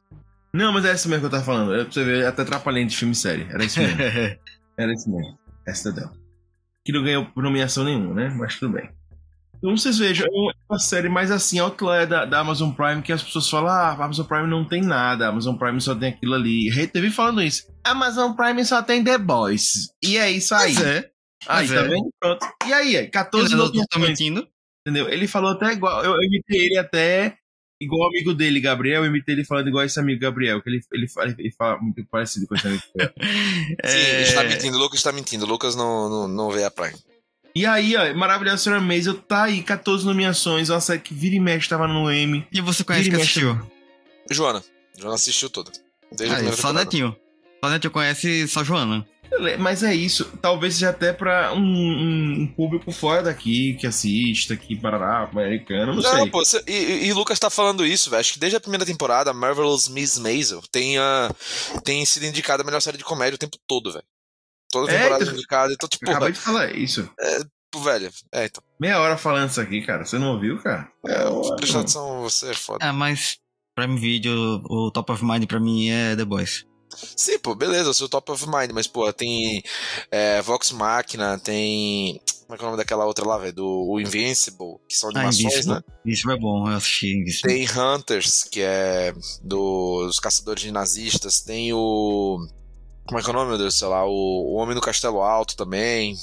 Não, 0.53 0.71
mas 0.73 0.85
é 0.85 0.91
essa 0.91 1.09
mesmo 1.09 1.23
que 1.23 1.27
eu 1.27 1.31
tava 1.31 1.45
falando. 1.45 1.75
É 1.75 1.85
pra 1.85 1.93
você 1.93 2.05
ver, 2.05 2.27
até 2.27 2.43
atrapalhando 2.43 2.89
de 2.89 2.97
filme 2.97 3.15
sério. 3.15 3.49
Era 3.51 3.65
isso 3.65 3.81
mesmo. 3.81 3.99
Era 4.77 4.93
isso 4.93 5.11
mesmo. 5.11 5.39
É 5.67 5.73
Cidadel. 5.73 6.11
Que 6.85 6.93
não 6.93 7.03
ganhou 7.03 7.27
nomeação 7.37 7.85
nenhuma, 7.85 8.13
né? 8.15 8.29
Mas 8.37 8.59
tudo 8.59 8.75
bem. 8.75 8.91
Então 9.63 9.77
vocês 9.77 9.99
vejam, 9.99 10.27
é 10.27 10.53
uma 10.71 10.79
série 10.79 11.09
mais 11.11 11.31
assim, 11.31 11.59
outlier 11.59 12.07
da, 12.09 12.25
da 12.25 12.41
Amazon 12.41 12.71
Prime, 12.73 13.03
que 13.03 13.13
as 13.13 13.23
pessoas 13.23 13.49
falam, 13.49 13.69
ah, 13.71 13.91
a 13.91 14.05
Amazon 14.05 14.25
Prime 14.27 14.47
não 14.49 14.65
tem 14.67 14.81
nada, 14.81 15.27
a 15.27 15.29
Amazon 15.29 15.55
Prime 15.57 15.79
só 15.81 15.95
tem 15.95 16.09
aquilo 16.09 16.33
ali. 16.35 16.71
Rei 16.71 16.87
TV 16.87 17.11
falando 17.11 17.43
isso. 17.43 17.67
Amazon 17.85 18.33
Prime 18.33 18.65
só 18.65 18.83
tem 18.83 19.05
The 19.05 19.19
Boys. 19.19 19.91
E 20.03 20.17
é 20.17 20.31
isso 20.31 20.55
aí. 20.55 20.75
Pois 20.75 20.87
é. 20.87 21.11
Aí, 21.47 21.69
Mas 21.69 21.71
tá 21.71 21.85
é. 21.85 21.89
vendo? 21.89 22.11
Pronto. 22.19 22.47
E 22.67 22.73
aí, 22.73 22.97
é, 22.97 23.07
14 23.07 23.47
Ele 23.47 23.57
não 23.57 23.67
tá 23.67 23.73
nomeações, 23.73 24.09
mentindo. 24.09 24.49
entendeu? 24.87 25.09
Ele 25.11 25.27
falou 25.27 25.51
até 25.51 25.73
igual, 25.73 26.03
eu, 26.05 26.13
eu 26.13 26.23
imitei 26.23 26.59
ele 26.67 26.79
até 26.79 27.37
igual 27.83 28.03
o 28.03 28.09
amigo 28.09 28.35
dele, 28.35 28.61
Gabriel, 28.61 29.05
eu 29.05 29.11
imitei 29.11 29.35
ele 29.35 29.45
falando 29.45 29.69
igual 29.69 29.85
esse 29.85 29.99
amigo 29.99 30.21
Gabriel, 30.21 30.63
que 30.63 30.69
ele, 30.69 30.81
ele, 30.93 31.09
fala, 31.09 31.35
ele 31.39 31.51
fala 31.53 31.79
muito 31.81 32.05
parecido 32.11 32.47
com 32.47 32.55
esse 32.55 32.67
amigo. 32.67 32.83
Sim, 32.97 33.77
É... 33.83 34.23
está 34.23 34.45
mentindo, 34.45 34.77
o 34.77 34.81
Lucas 34.81 34.99
está 35.01 35.13
mentindo. 35.13 35.45
O 35.45 35.49
Lucas 35.49 35.75
não, 35.75 36.09
não, 36.09 36.29
não 36.29 36.51
vê 36.51 36.65
a 36.65 36.71
Prime. 36.71 36.99
E 37.55 37.67
aí, 37.67 37.97
ó, 37.97 38.15
Maravilhosa 38.15 38.59
Senhora 38.63 38.81
Maisel 38.83 39.15
tá 39.15 39.45
aí, 39.45 39.63
14 39.63 40.05
nomeações, 40.07 40.71
uma 40.71 40.81
série 40.81 41.01
que 41.01 41.13
vira 41.15 41.35
e 41.35 41.41
mexe 41.41 41.69
tava 41.69 41.89
no 41.89 42.11
M. 42.11 42.47
E 42.53 42.61
você 42.61 42.85
conhece 42.85 43.05
Vira 43.05 43.17
que 43.17 43.23
mexe. 43.23 43.41
assistiu? 43.41 43.71
Joana. 44.31 44.63
Joana 44.97 45.15
assistiu 45.17 45.51
toda. 45.51 45.71
Desde 46.13 46.35
a 46.35 46.39
Aí, 46.39 46.45
só 46.47 46.57
temporada. 46.57 46.79
Netinho. 46.85 47.17
Só 47.63 47.71
Netinho 47.71 47.91
conhece 47.91 48.49
só 48.49 48.63
Joana. 48.63 49.07
Mas 49.61 49.85
é 49.85 49.95
isso, 49.95 50.25
talvez 50.43 50.75
seja 50.75 50.91
até 50.91 51.13
pra 51.13 51.53
um, 51.53 51.61
um- 51.61 52.37
um 52.43 52.47
público 52.49 52.91
fora 52.91 53.23
daqui, 53.23 53.75
que 53.75 53.87
assista, 53.87 54.55
aqui, 54.55 54.75
Parará, 54.75 55.29
americano, 55.33 55.95
não, 55.95 56.03
Não, 56.03 56.19
sei. 56.23 56.31
pô, 56.31 56.45
cê- 56.45 56.65
e, 56.67 56.73
e- 56.73 57.07
e 57.07 57.13
o 57.13 57.15
Lucas 57.15 57.39
tá 57.39 57.49
falando 57.49 57.87
isso, 57.87 58.11
velho. 58.11 58.19
Acho 58.21 58.33
que 58.33 58.41
desde 58.41 58.57
a 58.57 58.61
primeira 58.61 58.85
temporada, 58.85 59.33
Marvelous 59.33 59.89
Miss 59.89 60.19
Maisel 60.19 60.61
tem, 60.73 60.99
ah, 60.99 61.33
tem 61.85 62.05
sido 62.05 62.27
indicada 62.27 62.65
a 62.65 62.67
melhor 62.67 62.81
série 62.83 62.99
de 62.99 63.05
comédia 63.05 63.37
o 63.37 63.39
tempo 63.39 63.57
todo, 63.69 63.93
velho. 63.93 64.05
Toda 64.71 64.91
É, 64.93 64.97
temporada 64.99 65.23
então- 65.25 65.35
indicada. 65.35 65.73
Então, 65.73 65.89
tipo, 65.89 66.11
Acabei 66.11 66.33
de 66.33 66.39
falar 66.39 66.73
isso. 66.77 67.09
pô, 67.73 67.81
velho. 67.81 68.11
É, 68.33 68.47
então. 68.47 68.63
Meia 68.81 69.01
hora 69.01 69.17
falando 69.17 69.51
isso 69.51 69.61
aqui, 69.61 69.83
cara. 69.83 70.05
Você 70.05 70.19
não 70.19 70.35
ouviu, 70.35 70.59
cara? 70.63 70.89
É, 71.07 71.29
Ué, 71.29 71.57
presta 71.57 71.79
atenção, 71.81 72.23
você 72.23 72.51
é 72.51 72.55
foda. 72.55 72.85
É, 72.85 72.93
mas 72.93 73.39
Prime 73.75 73.99
Video, 73.99 74.63
o 74.69 74.91
top 74.91 75.13
of 75.13 75.25
mind 75.25 75.47
pra 75.47 75.61
mim 75.61 75.89
é 75.91 76.15
The 76.17 76.25
Boys. 76.25 76.65
Sim, 77.17 77.39
pô, 77.39 77.55
beleza, 77.55 77.89
o 77.91 77.95
seu 77.95 78.09
top 78.09 78.33
of 78.33 78.47
mind, 78.49 78.73
mas, 78.75 78.89
pô, 78.89 79.13
tem 79.13 79.63
é, 80.11 80.43
Vox 80.43 80.73
Machina, 80.73 81.39
tem 81.39 82.21
Como 82.47 82.57
é 82.57 82.59
que 82.59 82.65
é 82.65 82.67
o 82.67 82.71
nome 82.73 82.83
daquela 82.83 83.07
outra 83.07 83.25
lá, 83.25 83.39
velho? 83.39 83.53
Do 83.53 83.87
o 83.89 84.01
Invincible, 84.01 84.79
que 84.89 84.97
são 84.97 85.09
Ah, 85.11 85.19
animações, 85.21 85.45
Invincible. 85.45 85.75
né? 85.77 85.83
Invincible 86.05 86.35
é 86.35 86.39
bom, 86.41 86.69
eu 86.69 86.77
assisti 86.77 87.13
Invincible. 87.17 87.49
Tem 87.49 87.79
Hunters, 87.81 88.43
que 88.43 88.61
é 88.61 89.13
do- 89.41 90.05
dos 90.07 90.19
caçadores 90.19 90.61
de 90.65 90.73
nazistas. 90.73 91.41
Tem 91.43 91.73
o. 91.73 92.39
Como 93.11 93.19
é 93.19 93.23
que 93.25 93.29
é 93.29 93.33
o 93.33 93.35
nome, 93.35 93.49
meu 93.49 93.59
Deus 93.59 93.77
céu? 93.77 93.91
lá? 93.91 94.07
O, 94.07 94.11
o 94.11 94.55
Homem 94.55 94.75
do 94.75 94.81
Castelo 94.81 95.21
Alto 95.21 95.57
também. 95.57 96.15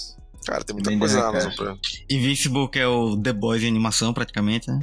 Cara, 0.46 0.64
tem 0.64 0.74
muita 0.74 0.90
Bem 0.90 0.98
coisa 0.98 1.20
na. 1.20 1.28
Amazon 1.28 1.54
pra. 1.54 1.78
Invincible, 2.10 2.70
que 2.70 2.80
é 2.80 2.88
o 2.88 3.18
The 3.18 3.34
Boys 3.34 3.62
em 3.62 3.68
animação, 3.68 4.14
praticamente, 4.14 4.70
né? 4.72 4.80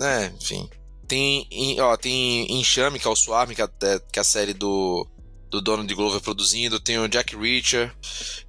É, 0.00 0.26
enfim. 0.26 0.68
Tem, 1.08 1.44
em- 1.50 1.80
ó, 1.80 1.96
tem 1.96 2.46
Enxame, 2.60 3.00
que 3.00 3.06
é 3.08 3.10
o 3.10 3.16
Swarm, 3.16 3.50
que 3.52 3.60
é, 3.60 3.64
a- 3.64 3.68
que 4.12 4.18
é 4.18 4.20
a 4.20 4.24
série 4.24 4.54
do, 4.54 5.04
do 5.50 5.60
Donald 5.60 5.92
Glover 5.92 6.20
produzindo. 6.20 6.78
Tem 6.78 6.98
o 7.00 7.08
Jack 7.08 7.36
Reacher. 7.36 7.92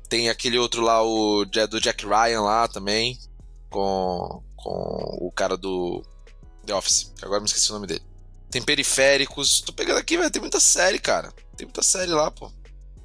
Tem 0.07 0.29
aquele 0.29 0.59
outro 0.59 0.83
lá, 0.83 1.01
o 1.03 1.43
do 1.45 1.81
Jack 1.81 2.05
Ryan 2.05 2.41
lá 2.41 2.67
também. 2.67 3.17
Com, 3.71 4.43
com 4.55 5.17
o 5.21 5.31
cara 5.35 5.57
do 5.57 6.03
The 6.65 6.75
Office. 6.75 7.11
Agora 7.23 7.39
me 7.39 7.47
esqueci 7.47 7.71
o 7.71 7.73
nome 7.73 7.87
dele. 7.87 8.03
Tem 8.51 8.61
Periféricos. 8.61 9.61
Tô 9.61 9.73
pegando 9.73 9.97
aqui, 9.97 10.17
velho. 10.17 10.29
Tem 10.29 10.41
muita 10.41 10.59
série, 10.59 10.99
cara. 10.99 11.33
Tem 11.57 11.65
muita 11.65 11.81
série 11.81 12.11
lá, 12.11 12.29
pô. 12.29 12.51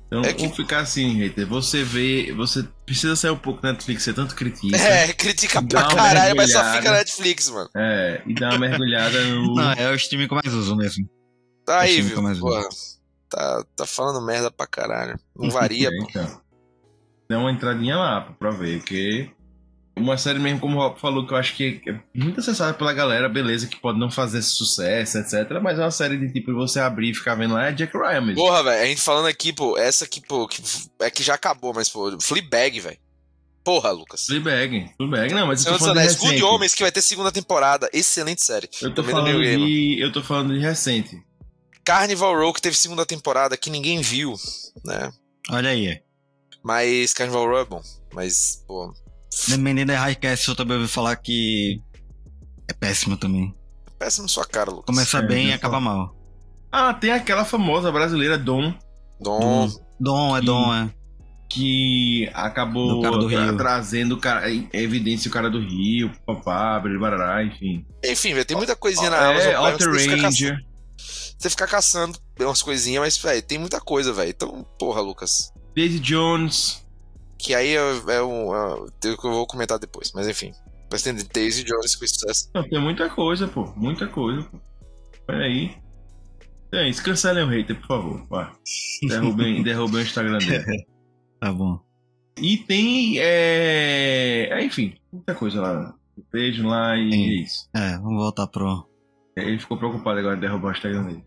Então, 0.06 0.22
É 0.22 0.32
que- 0.32 0.42
vamos 0.42 0.56
ficar 0.56 0.80
assim, 0.80 1.14
hater. 1.18 1.46
Você 1.48 1.82
vê, 1.82 2.32
você 2.32 2.62
precisa 2.84 3.16
sair 3.16 3.30
um 3.32 3.36
pouco 3.36 3.60
da 3.60 3.72
Netflix, 3.72 4.04
você 4.04 4.12
tanto 4.12 4.34
critica. 4.36 4.76
É, 4.76 5.12
critica 5.12 5.60
pra 5.60 5.88
caralho, 5.88 6.36
mas 6.36 6.52
só 6.52 6.62
fica 6.74 6.90
na 6.92 6.98
Netflix, 6.98 7.50
mano. 7.50 7.68
É, 7.76 8.22
e 8.24 8.32
dá 8.34 8.50
uma 8.50 8.58
mergulhada 8.58 9.24
no. 9.24 9.54
Não, 9.56 9.72
é 9.72 9.90
o 9.90 9.94
streaming 9.96 10.28
que 10.28 10.34
eu 10.34 10.40
mais 10.44 10.54
uso 10.54 10.76
mesmo. 10.76 11.08
Aí, 11.68 11.90
Achei 11.90 12.02
viu? 12.02 12.10
nunca 12.10 12.22
mais 12.22 12.36
vi. 12.38 12.42
Porra. 12.44 12.68
Tá, 13.28 13.64
tá 13.74 13.84
falando 13.86 14.24
merda 14.24 14.50
pra 14.52 14.68
caralho. 14.68 15.18
Não 15.36 15.50
varia, 15.50 15.88
É, 15.92 15.96
pô. 15.98 16.06
então. 16.08 16.40
Dá 17.28 17.38
uma 17.40 17.50
entradinha 17.50 17.96
lá 17.96 18.20
pra 18.38 18.50
ver, 18.52 18.78
porque 18.78 19.28
uma 19.96 20.18
série 20.18 20.38
mesmo, 20.38 20.60
como 20.60 20.76
o 20.76 20.80
Rob 20.80 21.00
falou, 21.00 21.26
que 21.26 21.32
eu 21.32 21.38
acho 21.38 21.56
que 21.56 21.80
é 21.86 21.98
muito 22.14 22.40
acessada 22.40 22.74
pela 22.74 22.92
galera, 22.92 23.28
beleza, 23.28 23.66
que 23.66 23.80
pode 23.80 23.98
não 23.98 24.10
fazer 24.10 24.42
sucesso, 24.42 25.18
etc. 25.18 25.58
Mas 25.62 25.78
é 25.78 25.82
uma 25.82 25.90
série 25.90 26.18
de 26.18 26.30
tipo 26.32 26.52
você 26.52 26.78
abrir 26.78 27.10
e 27.10 27.14
ficar 27.14 27.34
vendo 27.34 27.54
lá, 27.54 27.68
é 27.68 27.72
Jack 27.72 27.96
Ryan 27.96 28.20
mesmo. 28.20 28.42
Porra, 28.42 28.62
velho, 28.62 28.82
a 28.82 28.86
gente 28.86 29.00
falando 29.00 29.26
aqui, 29.26 29.52
pô, 29.52 29.78
essa 29.78 30.04
aqui, 30.04 30.20
pô, 30.20 30.46
que 30.46 30.62
é 31.00 31.10
que 31.10 31.22
já 31.22 31.34
acabou, 31.34 31.72
mas, 31.74 31.88
pô, 31.88 32.16
Fleabag, 32.20 32.78
velho. 32.78 32.98
Porra, 33.64 33.90
Lucas. 33.90 34.26
Fleabag, 34.26 34.90
Fleabag, 34.96 35.34
não, 35.34 35.46
mas 35.48 35.64
eu 35.64 35.72
tô 35.72 35.78
dos 35.78 35.80
falando 35.80 35.94
de 35.96 36.00
Anéis, 36.02 36.16
Good 36.16 36.26
recente. 36.34 36.44
Homens, 36.44 36.74
que 36.74 36.82
vai 36.82 36.92
ter 36.92 37.02
segunda 37.02 37.32
temporada. 37.32 37.90
Excelente 37.92 38.44
série. 38.44 38.68
Eu 38.80 38.94
tô 38.94 39.02
Também 39.02 39.16
falando 39.16 39.42
de, 39.42 39.98
eu 39.98 40.12
tô 40.12 40.22
falando 40.22 40.54
de 40.54 40.60
recente. 40.60 41.20
Carnival 41.82 42.34
Row, 42.36 42.52
que 42.52 42.60
teve 42.62 42.76
segunda 42.76 43.04
temporada, 43.04 43.56
que 43.56 43.70
ninguém 43.70 44.00
viu, 44.00 44.34
né? 44.84 45.10
Olha 45.50 45.70
aí. 45.70 46.00
Mas 46.62 47.12
Carnival 47.12 47.46
Row 47.46 47.58
é 47.58 47.64
bom. 47.64 47.82
Mas, 48.12 48.62
pô, 48.68 48.92
Dependendo 49.48 49.92
da 49.92 50.00
Highcast, 50.00 50.48
eu 50.48 50.56
também 50.56 50.76
ouvi 50.76 50.88
falar 50.88 51.16
que 51.16 51.80
é 52.68 52.72
péssimo 52.72 53.16
também. 53.16 53.54
péssimo 53.98 54.28
sua 54.28 54.44
cara, 54.44 54.70
Lucas. 54.70 54.86
Começa 54.86 55.18
É, 55.18 55.22
bem 55.22 55.48
e 55.48 55.52
acaba 55.52 55.80
mal. 55.80 56.14
Ah, 56.72 56.92
tem 56.94 57.12
aquela 57.12 57.44
famosa 57.44 57.90
brasileira 57.92 58.36
Dom, 58.38 58.74
Dom. 59.20 59.70
Dom, 59.98 60.36
é 60.36 60.40
Que- 60.40 60.46
Dom, 60.46 60.74
é. 60.74 60.90
que 61.48 62.30
acabou 62.34 62.96
Do 62.96 63.02
cara 63.02 63.18
do 63.18 63.28
tra- 63.28 63.44
Rio. 63.44 63.56
trazendo 63.56 64.14
o 64.16 64.20
cara, 64.20 64.50
evidência 64.72 65.28
o 65.28 65.32
cara 65.32 65.48
do 65.48 65.60
Rio, 65.60 66.10
papá, 66.26 66.78
barará, 66.80 67.42
enfim. 67.44 67.86
Enfim, 68.04 68.34
velho, 68.34 68.44
tem 68.44 68.56
muita 68.56 68.74
coisinha 68.76 69.08
na 69.10 69.16
é, 69.16 69.30
Amazon 69.30 69.52
caçando- 69.52 70.22
Ranger. 70.22 70.58
Você 71.38 71.50
ficar 71.50 71.66
caçando 71.66 72.18
umas 72.40 72.62
coisinhas, 72.62 73.00
mas, 73.02 73.16
velho, 73.18 73.42
tem 73.42 73.58
muita 73.58 73.80
coisa, 73.80 74.12
velho. 74.12 74.30
Então, 74.30 74.66
porra, 74.78 75.00
Lucas. 75.00 75.52
Daisy 75.74 75.98
Jones. 76.00 76.84
Que 77.38 77.54
aí 77.54 77.76
é, 77.76 77.80
é 78.08 78.22
um. 78.22 78.54
É, 78.54 78.74
o 78.74 78.90
que 79.00 79.08
eu 79.08 79.30
vou 79.30 79.46
comentar 79.46 79.78
depois, 79.78 80.12
mas 80.14 80.28
enfim. 80.28 80.52
Mas 80.90 81.02
tem 81.02 81.14
Daisy 81.14 81.64
Jones 81.64 81.96
com 81.96 82.06
sucesso. 82.06 82.50
Não, 82.54 82.62
tem 82.68 82.80
muita 82.80 83.08
coisa, 83.10 83.48
pô. 83.48 83.72
Muita 83.76 84.06
coisa, 84.06 84.42
pô. 84.44 84.58
Peraí. 85.26 85.76
É 86.72 86.88
isso, 86.88 87.02
cancelem 87.02 87.44
o 87.44 87.48
hater, 87.48 87.78
por 87.80 87.86
favor. 87.86 88.26
Vai. 88.28 88.52
Derrubem, 89.08 89.62
derrubem 89.64 90.00
o 90.00 90.02
Instagram 90.02 90.38
dele. 90.38 90.86
Tá 91.38 91.52
bom. 91.52 91.78
E 92.40 92.56
tem. 92.56 93.18
É... 93.18 94.48
é, 94.50 94.64
Enfim, 94.64 94.94
muita 95.12 95.34
coisa 95.34 95.60
lá. 95.60 95.94
Beijo 96.32 96.66
lá 96.66 96.96
e 96.96 97.12
Sim. 97.12 97.24
é 97.24 97.42
isso. 97.42 97.68
É, 97.76 97.98
vamos 97.98 98.16
voltar 98.16 98.46
pro. 98.46 98.88
Ele 99.36 99.58
ficou 99.58 99.76
preocupado 99.76 100.18
agora 100.18 100.34
de 100.34 100.40
derrubar 100.40 100.68
o 100.68 100.72
Instagram 100.72 101.04
dele. 101.04 101.24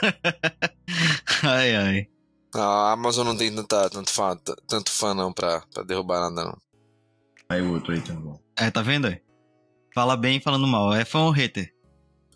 Ai, 1.42 1.76
ai. 1.76 2.08
A 2.54 2.92
Amazon 2.92 3.26
não 3.26 3.36
tem 3.36 3.54
tanta, 3.54 3.90
tanto, 3.90 4.10
fã, 4.10 4.36
tanto 4.66 4.90
fã 4.90 5.14
não 5.14 5.32
pra, 5.32 5.60
pra 5.72 5.82
derrubar 5.82 6.20
nada, 6.30 6.44
não. 6.50 6.58
Aí 7.48 7.60
o 7.60 7.72
outro 7.72 7.92
aí 7.92 8.00
também. 8.00 8.38
É, 8.56 8.70
tá 8.70 8.80
vendo 8.82 9.06
aí? 9.06 9.20
Fala 9.94 10.16
bem 10.16 10.40
falando 10.40 10.66
mal. 10.66 10.92
É 10.94 11.04
fã 11.04 11.20
ou 11.20 11.30
hater? 11.30 11.72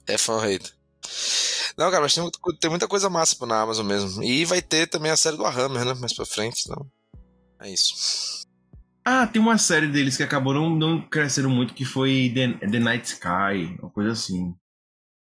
É 0.06 0.18
fã 0.18 0.40
hater. 0.40 0.72
Não, 1.76 1.90
cara, 1.90 2.02
mas 2.02 2.14
tem, 2.14 2.28
tem 2.60 2.70
muita 2.70 2.88
coisa 2.88 3.08
massa 3.08 3.36
pra- 3.36 3.46
na 3.46 3.60
Amazon 3.62 3.86
mesmo. 3.86 4.22
E 4.22 4.44
vai 4.44 4.60
ter 4.60 4.88
também 4.88 5.10
a 5.10 5.16
série 5.16 5.36
do 5.36 5.42
Warhammer, 5.44 5.84
né? 5.84 5.94
Mais 5.94 6.12
pra 6.12 6.26
frente, 6.26 6.62
então. 6.66 6.90
É 7.60 7.70
isso. 7.70 8.46
Ah, 9.04 9.26
tem 9.26 9.40
uma 9.40 9.56
série 9.56 9.86
deles 9.86 10.16
que 10.16 10.22
acabou 10.22 10.52
não, 10.52 10.70
não 10.70 11.00
crescendo 11.08 11.48
muito, 11.48 11.72
que 11.74 11.84
foi 11.84 12.30
The, 12.34 12.66
The 12.68 12.78
Night 12.78 13.06
Sky, 13.06 13.78
uma 13.80 13.90
coisa 13.90 14.12
assim. 14.12 14.54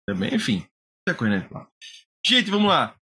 Também, 0.08 0.34
enfim. 0.34 0.66
Muita 1.06 1.18
coisa, 1.18 1.36
né? 1.38 1.66
Gente, 2.26 2.50
vamos 2.50 2.68
lá. 2.68 2.96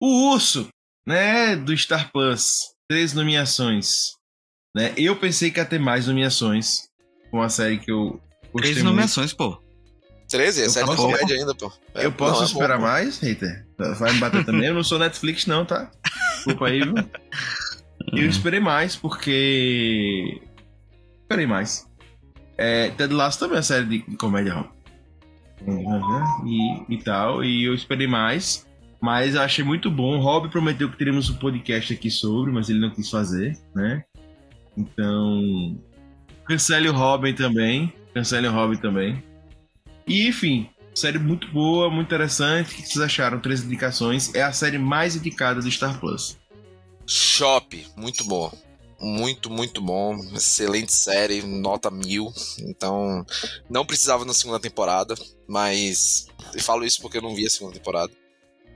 O 0.00 0.32
Urso, 0.32 0.68
né, 1.06 1.56
do 1.56 1.76
Star 1.76 2.10
Plus. 2.12 2.74
Três 2.88 3.12
nomeações. 3.12 4.12
Né? 4.74 4.92
Eu 4.96 5.16
pensei 5.16 5.50
que 5.50 5.58
ia 5.58 5.64
ter 5.64 5.78
mais 5.78 6.06
nomeações. 6.06 6.88
Com 7.30 7.38
uma 7.38 7.48
série 7.48 7.78
que 7.78 7.90
eu 7.90 8.20
gostei 8.52 8.60
Três 8.72 8.76
muito. 8.76 8.86
nomeações, 8.86 9.32
pô. 9.32 9.60
13? 10.28 10.62
É 10.62 10.64
Eu 10.66 10.70
série 10.70 10.86
de 10.88 10.90
posso- 10.96 11.02
comédia 11.08 11.36
ainda, 11.36 11.54
pô. 11.54 11.72
É, 11.94 12.04
Eu 12.06 12.12
posso 12.12 12.32
não, 12.32 12.38
é 12.38 12.40
bom, 12.42 12.52
esperar 12.52 12.76
pô. 12.78 12.82
mais, 12.82 13.18
hater? 13.20 13.66
Vai 13.98 14.12
me 14.12 14.18
bater 14.18 14.44
também? 14.44 14.66
Eu 14.68 14.74
não 14.74 14.84
sou 14.84 14.98
Netflix, 14.98 15.46
não, 15.46 15.64
tá? 15.64 15.90
Desculpa 16.36 16.66
aí, 16.68 16.80
viu? 16.80 16.94
Eu 18.12 18.28
esperei 18.28 18.60
mais, 18.60 18.94
porque. 18.96 20.40
Esperei 21.22 21.46
mais. 21.46 21.86
É, 22.58 22.90
Ted 22.90 23.12
Lasso 23.12 23.38
também 23.38 23.54
é 23.54 23.58
uma 23.58 23.62
série 23.62 23.84
de, 23.84 24.16
comédia, 24.16 24.54
Rob. 24.54 24.70
E, 26.46 26.94
e 26.94 26.98
tal. 27.02 27.42
E 27.44 27.64
eu 27.64 27.74
esperei 27.74 28.06
mais. 28.06 28.66
Mas 29.00 29.34
eu 29.34 29.42
achei 29.42 29.64
muito 29.64 29.90
bom. 29.90 30.18
O 30.18 30.20
Rob 30.20 30.48
prometeu 30.48 30.90
que 30.90 30.96
teríamos 30.96 31.28
um 31.28 31.36
podcast 31.36 31.92
aqui 31.92 32.10
sobre, 32.10 32.52
mas 32.52 32.68
ele 32.68 32.80
não 32.80 32.90
quis 32.90 33.10
fazer, 33.10 33.58
né? 33.74 34.04
Então. 34.76 35.78
Cancele 36.44 36.88
o 36.88 36.92
Robin 36.92 37.34
também. 37.34 37.92
Cancele 38.14 38.48
o 38.48 38.52
Robin 38.52 38.76
também. 38.76 39.22
E 40.06 40.28
enfim, 40.28 40.68
série 40.94 41.18
muito 41.18 41.48
boa, 41.48 41.90
muito 41.90 42.06
interessante. 42.06 42.72
O 42.72 42.76
que 42.76 42.82
vocês 42.82 43.00
acharam? 43.04 43.40
Três 43.40 43.62
indicações. 43.62 44.34
É 44.34 44.42
a 44.42 44.52
série 44.52 44.78
mais 44.78 45.16
indicada 45.16 45.60
do 45.60 45.70
Star 45.70 45.98
Plus. 46.00 46.38
Shop, 47.06 47.86
muito 47.96 48.24
bom. 48.24 48.52
Muito, 49.00 49.50
muito 49.50 49.80
bom. 49.80 50.16
Excelente 50.34 50.92
série, 50.92 51.42
nota 51.42 51.90
mil. 51.90 52.32
Então, 52.60 53.24
não 53.68 53.84
precisava 53.84 54.24
na 54.24 54.32
segunda 54.32 54.58
temporada, 54.58 55.14
mas. 55.46 56.28
Eu 56.54 56.62
falo 56.62 56.84
isso 56.84 57.00
porque 57.02 57.18
eu 57.18 57.22
não 57.22 57.34
vi 57.34 57.46
a 57.46 57.50
segunda 57.50 57.74
temporada. 57.74 58.12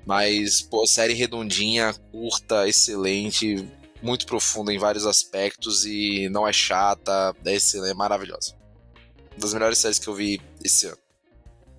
Mas, 0.07 0.61
pô, 0.63 0.87
série 0.87 1.15
redondinha, 1.15 1.93
curta, 2.11 2.67
excelente, 2.69 3.65
muito 4.03 4.27
profunda 4.27 4.73
em 4.73 4.79
vários 4.79 5.07
aspectos 5.07 5.85
e 5.85 6.29
não 6.31 6.47
é 6.49 6.53
chata, 6.53 7.35
é 7.45 7.55
excelente, 7.55 7.93
é 7.93 7.95
maravilhosa. 7.95 8.55
Uma 9.33 9.39
das 9.41 9.53
melhores 9.55 9.79
séries 9.79 9.99
que 9.99 10.09
eu 10.09 10.15
vi 10.15 10.41
esse 10.65 10.87
ano. 10.87 10.97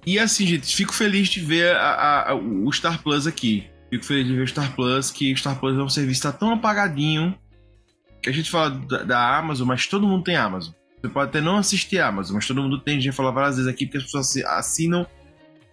E 0.06 0.18
assim, 0.18 0.48
gente, 0.48 0.76
fico 0.76 0.94
feliz 0.94 1.28
de 1.30 1.40
ver 1.42 1.76
a- 1.76 2.30
a- 2.30 2.36
o 2.36 2.72
Star 2.72 3.02
Plus 3.04 3.28
aqui. 3.28 3.68
Fico 3.90 4.06
feliz 4.06 4.26
de 4.26 4.36
ver 4.36 4.44
o 4.44 4.48
Star 4.48 4.74
Plus, 4.76 5.12
que 5.12 5.34
o 5.34 5.38
Star 5.38 5.60
Plus 5.60 5.78
é 5.78 5.82
um 5.82 5.90
serviço 5.90 6.22
que 6.22 6.28
tá 6.28 6.34
tão 6.34 6.52
apagadinho. 6.54 7.38
Que 8.22 8.30
a 8.30 8.34
gente 8.34 8.50
fala 8.50 8.70
da, 8.70 9.04
da 9.04 9.38
Amazon, 9.38 9.68
mas 9.68 9.86
todo 9.88 10.08
mundo 10.08 10.24
tem 10.24 10.36
Amazon. 10.36 10.74
Você 11.02 11.10
pode 11.10 11.30
até 11.30 11.42
não 11.42 11.58
assistir 11.58 12.00
a 12.00 12.08
Amazon, 12.08 12.36
mas 12.36 12.48
todo 12.48 12.62
mundo 12.62 12.80
tem. 12.80 12.94
A 12.94 12.98
gente 12.98 13.06
já 13.08 13.14
falou 13.14 13.34
várias 13.34 13.58
vezes 13.58 13.70
aqui, 13.72 13.86
porque 13.86 13.98
as 13.98 14.04
pessoas 14.04 14.28
assi- 14.28 14.46
assinam 14.46 15.06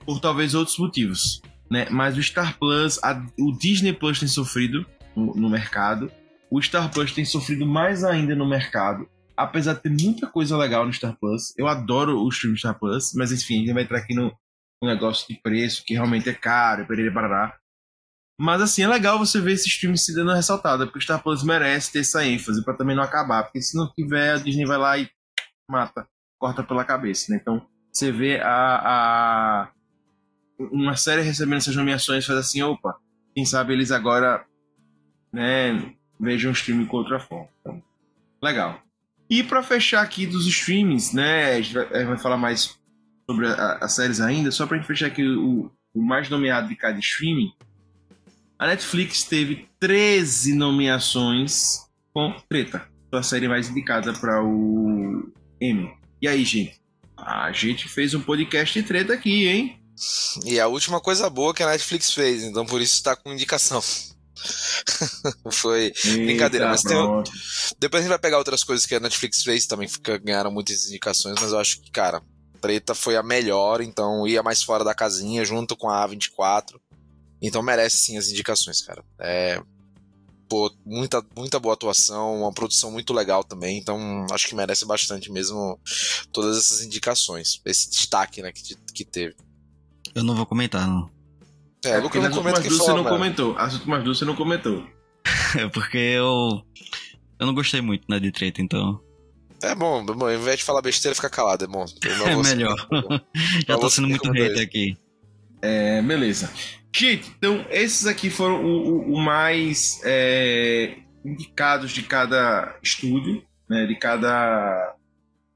por 0.05 0.19
talvez 0.21 0.55
outros 0.55 0.79
motivos. 0.79 1.41
Né? 1.71 1.87
Mas 1.91 2.17
o 2.17 2.23
Star 2.23 2.59
Plus, 2.59 2.99
a- 3.03 3.23
o 3.39 3.53
Disney 3.53 3.93
Plus 3.93 4.19
tem 4.19 4.29
sofrido 4.29 4.87
no, 5.15 5.35
no 5.35 5.51
mercado. 5.51 6.11
O 6.51 6.61
Star 6.63 6.91
Plus 6.91 7.13
tem 7.13 7.25
sofrido 7.25 7.67
mais 7.67 8.05
ainda 8.05 8.35
no 8.35 8.49
mercado. 8.49 9.09
Apesar 9.37 9.75
de 9.75 9.83
ter 9.83 9.91
muita 9.91 10.27
coisa 10.27 10.57
legal 10.57 10.85
no 10.87 10.93
Star 10.93 11.17
Plus. 11.19 11.53
Eu 11.57 11.69
adoro 11.69 12.19
o 12.21 12.29
stream 12.29 12.57
Star 12.57 12.79
Plus, 12.79 13.13
mas 13.15 13.31
enfim, 13.33 13.57
a 13.57 13.59
gente 13.59 13.73
vai 13.75 13.83
entrar 13.85 13.99
aqui 13.99 14.15
no, 14.15 14.35
no 14.83 14.89
negócio 14.89 15.29
de 15.29 15.41
preço, 15.41 15.85
que 15.85 15.95
realmente 15.95 16.29
é 16.29 16.35
caro, 16.35 16.87
perere 16.87 17.11
parará. 17.13 17.57
Mas 18.41 18.63
assim, 18.63 18.83
é 18.83 18.89
legal 18.89 19.19
você 19.19 19.41
ver 19.41 19.53
esse 19.53 19.69
stream 19.69 19.97
se 19.97 20.15
dando 20.15 20.33
ressaltada, 20.33 20.87
porque 20.87 20.99
o 20.99 21.03
Star 21.03 21.23
Plus 21.23 21.43
merece 21.43 21.93
ter 21.93 22.01
essa 22.01 22.25
ênfase 22.25 22.65
pra 22.65 22.75
também 22.75 22.97
não 22.97 23.03
acabar. 23.03 23.43
Porque 23.45 23.61
se 23.61 23.77
não 23.77 23.91
tiver, 23.93 24.33
a 24.35 24.39
Disney 24.39 24.65
vai 24.65 24.79
lá 24.79 24.97
e 24.99 25.09
mata, 25.71 26.07
corta 26.41 26.63
pela 26.63 26.85
cabeça, 26.85 27.31
né? 27.33 27.39
Então, 27.41 27.65
você 27.93 28.11
vê 28.11 28.41
a, 28.41 28.49
a 29.65 29.73
uma 30.59 30.97
série 30.97 31.23
recebendo 31.23 31.59
essas 31.59 31.77
nomeações 31.77 32.27
faz 32.27 32.39
assim, 32.39 32.63
opa, 32.63 32.97
quem 33.35 33.45
sabe 33.45 33.73
eles 33.73 33.91
agora, 33.91 34.45
né, 35.33 35.95
vejam 36.19 36.51
o 36.51 36.55
stream 36.55 36.85
com 36.87 36.97
outra 36.97 37.21
forma. 37.21 37.49
Então, 37.61 37.83
legal. 38.43 38.83
E 39.31 39.43
para 39.43 39.63
fechar 39.63 40.03
aqui 40.03 40.27
dos 40.27 40.47
streamings, 40.47 41.13
né? 41.13 41.53
A 41.53 41.61
gente 41.61 41.75
vai, 41.75 42.19
falar 42.19 42.39
mais 42.39 42.79
sobre 43.29 43.47
as 43.47 43.93
séries 43.93 44.21
ainda, 44.21 44.51
só 44.51 44.67
pra 44.67 44.79
gente 44.79 44.87
fechar 44.87 45.07
aqui 45.07 45.23
o, 45.23 45.71
o 45.95 46.03
mais 46.03 46.31
nomeado 46.31 46.69
de 46.69 46.77
cada 46.77 46.99
streaming. 46.99 47.53
A 48.59 48.67
Netflix 48.67 49.23
teve 49.25 49.69
13 49.79 50.55
nomeações 50.55 51.87
com 52.13 52.35
Treta, 52.49 52.89
a 53.13 53.23
série 53.23 53.47
mais 53.47 53.69
indicada 53.69 54.13
para 54.15 54.43
o 54.43 55.31
Emmy. 55.61 55.93
E 56.21 56.27
aí, 56.27 56.45
gente? 56.45 56.81
A 57.17 57.53
gente 57.53 57.89
fez 57.89 58.15
um 58.15 58.21
podcast 58.21 58.81
de 58.81 58.87
treta 58.87 59.13
aqui, 59.13 59.47
hein? 59.47 59.79
E 60.45 60.61
a 60.61 60.69
última 60.69 61.01
coisa 61.01 61.29
boa 61.29 61.55
que 61.55 61.63
a 61.63 61.71
Netflix 61.71 62.13
fez, 62.13 62.43
então 62.43 62.65
por 62.65 62.81
isso 62.81 62.95
está 62.95 63.17
com 63.17 63.33
indicação. 63.33 63.83
Foi 65.51 65.87
Eita, 65.87 66.13
brincadeira, 66.13 66.69
mas 66.69 66.83
tem, 66.83 66.97
depois 67.79 68.01
a 68.01 68.03
gente 68.05 68.11
vai 68.11 68.19
pegar 68.19 68.39
outras 68.39 68.63
coisas 68.63 68.87
que 68.87 68.95
a 68.95 69.01
Netflix 69.01 69.43
fez 69.43 69.67
também, 69.67 69.89
que 69.89 70.19
ganharam 70.19 70.51
muitas 70.51 70.87
indicações, 70.87 71.37
mas 71.41 71.51
eu 71.51 71.59
acho 71.59 71.81
que, 71.81 71.91
cara, 71.91 72.23
Preta 72.61 72.95
foi 72.95 73.17
a 73.17 73.23
melhor, 73.23 73.81
então 73.81 74.27
ia 74.27 74.43
mais 74.43 74.63
fora 74.63 74.85
da 74.85 74.95
casinha, 74.95 75.45
junto 75.45 75.77
com 75.77 75.89
a 75.89 76.07
A24. 76.07 76.79
Então 77.41 77.63
merece 77.63 77.99
sim 77.99 78.19
as 78.19 78.29
indicações, 78.29 78.83
cara. 78.83 79.05
É. 79.19 79.63
Pô, 80.49 80.73
muita, 80.85 81.25
muita 81.37 81.59
boa 81.59 81.75
atuação, 81.75 82.41
uma 82.41 82.53
produção 82.53 82.91
muito 82.91 83.13
legal 83.13 83.45
também, 83.45 83.77
então 83.77 84.27
acho 84.33 84.49
que 84.49 84.55
merece 84.55 84.87
bastante 84.87 85.31
mesmo 85.31 85.79
todas 86.33 86.57
essas 86.57 86.81
indicaçõis, 86.81 87.61
esse 87.67 87.91
destaque 87.91 88.41
né, 88.41 88.51
que, 88.51 88.75
que 88.95 89.05
teve. 89.05 89.37
Eu 90.15 90.25
não 90.25 90.35
vou 90.35 90.47
comentar, 90.47 90.87
não. 90.87 91.11
É, 91.85 91.91
é 91.91 92.01
porque 92.01 92.19
não 92.19 92.31
comenta 92.31 92.61
que 92.63 92.71
você 92.71 92.93
não 92.93 93.05
comentou. 93.05 93.57
As 93.57 93.75
últimas 93.75 94.03
duas 94.03 94.19
você 94.19 94.25
não 94.25 94.35
comentou. 94.35 94.85
é 95.57 95.69
porque 95.69 95.99
eu. 95.99 96.63
Eu 97.39 97.47
não 97.47 97.55
gostei 97.55 97.81
muito, 97.81 98.05
né, 98.09 98.19
de 98.19 98.33
treta, 98.33 98.61
então. 98.61 99.01
É 99.63 99.75
bom, 99.75 100.05
bom, 100.05 100.27
ao 100.27 100.35
invés 100.35 100.59
de 100.59 100.65
falar 100.65 100.83
besteira, 100.83 101.15
fica 101.15 101.31
calado, 101.31 101.65
é 101.65 101.69
bom. 101.69 101.85
É 102.27 102.37
melhor. 102.37 102.77
Já 103.67 103.79
tô 103.79 103.89
sendo 103.91 104.09
muito 104.09 104.31
hater 104.31 104.63
aqui. 104.63 104.97
É, 105.61 106.01
beleza. 106.03 106.53
Gente, 106.95 107.33
então 107.37 107.65
esses 107.71 108.07
aqui 108.07 108.31
foram 108.31 108.65
o, 108.65 108.89
o, 108.89 109.15
o 109.15 109.21
mais 109.21 110.01
é, 110.05 110.99
indicados 111.25 111.91
de 111.93 112.03
cada 112.03 112.77
estúdio, 112.83 113.43
né, 113.69 113.87
de 113.87 113.97
cada, 113.97 114.95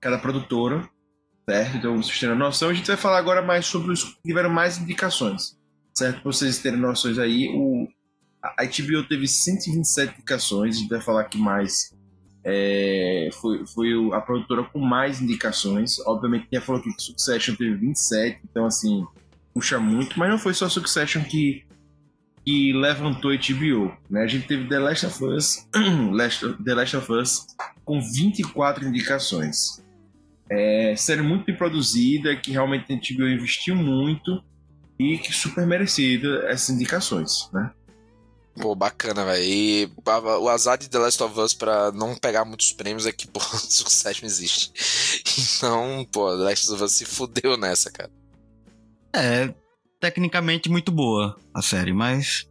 cada 0.01 0.19
produtora, 0.19 0.89
certo? 1.49 1.77
Então 1.77 1.97
vocês 1.97 2.19
terem 2.19 2.37
noção. 2.37 2.69
A 2.71 2.75
gente 2.75 2.87
vai 2.87 2.97
falar 2.97 3.19
agora 3.19 3.43
mais 3.43 3.67
sobre 3.67 3.93
os 3.93 4.05
que 4.05 4.17
tiveram 4.25 4.51
mais 4.51 4.79
indicações 4.79 5.57
certo? 5.95 6.23
Pra 6.23 6.33
vocês 6.33 6.59
terem 6.59 6.79
noções 6.79 7.19
aí, 7.19 7.49
o, 7.49 7.89
a 8.43 8.65
HBO 8.65 9.07
teve 9.09 9.29
127 9.29 10.15
indicações, 10.15 10.77
a 10.77 10.79
gente 10.81 10.89
vai 10.89 11.01
falar 11.01 11.23
aqui 11.23 11.39
mais. 11.39 11.93
É, 12.45 13.31
foi, 13.35 13.65
foi 13.67 13.93
a 14.13 14.21
produtora 14.21 14.65
com 14.65 14.81
mais 14.81 15.21
indicações. 15.21 15.99
Obviamente, 16.01 16.49
quem 16.51 16.61
falou 16.61 16.83
que 16.83 16.91
Succession 16.99 17.55
teve 17.55 17.75
27, 17.75 18.41
então 18.51 18.67
assim, 18.67 19.07
puxa 19.55 19.79
muito, 19.79 20.19
mas 20.19 20.29
não 20.29 20.39
foi 20.39 20.53
só 20.53 20.69
Succession 20.69 21.23
que, 21.23 21.65
que 22.45 22.73
levantou 22.73 23.31
a 23.31 23.37
HBO. 23.37 23.97
Né? 24.11 24.23
A 24.23 24.27
gente 24.27 24.49
teve 24.49 24.67
The 24.69 24.79
Last 24.79 25.07
of 25.07 25.25
Us, 25.25 25.69
The 26.65 26.75
Last 26.75 26.97
of 26.97 27.13
Us 27.13 27.47
com 27.85 28.01
24 28.01 28.89
indicações. 28.89 29.82
É, 30.55 30.95
série 30.97 31.23
muito 31.23 31.47
bem 31.47 31.57
produzida, 31.57 32.37
que 32.37 32.51
realmente 32.51 32.93
a 32.93 32.97
HBO 32.97 33.27
investiu 33.27 33.75
muito 33.75 34.45
e 34.99 35.17
que 35.17 35.33
super 35.33 35.67
merecida 35.67 36.45
essas 36.47 36.71
indicações, 36.71 37.49
né? 37.53 37.73
Pô, 38.61 38.75
bacana, 38.75 39.25
velho. 39.25 39.43
E 39.43 39.91
o 40.41 40.49
azar 40.51 40.77
de 40.77 40.91
The 40.91 40.99
Last 40.99 41.23
of 41.23 41.41
Us 41.41 41.55
pra 41.55 41.91
não 41.93 42.15
pegar 42.15 42.45
muitos 42.45 42.71
prêmios 42.71 43.07
é 43.07 43.13
que, 43.13 43.27
pô, 43.27 43.41
sucesso 43.57 44.21
não 44.21 44.29
existe. 44.29 44.73
Então, 45.57 46.07
pô, 46.13 46.37
The 46.37 46.45
Last 46.45 46.71
of 46.71 46.85
Us 46.85 46.93
se 46.93 47.07
fudeu 47.07 47.57
nessa, 47.57 47.91
cara. 47.91 48.11
É, 49.15 49.55
tecnicamente 49.99 50.69
muito 50.69 50.93
boa 50.93 51.35
a 51.55 51.63
série, 51.63 51.95
mas. 51.95 52.47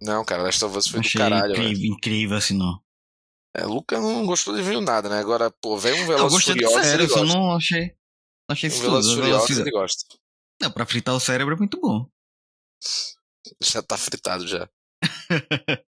Não, 0.00 0.24
cara, 0.24 0.44
Last 0.44 0.64
of 0.64 0.78
Us 0.78 0.86
foi 0.86 1.00
Achei 1.00 1.12
do 1.12 1.18
caralho. 1.18 1.52
Incrível, 1.52 1.78
véio. 1.78 1.92
incrível 1.92 2.36
assim, 2.38 2.56
não. 2.56 2.80
É, 3.56 3.64
Luca 3.64 3.98
não 4.00 4.24
gostou 4.26 4.54
de 4.54 4.62
ver 4.62 4.80
nada, 4.80 5.08
né? 5.08 5.18
Agora, 5.18 5.50
pô, 5.50 5.76
vem 5.76 5.92
um 5.92 6.06
Velozes 6.06 6.44
Furiosos. 6.44 6.48
Eu 6.48 6.60
gostei 6.60 6.82
da 6.82 6.90
série, 6.90 7.02
eu 7.04 7.08
só 7.08 7.24
não 7.24 7.56
achei. 7.56 7.86
Não 8.48 8.52
achei 8.52 8.70
um 8.70 8.80
Velozes 8.80 9.14
Furiosos 9.14 9.58
ele 9.58 9.70
gosta. 9.70 10.04
Não, 10.60 10.70
pra 10.70 10.86
fritar 10.86 11.14
o 11.14 11.20
cérebro 11.20 11.54
é 11.54 11.58
muito 11.58 11.80
bom. 11.80 12.06
Já 13.62 13.82
tá 13.82 13.96
fritado 13.96 14.46
já. 14.46 14.68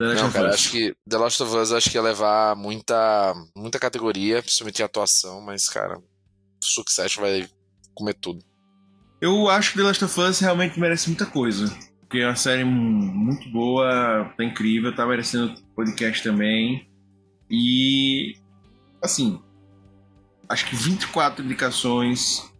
Não, 0.00 0.30
cara, 0.30 0.54
acho 0.54 0.70
que 0.70 0.94
The 1.08 1.18
Last 1.18 1.42
of 1.42 1.56
Us 1.56 1.72
acho 1.72 1.90
que 1.90 1.96
ia 1.96 2.02
levar 2.02 2.54
muita, 2.54 3.34
muita 3.56 3.80
categoria, 3.80 4.40
principalmente 4.40 4.78
em 4.78 4.84
atuação, 4.84 5.40
mas, 5.40 5.68
cara, 5.68 6.00
Succession 6.62 7.20
vai 7.20 7.50
comer 7.94 8.14
tudo. 8.14 8.44
Eu 9.20 9.48
acho 9.48 9.72
que 9.72 9.78
The 9.78 9.82
Last 9.82 10.04
of 10.04 10.20
Us 10.20 10.38
realmente 10.38 10.78
merece 10.78 11.08
muita 11.08 11.26
coisa. 11.26 11.64
Porque 12.08 12.20
é 12.20 12.26
uma 12.26 12.36
série 12.36 12.64
muito 12.64 13.50
boa, 13.50 14.32
tá 14.34 14.42
incrível, 14.42 14.94
tá 14.94 15.04
merecendo 15.04 15.54
podcast 15.76 16.22
também. 16.22 16.88
E, 17.50 18.34
assim, 19.02 19.38
acho 20.48 20.64
que 20.64 20.74
24 20.74 21.44
indicações 21.44 22.50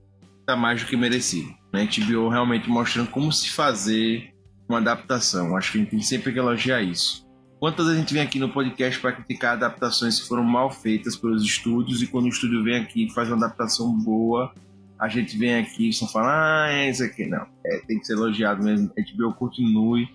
tá 0.45 0.55
mais 0.55 0.83
do 0.83 0.87
que 0.87 0.99
merecido. 0.99 1.49
Né? 1.73 1.87
HBO 1.87 2.29
realmente 2.29 2.69
mostrando 2.69 3.09
como 3.09 3.33
se 3.33 3.49
fazer 3.49 4.35
uma 4.69 4.81
adaptação. 4.81 5.57
Acho 5.57 5.73
que 5.73 5.79
a 5.79 5.81
gente 5.81 5.91
tem 5.93 6.03
sempre 6.03 6.31
que 6.31 6.39
elogiar 6.39 6.83
isso. 6.83 7.27
Quantas 7.59 7.89
a 7.89 7.95
gente 7.95 8.13
vem 8.13 8.23
aqui 8.23 8.39
no 8.39 8.51
podcast 8.51 9.01
para 9.01 9.13
criticar 9.13 9.55
adaptações 9.55 10.21
que 10.21 10.29
foram 10.29 10.45
mal 10.45 10.71
feitas 10.71 11.17
pelos 11.17 11.43
estúdios 11.43 12.03
e 12.03 12.07
quando 12.07 12.27
o 12.27 12.29
estúdio 12.29 12.63
vem 12.63 12.77
aqui 12.77 13.07
e 13.07 13.11
faz 13.11 13.29
uma 13.29 13.47
adaptação 13.47 13.91
boa, 13.99 14.53
a 14.99 15.09
gente 15.09 15.37
vem 15.37 15.57
aqui 15.57 15.89
e 15.89 15.93
só 15.93 16.07
fala, 16.07 16.67
ah, 16.67 16.73
é 16.73 16.91
isso 16.91 17.05
aqui. 17.05 17.27
Não, 17.27 17.47
é, 17.65 17.79
tem 17.87 17.99
que 17.99 18.07
ser 18.07 18.15
elogiado 18.15 18.63
mesmo. 18.63 18.91
A 18.99 19.17
HBO 19.17 19.35
continue. 19.35 20.09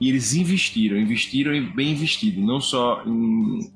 E 0.00 0.08
eles 0.08 0.34
investiram, 0.34 0.96
investiram 0.96 1.54
e 1.54 1.60
bem 1.60 1.92
investido, 1.92 2.40
não 2.40 2.58
só 2.58 3.02
em 3.04 3.70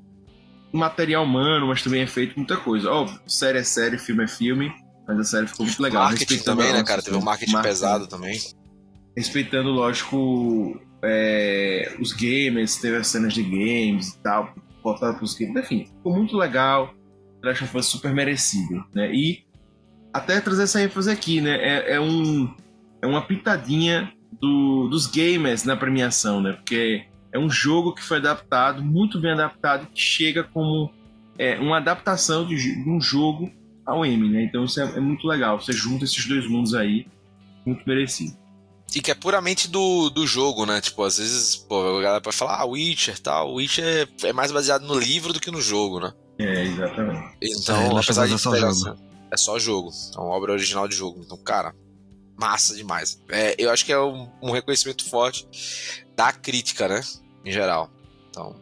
material 0.73 1.23
humano, 1.23 1.67
mas 1.67 1.83
também 1.83 2.01
é 2.01 2.07
feito 2.07 2.35
muita 2.35 2.57
coisa. 2.57 2.89
Óbvio, 2.89 3.19
série 3.27 3.59
é 3.59 3.63
série, 3.63 3.99
filme 3.99 4.23
é 4.23 4.27
filme 4.27 4.73
mas 5.07 5.19
a 5.19 5.23
série 5.23 5.47
ficou 5.47 5.65
muito 5.65 5.81
legal. 5.81 6.03
Marketing 6.03 6.39
também, 6.39 6.73
né, 6.73 6.83
cara? 6.83 7.01
Teve 7.01 7.17
um 7.17 7.21
marketing, 7.21 7.53
marketing 7.53 7.69
pesado 7.69 8.07
também. 8.07 8.39
Respeitando, 9.15 9.69
lógico, 9.69 10.79
é, 11.03 11.95
os 11.99 12.11
gamers, 12.11 12.77
teve 12.77 12.97
as 12.97 13.07
cenas 13.07 13.33
de 13.33 13.43
games 13.43 14.09
e 14.09 14.19
tal, 14.19 14.53
voltado 14.83 15.15
para 15.15 15.23
os 15.23 15.35
games. 15.35 15.55
Enfim, 15.55 15.85
ficou 15.85 16.13
muito 16.13 16.35
legal. 16.35 16.93
Trash 17.41 17.61
of 17.61 17.77
Us 17.77 17.85
super 17.85 18.13
merecido, 18.13 18.83
né? 18.93 19.13
E 19.13 19.44
até 20.15 20.39
trazer 20.39 20.63
essa 20.63 20.81
ênfase 20.81 21.11
aqui, 21.11 21.41
né? 21.41 21.55
É, 21.55 21.95
é, 21.95 21.99
um, 21.99 22.49
é 23.01 23.05
uma 23.05 23.21
pitadinha 23.21 24.13
do, 24.39 24.87
dos 24.87 25.07
gamers 25.07 25.65
na 25.65 25.75
premiação, 25.75 26.41
né? 26.41 26.53
Porque 26.53 27.05
é 27.33 27.37
um 27.37 27.49
jogo 27.49 27.93
que 27.93 28.01
foi 28.01 28.17
adaptado, 28.17 28.81
muito 28.81 29.19
bem 29.19 29.31
adaptado, 29.31 29.87
que 29.93 29.99
chega 29.99 30.41
como 30.41 30.89
é, 31.37 31.59
uma 31.59 31.77
adaptação 31.77 32.47
de, 32.47 32.55
de 32.55 32.89
um 32.89 33.01
jogo 33.01 33.51
ao 33.85 34.05
M, 34.05 34.29
né? 34.29 34.43
Então 34.43 34.63
isso 34.63 34.79
é, 34.79 34.85
é, 34.85 34.99
muito 35.01 35.27
legal. 35.27 35.59
Você 35.59 35.73
junta 35.73 36.05
esses 36.05 36.25
dois 36.25 36.49
mundos 36.49 36.73
aí, 36.73 37.05
muito 37.65 37.83
merecido. 37.85 38.37
E 38.95 39.01
que 39.01 39.11
é 39.11 39.15
puramente 39.15 39.67
do, 39.67 40.09
do 40.09 40.25
jogo, 40.25 40.65
né? 40.65 40.79
Tipo, 40.79 41.03
às 41.03 41.17
vezes, 41.17 41.57
pô, 41.57 41.97
a 41.97 42.01
galera 42.01 42.21
pode 42.21 42.37
falar, 42.37 42.61
ah, 42.61 42.65
Witcher 42.65 43.19
tal. 43.19 43.55
Witcher 43.55 44.07
é, 44.23 44.27
é 44.29 44.31
mais 44.31 44.49
baseado 44.49 44.83
no 44.83 44.97
livro 44.97 45.33
do 45.33 45.41
que 45.41 45.51
no 45.51 45.59
jogo, 45.59 45.99
né? 45.99 46.13
É, 46.39 46.63
exatamente. 46.63 47.35
Então, 47.41 47.97
é, 47.97 47.99
apesar 47.99 48.27
de 48.27 48.35
é 48.35 48.37
jogo. 48.37 48.95
É 49.31 49.37
só 49.37 49.57
jogo. 49.59 49.91
É 50.15 50.19
uma 50.19 50.29
obra 50.29 50.51
original 50.51 50.87
de 50.87 50.95
jogo. 50.95 51.21
Então, 51.23 51.37
cara, 51.37 51.73
massa 52.37 52.75
demais. 52.75 53.21
É, 53.29 53.55
eu 53.57 53.71
acho 53.71 53.85
que 53.85 53.91
é 53.91 53.99
um, 53.99 54.29
um 54.41 54.51
reconhecimento 54.51 55.07
forte 55.09 55.47
da 56.15 56.31
crítica, 56.31 56.87
né? 56.87 57.01
Em 57.43 57.51
geral. 57.51 57.89
Então, 58.29 58.55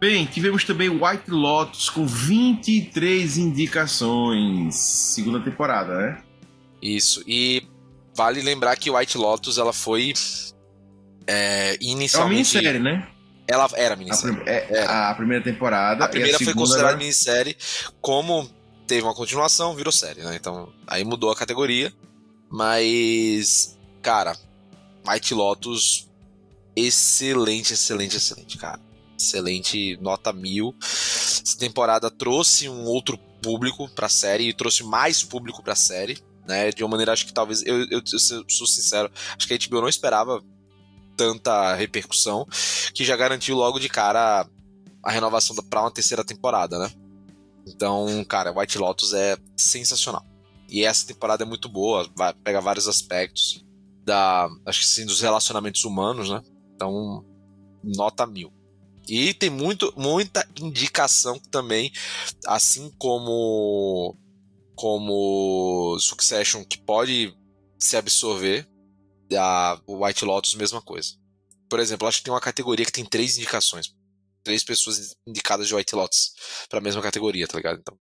Bem, 0.00 0.26
tivemos 0.26 0.62
também 0.62 0.88
White 0.88 1.28
Lotus 1.28 1.90
com 1.90 2.06
23 2.06 3.36
indicações. 3.36 4.76
Segunda 4.76 5.40
temporada, 5.40 5.92
né? 5.96 6.22
Isso. 6.80 7.22
E 7.26 7.64
vale 8.14 8.40
lembrar 8.40 8.76
que 8.76 8.90
White 8.90 9.18
Lotus 9.18 9.58
ela 9.58 9.72
foi 9.72 10.12
é, 11.26 11.76
inicialmente. 11.80 12.56
É 12.56 12.60
uma 12.60 12.72
minissérie, 12.72 12.78
né? 12.78 13.08
Ela 13.48 13.68
era 13.74 13.96
minissérie. 13.96 14.40
A, 14.46 14.50
é, 14.50 14.66
era. 14.70 15.10
a 15.10 15.14
primeira 15.16 15.42
temporada. 15.42 16.04
A 16.04 16.08
primeira 16.08 16.36
a 16.36 16.44
foi 16.44 16.54
considerada 16.54 16.90
era... 16.90 16.98
minissérie. 16.98 17.56
Como 18.00 18.48
teve 18.88 19.02
uma 19.02 19.14
continuação, 19.14 19.76
virou 19.76 19.92
série, 19.92 20.22
né? 20.22 20.34
Então 20.34 20.72
aí 20.86 21.04
mudou 21.04 21.30
a 21.30 21.36
categoria. 21.36 21.92
Mas, 22.50 23.78
cara, 24.00 24.36
White 25.06 25.34
Lotus, 25.34 26.08
excelente, 26.74 27.74
excelente, 27.74 28.16
excelente, 28.16 28.56
cara 28.56 28.88
excelente 29.18 29.98
nota 30.00 30.32
mil. 30.32 30.74
Essa 30.80 31.58
temporada 31.58 32.10
trouxe 32.10 32.68
um 32.68 32.84
outro 32.84 33.18
público 33.42 33.88
para 33.88 34.06
a 34.06 34.10
série 34.10 34.48
e 34.48 34.54
trouxe 34.54 34.84
mais 34.84 35.22
público 35.22 35.62
para 35.62 35.72
a 35.72 35.76
série, 35.76 36.18
né? 36.46 36.70
De 36.70 36.82
uma 36.82 36.90
maneira 36.90 37.12
acho 37.12 37.26
que 37.26 37.32
talvez 37.32 37.62
eu, 37.66 37.80
eu, 37.90 38.00
eu, 38.00 38.44
sou 38.48 38.66
sincero, 38.66 39.10
acho 39.36 39.46
que 39.46 39.54
a 39.54 39.58
HBO 39.58 39.80
não 39.80 39.88
esperava 39.88 40.42
tanta 41.16 41.74
repercussão, 41.74 42.46
que 42.94 43.04
já 43.04 43.16
garantiu 43.16 43.56
logo 43.56 43.80
de 43.80 43.88
cara 43.88 44.48
a 45.02 45.10
renovação 45.10 45.56
para 45.68 45.80
uma 45.80 45.90
terceira 45.90 46.24
temporada, 46.24 46.78
né? 46.78 46.90
Então, 47.68 48.24
cara, 48.24 48.52
White 48.56 48.78
Lotus 48.78 49.12
é 49.12 49.36
sensacional. 49.56 50.24
E 50.68 50.84
essa 50.84 51.06
temporada 51.06 51.44
é 51.44 51.46
muito 51.46 51.68
boa, 51.68 52.08
vai 52.16 52.32
pegar 52.32 52.60
vários 52.60 52.88
aspectos 52.88 53.64
da, 54.04 54.48
acho 54.66 54.80
que 54.80 54.86
sim, 54.86 55.06
dos 55.06 55.20
relacionamentos 55.20 55.84
humanos, 55.84 56.30
né? 56.30 56.42
Então, 56.74 57.24
nota 57.82 58.26
mil. 58.26 58.52
E 59.08 59.32
tem 59.32 59.48
muito, 59.48 59.92
muita 59.96 60.46
indicação 60.60 61.38
também, 61.50 61.90
assim 62.46 62.92
como 62.98 64.16
como 64.74 65.98
Succession, 65.98 66.62
que 66.62 66.78
pode 66.78 67.34
se 67.78 67.96
absorver, 67.96 68.68
a 69.36 69.80
White 69.88 70.24
Lotus, 70.24 70.54
mesma 70.54 70.80
coisa. 70.80 71.14
Por 71.68 71.80
exemplo, 71.80 72.06
acho 72.06 72.18
que 72.18 72.24
tem 72.24 72.32
uma 72.32 72.40
categoria 72.40 72.86
que 72.86 72.92
tem 72.92 73.04
três 73.04 73.36
indicações. 73.36 73.94
Três 74.48 74.64
pessoas 74.64 75.14
indicadas 75.26 75.68
de 75.68 75.74
White 75.74 75.94
Lotus 75.94 76.32
para 76.70 76.78
a 76.78 76.82
mesma 76.82 77.02
categoria, 77.02 77.46
tá 77.46 77.58
ligado? 77.58 77.80
Então, 77.80 77.94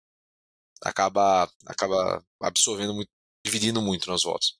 acaba, 0.81 1.51
acaba 1.65 2.23
absorvendo 2.41 2.93
muito, 2.93 3.09
dividindo 3.45 3.81
muito 3.81 4.09
nos 4.09 4.23
votos. 4.23 4.55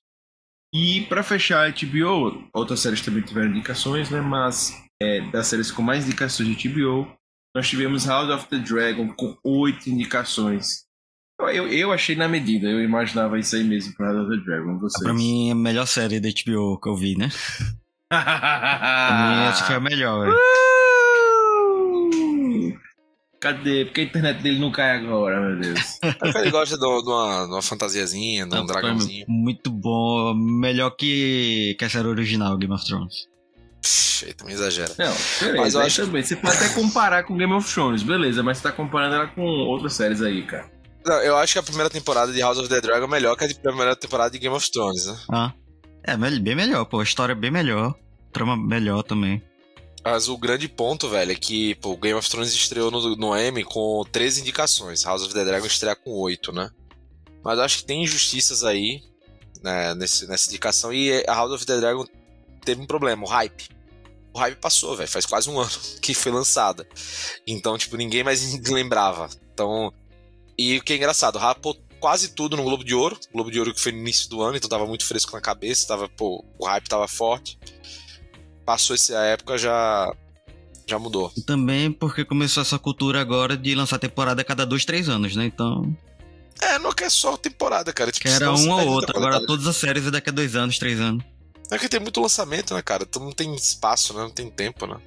E 0.70 1.06
para 1.06 1.22
fechar 1.22 1.66
a 1.66 1.70
HBO, 1.70 2.46
outras 2.52 2.80
séries 2.80 3.00
também 3.00 3.22
tiveram 3.22 3.48
indicações, 3.48 4.10
né? 4.10 4.20
Mas 4.20 4.70
é, 5.02 5.22
das 5.30 5.46
séries 5.46 5.70
com 5.70 5.80
mais 5.80 6.04
indicações 6.04 6.54
de 6.54 6.68
HBO, 6.68 7.10
nós 7.56 7.66
tivemos 7.66 8.04
House 8.04 8.28
of 8.28 8.48
the 8.48 8.58
Dragon 8.58 9.08
com 9.14 9.34
oito 9.42 9.88
indicações. 9.88 10.84
Eu, 11.40 11.68
eu 11.68 11.90
achei 11.90 12.16
na 12.16 12.28
medida, 12.28 12.68
eu 12.68 12.82
imaginava 12.82 13.38
isso 13.38 13.56
aí 13.56 13.64
mesmo 13.64 13.94
pra 13.94 14.12
House 14.12 14.28
of 14.28 14.36
the 14.36 14.44
Dragon. 14.44 14.78
Vocês. 14.78 15.02
Pra 15.02 15.14
mim 15.14 15.48
é 15.48 15.52
a 15.52 15.54
melhor 15.54 15.86
série 15.86 16.20
da 16.20 16.28
HBO 16.28 16.78
que 16.78 16.88
eu 16.90 16.94
vi, 16.94 17.16
né? 17.16 17.30
pra 18.12 19.30
mim 19.30 19.48
essa 19.48 19.64
foi 19.64 19.76
a 19.76 19.80
melhor, 19.80 20.26
velho. 20.26 20.38
Cadê? 23.40 23.84
Porque 23.84 24.00
a 24.00 24.04
internet 24.04 24.42
dele 24.42 24.58
não 24.58 24.72
cai 24.72 24.96
agora, 24.96 25.40
meu 25.40 25.60
Deus. 25.60 25.98
É 26.02 26.40
ele 26.40 26.50
gosta 26.50 26.76
de 26.76 26.84
uma, 26.84 27.46
de 27.46 27.52
uma 27.52 27.62
fantasiazinha, 27.62 28.46
de 28.46 28.56
um 28.56 28.66
dragãozinho. 28.66 29.24
Muito 29.28 29.70
bom. 29.70 30.34
Melhor 30.34 30.90
que, 30.90 31.76
que 31.78 31.84
a 31.84 31.88
série 31.88 32.08
original, 32.08 32.56
Game 32.58 32.74
of 32.74 32.84
Thrones. 32.84 33.28
Psh, 33.80 34.34
também 34.36 34.54
exagera. 34.54 34.92
Não, 34.98 35.14
beleza, 35.40 35.56
mas 35.56 35.74
eu 35.74 35.80
acho... 35.82 36.06
também. 36.06 36.22
Você 36.22 36.36
pode 36.36 36.56
até 36.56 36.68
comparar 36.70 37.22
com 37.22 37.36
Game 37.36 37.52
of 37.52 37.72
Thrones, 37.72 38.02
beleza, 38.02 38.42
mas 38.42 38.58
você 38.58 38.64
tá 38.64 38.72
comparando 38.72 39.14
ela 39.14 39.28
com 39.28 39.42
outras 39.42 39.94
séries 39.94 40.20
aí, 40.20 40.42
cara. 40.44 40.68
Não, 41.06 41.22
eu 41.22 41.36
acho 41.36 41.52
que 41.52 41.58
a 41.58 41.62
primeira 41.62 41.88
temporada 41.88 42.32
de 42.32 42.40
House 42.40 42.58
of 42.58 42.68
the 42.68 42.80
Dragon 42.80 43.06
é 43.06 43.08
melhor 43.08 43.36
que 43.36 43.44
a 43.44 43.48
primeira 43.48 43.94
temporada 43.94 44.30
de 44.30 44.38
Game 44.38 44.54
of 44.54 44.70
Thrones, 44.70 45.06
né? 45.06 45.16
Ah. 45.30 45.52
É, 46.02 46.16
bem 46.16 46.54
melhor, 46.54 46.84
pô. 46.86 47.00
A 47.00 47.04
história 47.04 47.32
é 47.32 47.36
bem 47.36 47.50
melhor. 47.50 47.94
Trama 48.32 48.56
melhor 48.56 49.02
também. 49.02 49.42
Mas 50.10 50.26
o 50.26 50.38
grande 50.38 50.68
ponto, 50.68 51.06
velho, 51.06 51.32
é 51.32 51.34
que 51.34 51.74
pô, 51.76 51.90
o 51.90 51.96
Game 51.96 52.18
of 52.18 52.28
Thrones 52.30 52.54
estreou 52.54 52.90
no, 52.90 53.14
no 53.14 53.38
Emmy 53.38 53.62
com 53.62 54.02
13 54.10 54.40
indicações. 54.40 55.04
House 55.04 55.22
of 55.22 55.34
the 55.34 55.44
Dragon 55.44 55.66
estreia 55.66 55.94
com 55.94 56.10
8, 56.12 56.50
né? 56.50 56.70
Mas 57.44 57.58
eu 57.58 57.64
acho 57.64 57.78
que 57.78 57.84
tem 57.84 58.02
injustiças 58.02 58.64
aí 58.64 59.02
né, 59.62 59.94
nesse, 59.94 60.26
nessa 60.26 60.48
indicação. 60.48 60.92
E 60.92 61.22
a 61.28 61.34
House 61.34 61.52
of 61.52 61.66
the 61.66 61.76
Dragon 61.76 62.06
teve 62.64 62.80
um 62.80 62.86
problema, 62.86 63.22
o 63.22 63.28
hype. 63.28 63.68
O 64.32 64.38
hype 64.38 64.56
passou, 64.56 64.96
velho. 64.96 65.10
Faz 65.10 65.26
quase 65.26 65.50
um 65.50 65.58
ano 65.60 65.70
que 66.00 66.14
foi 66.14 66.32
lançada. 66.32 66.88
Então, 67.46 67.76
tipo, 67.76 67.96
ninguém 67.96 68.24
mais 68.24 68.54
lembrava. 68.70 69.28
Então. 69.52 69.92
E 70.56 70.78
o 70.78 70.82
que 70.82 70.94
é 70.94 70.96
engraçado, 70.96 71.38
rapou 71.38 71.76
quase 72.00 72.30
tudo 72.30 72.56
no 72.56 72.62
Globo 72.62 72.82
de 72.82 72.94
Ouro. 72.94 73.18
Globo 73.32 73.50
de 73.50 73.58
Ouro 73.58 73.74
que 73.74 73.80
foi 73.80 73.92
no 73.92 73.98
início 73.98 74.30
do 74.30 74.40
ano, 74.40 74.56
então 74.56 74.70
tava 74.70 74.86
muito 74.86 75.04
fresco 75.04 75.32
na 75.32 75.40
cabeça. 75.40 75.86
Tava, 75.86 76.08
pô, 76.08 76.42
o 76.58 76.64
hype 76.64 76.88
tava 76.88 77.06
forte 77.06 77.58
passou 78.68 78.94
essa 78.94 79.14
época, 79.20 79.56
já, 79.56 80.14
já 80.86 80.98
mudou. 80.98 81.32
E 81.34 81.40
também 81.40 81.90
porque 81.90 82.22
começou 82.22 82.60
essa 82.60 82.78
cultura 82.78 83.18
agora 83.18 83.56
de 83.56 83.74
lançar 83.74 83.98
temporada 83.98 84.42
a 84.42 84.44
cada 84.44 84.66
dois, 84.66 84.84
três 84.84 85.08
anos, 85.08 85.34
né? 85.34 85.46
Então. 85.46 85.96
É, 86.60 86.78
não 86.78 86.90
é 87.00 87.08
só 87.08 87.34
temporada, 87.38 87.94
cara. 87.94 88.12
Tipo, 88.12 88.28
que 88.28 88.34
era 88.34 88.52
uma 88.52 88.82
ou 88.82 88.88
outra. 88.90 89.16
Agora 89.16 89.46
todas 89.46 89.66
as 89.66 89.74
séries 89.74 90.06
é 90.06 90.10
daqui 90.10 90.28
a 90.28 90.32
dois 90.32 90.54
anos, 90.54 90.78
três 90.78 91.00
anos. 91.00 91.24
É 91.70 91.78
que 91.78 91.88
tem 91.88 91.98
muito 91.98 92.20
lançamento, 92.20 92.74
né, 92.74 92.82
cara? 92.82 93.04
Então 93.08 93.24
não 93.24 93.32
tem 93.32 93.54
espaço, 93.54 94.12
né? 94.12 94.20
Não 94.20 94.30
tem 94.30 94.50
tempo, 94.50 94.86
né? 94.86 94.98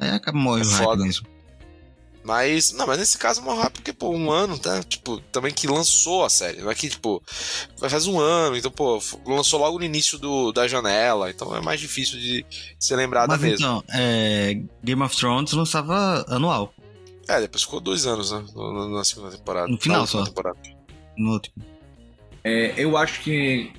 É, 0.00 0.10
acaba 0.10 0.36
morre 0.36 0.62
é 0.62 0.64
foda. 0.64 1.04
mesmo. 1.04 1.24
Mas, 2.26 2.72
não, 2.72 2.88
mas 2.88 2.98
nesse 2.98 3.16
caso 3.16 3.40
morreu 3.40 3.70
porque, 3.70 3.92
pô, 3.92 4.10
um 4.10 4.32
ano, 4.32 4.58
tá? 4.58 4.82
Tipo, 4.82 5.20
também 5.30 5.54
que 5.54 5.68
lançou 5.68 6.24
a 6.24 6.28
série. 6.28 6.60
Não 6.60 6.68
é 6.68 6.74
que, 6.74 6.88
tipo, 6.88 7.22
faz 7.78 8.08
um 8.08 8.18
ano, 8.18 8.56
então, 8.56 8.68
pô, 8.68 9.00
lançou 9.24 9.60
logo 9.60 9.78
no 9.78 9.84
início 9.84 10.18
do, 10.18 10.50
da 10.50 10.66
janela, 10.66 11.30
então 11.30 11.54
é 11.56 11.60
mais 11.60 11.78
difícil 11.78 12.18
de 12.18 12.44
ser 12.80 12.96
lembrada 12.96 13.28
mas, 13.28 13.40
mesmo. 13.40 13.64
Então, 13.64 13.84
é, 13.94 14.60
Game 14.82 15.00
of 15.04 15.16
Thrones 15.16 15.52
lançava 15.52 16.24
anual. 16.28 16.74
É, 17.28 17.40
depois 17.40 17.62
ficou 17.62 17.78
dois 17.78 18.06
anos, 18.06 18.32
né? 18.32 18.44
Na 18.90 19.04
segunda 19.04 19.30
temporada. 19.30 19.68
No 19.68 19.78
final 19.78 20.04
só. 20.04 20.24
Temporada. 20.24 20.58
No 21.16 21.34
último. 21.34 21.64
É, 22.42 22.74
eu 22.76 22.96
acho 22.96 23.20
que 23.22 23.72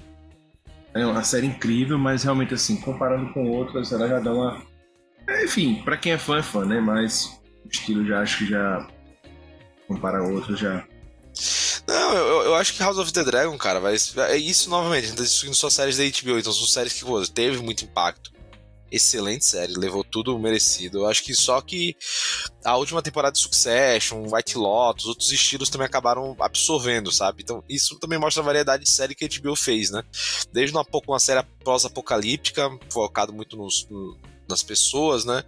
é 0.94 1.06
uma 1.06 1.24
série 1.24 1.48
incrível, 1.48 2.00
mas 2.00 2.24
realmente, 2.24 2.54
assim, 2.54 2.78
comparando 2.78 3.34
com 3.34 3.50
outras, 3.50 3.92
ela 3.92 4.08
já 4.08 4.20
dá 4.20 4.34
uma. 4.34 4.62
Enfim, 5.44 5.82
para 5.84 5.98
quem 5.98 6.14
é 6.14 6.18
fã, 6.18 6.38
é 6.38 6.44
fã, 6.44 6.64
né? 6.64 6.80
Mas 6.80 7.37
estilo 7.71 8.06
já 8.06 8.21
acho 8.21 8.39
que 8.39 8.47
já 8.47 8.88
compara 9.88 10.23
outros 10.23 10.60
já. 10.60 10.86
Não, 11.88 12.13
eu, 12.13 12.43
eu 12.43 12.56
acho 12.56 12.73
que 12.73 12.84
House 12.84 12.97
of 12.97 13.13
the 13.13 13.23
Dragon, 13.23 13.58
cara, 13.58 13.80
vai. 13.80 13.95
É 14.30 14.36
isso 14.36 14.69
novamente, 14.69 15.06
a 15.06 15.08
gente 15.08 15.17
tá 15.17 15.23
discutindo 15.23 15.56
só 15.56 15.69
séries 15.69 15.97
da 15.97 16.03
HBO, 16.03 16.38
então 16.38 16.51
são 16.51 16.67
séries 16.67 16.93
que 16.93 17.06
pô, 17.06 17.25
teve 17.25 17.60
muito 17.60 17.86
impacto. 17.86 18.36
Excelente 18.89 19.45
série, 19.45 19.73
levou 19.73 20.03
tudo 20.03 20.38
merecido. 20.39 20.99
Eu 20.99 21.08
acho 21.08 21.21
que 21.23 21.34
só 21.34 21.60
que 21.60 21.95
a 22.63 22.77
última 22.77 23.01
temporada 23.01 23.34
de 23.34 23.39
Succession, 23.39 24.25
White 24.32 24.58
Lotus, 24.58 25.06
outros 25.06 25.32
estilos 25.32 25.69
também 25.69 25.86
acabaram 25.86 26.36
absorvendo, 26.39 27.12
sabe? 27.12 27.43
Então 27.43 27.63
isso 27.67 27.99
também 27.99 28.17
mostra 28.17 28.41
a 28.41 28.45
variedade 28.45 28.86
de 28.86 28.89
série 28.89 29.13
que 29.13 29.25
a 29.25 29.27
HBO 29.27 29.58
fez, 29.58 29.91
né? 29.91 30.03
Desde 30.53 30.75
uma, 30.75 30.86
uma 31.06 31.19
série 31.19 31.45
pós-apocalíptica, 31.65 32.69
focado 32.89 33.34
muito 33.34 33.58
nos, 33.58 33.88
nas 34.48 34.64
pessoas, 34.64 35.26
né? 35.26 35.44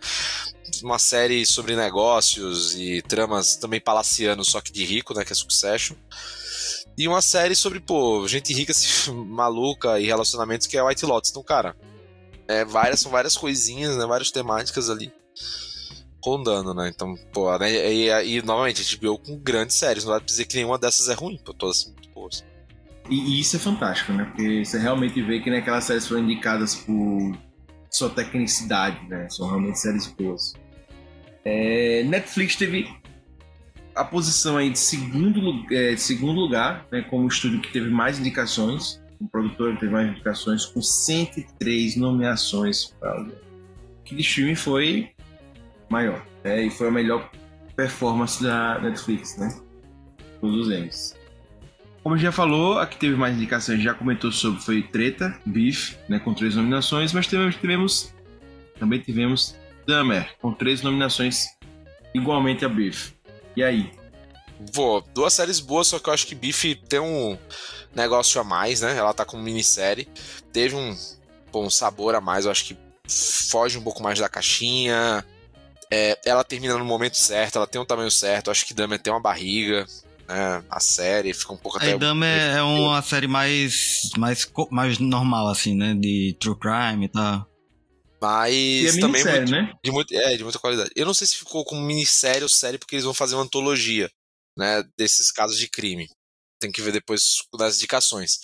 Uma 0.83 0.99
série 0.99 1.45
sobre 1.45 1.75
negócios 1.75 2.75
e 2.75 3.01
tramas 3.01 3.55
também 3.55 3.81
palacianos, 3.81 4.49
só 4.49 4.61
que 4.61 4.71
de 4.71 4.85
rico, 4.85 5.13
né? 5.13 5.25
Que 5.25 5.33
é 5.33 5.35
Succession. 5.35 5.95
E 6.97 7.07
uma 7.07 7.21
série 7.21 7.55
sobre, 7.55 7.79
pô, 7.79 8.27
gente 8.27 8.53
rica, 8.53 8.71
assim, 8.71 9.11
maluca 9.25 9.99
e 9.99 10.05
relacionamentos 10.05 10.67
que 10.67 10.77
é 10.77 10.83
White 10.83 11.05
Lotus. 11.05 11.29
Então, 11.31 11.43
cara, 11.43 11.75
é, 12.47 12.65
várias, 12.65 12.99
são 12.99 13.11
várias 13.11 13.37
coisinhas, 13.37 13.97
né? 13.97 14.05
Várias 14.05 14.31
temáticas 14.31 14.89
ali 14.89 15.11
rondando, 16.23 16.73
né? 16.73 16.89
Então, 16.93 17.15
pô, 17.31 17.57
né? 17.57 17.71
e, 17.71 18.09
e, 18.09 18.37
e, 18.37 18.41
novamente, 18.41 18.81
a 18.81 18.83
gente 18.83 18.99
viu 18.99 19.17
com 19.17 19.37
grandes 19.37 19.75
séries. 19.75 20.03
Não 20.03 20.11
dá 20.11 20.19
pra 20.19 20.25
dizer 20.25 20.45
que 20.45 20.55
nenhuma 20.55 20.77
dessas 20.77 21.09
é 21.09 21.13
ruim, 21.13 21.39
pô, 21.43 21.53
todas 21.53 21.81
são 21.81 21.93
muito 21.93 22.09
boas. 22.09 22.43
E, 23.09 23.15
e, 23.15 23.39
isso 23.39 23.55
é 23.55 23.59
fantástico, 23.59 24.11
né? 24.13 24.25
Porque 24.25 24.63
você 24.63 24.77
realmente 24.77 25.21
vê 25.21 25.39
que 25.39 25.49
naquelas 25.49 25.85
séries 25.85 26.07
foram 26.07 26.23
indicadas 26.23 26.75
por 26.75 27.37
sua 27.89 28.09
tecnicidade, 28.09 29.07
né? 29.07 29.27
São 29.29 29.47
realmente 29.47 29.79
séries 29.79 30.07
boas. 30.07 30.53
É, 31.43 32.03
Netflix 32.03 32.55
teve 32.55 32.87
a 33.95 34.03
posição 34.03 34.57
aí 34.57 34.69
de 34.69 34.79
segundo, 34.79 35.65
é, 35.73 35.95
segundo 35.97 36.39
lugar, 36.39 36.85
né, 36.91 37.01
como 37.09 37.27
estúdio 37.27 37.59
que 37.59 37.71
teve 37.71 37.89
mais 37.89 38.19
indicações, 38.19 39.01
o 39.19 39.27
produtor 39.27 39.77
teve 39.77 39.91
mais 39.91 40.09
indicações, 40.09 40.65
com 40.65 40.81
103 40.81 41.97
nomeações 41.97 42.95
para 42.99 43.21
o 43.21 43.31
que 44.05 44.15
streaming 44.21 44.55
foi 44.55 45.11
maior, 45.89 46.25
né, 46.43 46.63
e 46.63 46.69
foi 46.69 46.87
a 46.87 46.91
melhor 46.91 47.29
performance 47.75 48.41
da 48.41 48.79
Netflix, 48.79 49.37
né? 49.37 49.57
Todos 50.39 50.67
os 50.67 50.69
M's. 50.69 51.18
Como 52.03 52.17
já 52.17 52.31
falou, 52.31 52.79
a 52.79 52.87
que 52.87 52.97
teve 52.97 53.15
mais 53.15 53.35
indicações 53.35 53.83
já 53.83 53.93
comentou 53.93 54.31
sobre 54.31 54.61
foi 54.61 54.81
Treta, 54.83 55.37
Beef, 55.45 55.95
né, 56.07 56.17
com 56.19 56.33
três 56.33 56.55
nominações, 56.55 57.11
mas 57.11 57.27
tivemos, 57.27 57.55
tivemos 57.55 58.13
também 58.79 58.99
tivemos 58.99 59.55
Dahmer, 59.85 60.33
com 60.41 60.53
três 60.53 60.81
nominações 60.81 61.47
igualmente 62.13 62.63
a 62.63 62.69
Beef. 62.69 63.11
E 63.55 63.63
aí? 63.63 63.91
Pô, 64.73 65.03
duas 65.13 65.33
séries 65.33 65.59
boas, 65.59 65.87
só 65.87 65.99
que 65.99 66.09
eu 66.09 66.13
acho 66.13 66.25
que 66.25 66.35
Beef 66.35 66.63
tem 66.87 66.99
um 66.99 67.37
negócio 67.93 68.39
a 68.39 68.43
mais, 68.43 68.81
né? 68.81 68.95
Ela 68.95 69.13
tá 69.13 69.25
como 69.25 69.43
minissérie. 69.43 70.07
Teve 70.51 70.75
um, 70.75 70.95
pô, 71.51 71.63
um 71.63 71.69
sabor 71.69 72.15
a 72.15 72.21
mais, 72.21 72.45
eu 72.45 72.51
acho 72.51 72.65
que 72.65 72.77
foge 73.49 73.77
um 73.77 73.81
pouco 73.83 74.01
mais 74.01 74.19
da 74.19 74.29
caixinha. 74.29 75.25
É, 75.91 76.17
ela 76.25 76.43
termina 76.43 76.77
no 76.77 76.85
momento 76.85 77.17
certo, 77.17 77.57
ela 77.57 77.67
tem 77.67 77.81
um 77.81 77.85
tamanho 77.85 78.11
certo. 78.11 78.47
Eu 78.47 78.51
acho 78.51 78.65
que 78.65 78.73
Dahmer 78.73 78.99
tem 78.99 79.11
uma 79.11 79.21
barriga 79.21 79.85
né? 80.29 80.63
A 80.69 80.79
série 80.79 81.33
fica 81.33 81.51
um 81.51 81.57
pouco 81.57 81.77
até. 81.77 81.93
A 81.93 81.97
Dama 81.97 82.25
é, 82.25 82.57
é 82.57 82.61
uma 82.61 83.01
série 83.01 83.27
mais, 83.27 84.11
mais, 84.15 84.47
mais 84.69 84.99
normal, 84.99 85.47
assim, 85.49 85.75
né? 85.75 85.95
De 85.95 86.37
true 86.39 86.57
crime 86.57 87.05
e 87.05 87.09
tal. 87.09 87.49
Mas 88.21 88.53
e 88.53 88.87
é 88.87 88.99
também 88.99 89.23
muito, 89.23 89.51
né? 89.51 89.73
de, 89.83 89.91
muito, 89.91 90.13
é, 90.13 90.37
de 90.37 90.43
muita 90.43 90.59
qualidade. 90.59 90.91
Eu 90.95 91.05
não 91.05 91.13
sei 91.13 91.25
se 91.25 91.37
ficou 91.37 91.65
como 91.65 91.81
minissérie 91.81 92.43
ou 92.43 92.49
série, 92.49 92.77
porque 92.77 92.95
eles 92.95 93.05
vão 93.05 93.13
fazer 93.13 93.33
uma 93.35 93.43
antologia, 93.43 94.09
né? 94.55 94.83
Desses 94.95 95.31
casos 95.31 95.57
de 95.57 95.67
crime. 95.67 96.07
Tem 96.61 96.71
que 96.71 96.81
ver 96.81 96.91
depois 96.91 97.37
das 97.57 97.77
indicações. 97.77 98.39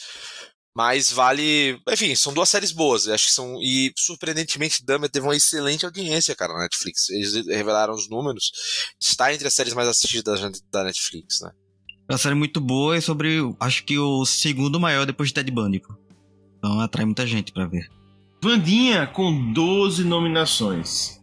Mas 0.76 1.12
vale. 1.12 1.80
Enfim, 1.90 2.16
são 2.16 2.34
duas 2.34 2.50
séries 2.50 2.72
boas. 2.72 3.08
Acho 3.08 3.28
que 3.28 3.34
são. 3.34 3.62
E 3.62 3.94
surpreendentemente, 3.96 4.84
Dahmer 4.84 5.10
teve 5.10 5.26
uma 5.26 5.36
excelente 5.36 5.86
audiência, 5.86 6.36
cara, 6.36 6.54
na 6.54 6.64
Netflix. 6.64 7.10
Eles 7.10 7.46
revelaram 7.46 7.94
os 7.94 8.10
números. 8.10 8.52
Está 9.00 9.32
entre 9.34 9.48
as 9.48 9.54
séries 9.54 9.74
mais 9.74 9.88
assistidas 9.88 10.40
da 10.72 10.84
Netflix, 10.84 11.42
né? 11.42 11.52
É 12.08 12.14
uma 12.14 12.18
série 12.18 12.36
muito 12.36 12.62
boa 12.62 12.98
e 12.98 13.02
sobre, 13.02 13.40
acho 13.60 13.84
que 13.84 13.98
o 13.98 14.26
segundo 14.26 14.80
maior 14.80 15.06
depois 15.06 15.30
de 15.30 15.36
Ted 15.36 15.52
Bundy. 15.52 15.82
Então 16.58 16.80
atrai 16.80 17.06
muita 17.06 17.26
gente 17.26 17.52
para 17.52 17.66
ver. 17.66 17.90
Vandinha 18.44 19.08
com 19.08 19.52
12 19.54 20.04
nominações. 20.04 21.20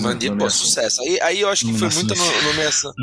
Vandinha, 0.00 0.36
pô, 0.36 0.48
sucesso. 0.48 1.02
Aí, 1.02 1.20
aí 1.20 1.40
eu 1.40 1.48
acho 1.48 1.66
que 1.66 1.72
foi 1.74 1.88
muita 1.90 2.14
nomeação. 2.44 2.92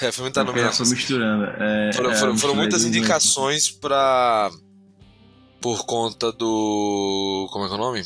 É, 0.00 0.12
foi 0.12 0.22
muita 0.24 0.44
nomeação. 0.44 0.86
misturando. 0.86 1.44
É, 1.44 1.90
foram, 1.94 2.10
é, 2.10 2.16
foram, 2.16 2.38
foram 2.38 2.54
muitas 2.54 2.84
indicações 2.84 3.70
para 3.70 4.50
Por 5.60 5.84
conta 5.84 6.30
do. 6.32 7.48
Como 7.52 7.64
é 7.64 7.68
que 7.68 7.74
é 7.74 7.76
o 7.76 7.80
nome? 7.80 8.02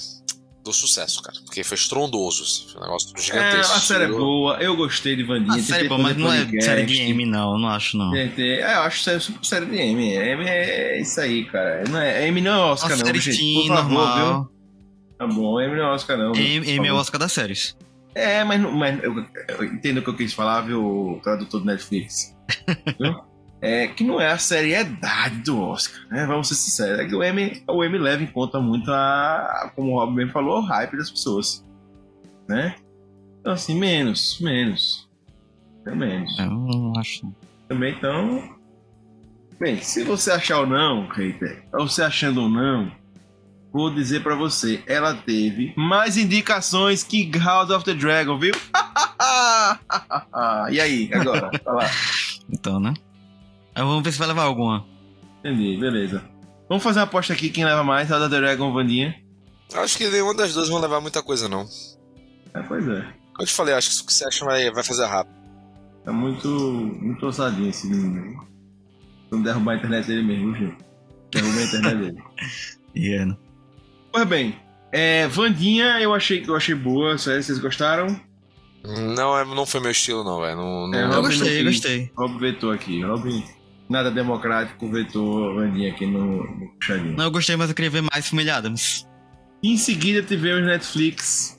Do 0.69 0.73
sucesso, 0.75 1.23
cara. 1.23 1.39
Porque 1.45 1.65
foi 1.65 1.77
estrondoso, 1.77 2.43
assim, 2.43 2.69
foi 2.71 2.81
um 2.81 2.85
negócio 2.85 3.09
gigantesco. 3.19 3.73
É, 3.73 3.77
a 3.77 3.81
série 3.81 4.05
é 4.05 4.09
boa, 4.09 4.57
eu 4.61 4.77
gostei 4.77 5.17
de 5.17 5.23
Vandinha. 5.23 5.57
A 5.57 5.63
série 5.63 5.87
é 5.87 5.89
boa, 5.89 6.01
mas 6.01 6.17
não 6.17 6.33
é 6.33 6.47
série 6.61 6.85
de 6.85 7.01
M, 7.01 7.25
não, 7.27 7.59
não 7.59 7.69
acho, 7.69 7.97
não. 7.97 8.15
É, 8.15 8.31
eu 8.61 8.81
acho 8.83 9.03
série, 9.03 9.21
super 9.21 9.45
série 9.45 9.67
de 9.67 9.77
M. 9.77 10.15
M 10.15 10.45
é 10.47 11.01
isso 11.01 11.21
aí, 11.21 11.45
cara. 11.47 11.85
Não 11.89 12.01
é, 12.01 12.27
M 12.29 12.41
não 12.41 12.53
é 12.53 12.73
Oscar, 12.73 12.91
não, 12.91 13.07
série 13.07 13.21
gente. 13.21 13.39
Teen, 13.39 13.69
Por 13.69 13.77
favor, 13.77 13.93
normal. 13.93 14.17
viu? 14.17 14.59
Tá 15.19 15.27
bom, 15.27 15.61
M 15.61 15.77
não 15.77 15.85
é 15.85 15.95
Oscar, 15.95 16.17
não. 16.17 16.35
M, 16.35 16.71
M 16.71 16.87
é 16.87 16.93
o 16.93 16.97
Oscar 16.97 17.19
das 17.19 17.33
séries. 17.33 17.77
É, 18.15 18.43
mas, 18.45 18.61
mas 18.61 19.03
eu, 19.03 19.15
eu, 19.49 19.65
entendo 19.65 19.99
o 19.99 20.03
que 20.03 20.11
eu 20.11 20.17
quis 20.17 20.33
falar, 20.33 20.63
viu, 20.63 21.21
tradutor 21.23 21.61
do 21.61 21.67
Netflix. 21.67 22.37
viu? 22.99 23.17
É, 23.61 23.89
que 23.89 24.05
não 24.05 24.21
é 24.21 24.31
a 24.31 24.39
seriedade 24.39 25.43
do 25.43 25.61
Oscar, 25.61 26.01
né? 26.11 26.27
Vamos 26.27 26.49
ser 26.49 26.55
sinceros. 26.55 27.01
É 27.01 27.07
que 27.07 27.15
o 27.15 27.23
M, 27.23 27.63
o 27.69 27.85
M 27.85 27.99
leva 27.99 28.23
em 28.23 28.27
conta 28.27 28.61
muito 28.61 28.91
a, 28.91 29.73
como 29.75 29.93
o 29.93 29.99
Rob 29.99 30.15
bem 30.15 30.29
falou, 30.29 30.59
o 30.59 30.65
hype 30.65 30.97
das 30.97 31.11
pessoas, 31.11 31.65
né? 32.49 32.77
Então, 33.41 33.53
assim, 33.53 33.79
menos, 33.79 34.39
menos. 34.41 35.09
É 35.87 35.95
menos. 35.95 36.39
Eu 36.39 36.51
não 36.51 36.93
acho. 36.99 37.33
Também, 37.69 37.95
então... 37.95 38.57
Bem, 39.59 39.81
se 39.81 40.05
você 40.05 40.31
achar 40.31 40.61
ou 40.61 40.67
não, 40.67 41.09
hater, 41.09 41.65
ou 41.73 41.89
você 41.89 42.03
achando 42.03 42.43
ou 42.43 42.49
não, 42.49 42.93
vou 43.73 43.93
dizer 43.93 44.23
para 44.23 44.37
você, 44.37 44.85
ela 44.87 45.15
teve 45.15 45.75
mais 45.77 46.17
indicações 46.17 47.03
que 47.03 47.29
House 47.39 47.71
of 47.71 47.85
the 47.85 47.93
Dragon, 47.93 48.39
viu? 48.39 48.55
e 50.71 50.81
aí, 50.81 51.11
agora? 51.13 51.51
Então, 52.49 52.79
né? 52.79 52.95
Vamos 53.83 54.03
ver 54.03 54.13
se 54.13 54.19
vai 54.19 54.29
levar 54.29 54.43
alguma. 54.43 54.87
Entendi, 55.41 55.77
beleza. 55.77 56.23
Vamos 56.69 56.85
fazer 56.85 56.99
uma 56.99 57.07
aposta 57.07 57.33
aqui, 57.33 57.49
quem 57.49 57.65
leva 57.65 57.83
mais, 57.83 58.09
the 58.09 58.29
Dragon 58.29 58.67
ou 58.67 58.73
Vandinha? 58.73 59.15
Acho 59.75 59.97
que 59.97 60.09
nenhuma 60.09 60.35
das 60.35 60.53
duas 60.53 60.69
vão 60.69 60.81
levar 60.81 61.01
muita 61.01 61.23
coisa, 61.23 61.49
não. 61.49 61.67
É, 62.55 62.63
pois 62.63 62.87
é. 62.89 63.07
Eu 63.39 63.47
te 63.47 63.53
falei, 63.53 63.75
acho 63.75 63.89
que 63.89 63.95
o 63.95 63.99
Succession 63.99 64.47
vai, 64.47 64.71
vai 64.71 64.83
fazer 64.83 65.07
rápido. 65.07 65.37
Tá 66.05 66.13
muito, 66.13 66.49
muito 66.49 67.25
ousadinho 67.25 67.71
esse 67.71 67.87
menino. 67.87 68.47
Vamos 69.31 69.45
derrubar 69.45 69.73
a 69.73 69.77
internet 69.77 70.07
dele 70.07 70.23
mesmo, 70.23 70.55
gente. 70.55 70.77
Derrubar 71.33 71.59
a 71.59 71.65
internet 71.65 71.97
dele. 71.97 72.25
yeah. 72.97 73.37
Pois 74.11 74.27
bem, 74.27 74.57
é, 74.91 75.29
Vandinha 75.29 76.01
eu 76.01 76.15
achei, 76.15 76.43
eu 76.47 76.57
achei 76.57 76.75
boa, 76.75 77.17
sério, 77.19 77.43
vocês 77.43 77.59
gostaram? 77.59 78.19
Não, 78.85 79.39
é, 79.39 79.45
não 79.45 79.67
foi 79.67 79.81
meu 79.81 79.91
estilo, 79.91 80.25
não, 80.25 80.41
velho. 80.41 80.57
Não, 80.57 80.89
não... 80.89 80.99
É, 80.99 81.17
eu 81.17 81.23
gostei, 81.23 81.61
eu 81.61 81.65
gostei. 81.65 82.11
Rob 82.17 82.39
vetou 82.39 82.71
aqui. 82.71 83.03
Rob, 83.03 83.45
nada 83.89 84.11
democrático, 84.11 84.89
vetou 84.89 85.55
Vandinha 85.55 85.91
aqui 85.91 86.07
no, 86.07 86.45
no 86.45 86.69
puxadinho. 86.75 87.17
Não, 87.17 87.25
eu 87.25 87.31
gostei, 87.31 87.57
mas 87.57 87.69
eu 87.69 87.75
queria 87.75 87.91
ver 87.91 88.03
mais 88.03 88.29
Família 88.29 88.57
Adams. 88.57 89.07
Em 89.63 89.77
seguida 89.77 90.23
tivemos 90.23 90.67
Netflix. 90.67 91.59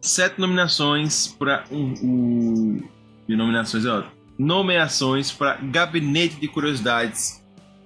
Sete 0.00 0.40
nominações 0.40 1.28
para 1.28 1.64
um, 1.70 1.94
um, 2.02 2.88
de 3.28 3.36
nominações, 3.36 3.86
ó. 3.86 4.04
Nomeações 4.38 5.30
para 5.30 5.54
Gabinete 5.62 6.36
de 6.36 6.48
Curiosidades 6.48 7.42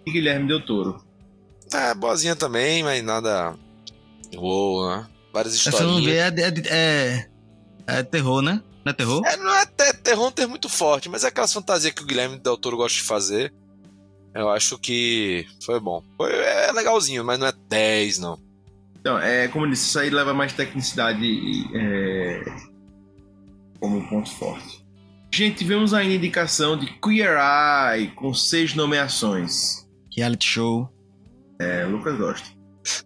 de 0.07 0.13
Guilherme 0.13 0.49
Del 0.49 0.65
Toro. 0.65 1.05
É, 1.73 1.95
boazinha 1.95 2.35
também, 2.35 2.83
mas 2.83 3.03
nada 3.05 3.55
Uou, 4.35 4.89
né? 4.89 5.07
Várias 5.33 5.55
histórias. 5.55 5.81
Você 5.81 5.87
não 5.87 6.03
vê, 6.03 6.17
é, 6.17 6.33
é, 6.69 7.29
é, 7.87 8.03
terror, 8.03 8.43
né? 8.43 8.63
Não 8.85 8.91
é 8.91 8.93
terror? 8.93 9.23
É, 9.27 9.37
não 9.37 9.55
é 9.55 9.67
terror 9.67 10.29
um 10.29 10.33
termo 10.33 10.51
muito 10.51 10.69
forte, 10.69 11.09
mas 11.09 11.25
é 11.25 11.29
aquelas 11.29 11.53
fantasias 11.53 11.93
que 11.93 12.03
o 12.03 12.07
Guilherme 12.07 12.39
Del 12.39 12.57
Toro 12.57 12.77
gosta 12.77 12.97
de 12.97 13.05
fazer. 13.05 13.53
Eu 14.37 14.51
acho 14.51 14.79
que 14.79 15.47
foi 15.65 15.81
bom. 15.81 16.03
Foi, 16.17 16.31
é 16.31 16.71
legalzinho, 16.71 17.25
mas 17.25 17.39
não 17.39 17.47
é 17.47 17.53
10, 17.69 18.19
não. 18.19 18.39
Então, 19.01 19.19
é, 19.19 19.49
como 19.49 19.65
eu 19.65 19.71
disse, 19.71 19.87
isso 19.87 19.99
aí 19.99 20.11
leva 20.11 20.35
mais 20.35 20.53
tecnicidade 20.53 21.25
é, 21.75 22.45
como 23.81 24.07
ponto 24.09 24.31
forte. 24.31 24.85
Gente, 25.33 25.59
tivemos 25.59 25.95
ainda 25.95 26.15
indicação 26.15 26.77
de 26.77 26.87
Queer 27.01 27.39
Eye 27.39 28.09
com 28.09 28.35
seis 28.35 28.75
nomeações. 28.75 29.87
Reality 30.15 30.47
show. 30.47 30.91
É, 31.59 31.85
Lucas 31.85 32.19
gosta. 32.19 32.49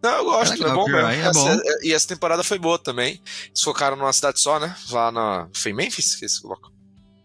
Não, 0.02 0.10
eu 0.10 0.24
gosto, 0.24 0.64
é, 0.64 0.68
é 0.68 0.74
bom 0.74 0.88
mesmo. 0.88 1.08
É 1.08 1.32
bom. 1.32 1.48
Essa, 1.48 1.62
e 1.82 1.92
essa 1.92 2.08
temporada 2.08 2.42
foi 2.42 2.58
boa 2.58 2.78
também. 2.78 3.20
Eles 3.46 3.62
focaram 3.62 3.96
numa 3.96 4.12
cidade 4.12 4.40
só, 4.40 4.58
né? 4.58 4.74
Lá 4.90 5.12
na. 5.12 5.48
Foi 5.52 5.70
em 5.70 5.74
Memphis 5.74 6.16
que 6.16 6.24
eles 6.24 6.38
colocam? 6.38 6.70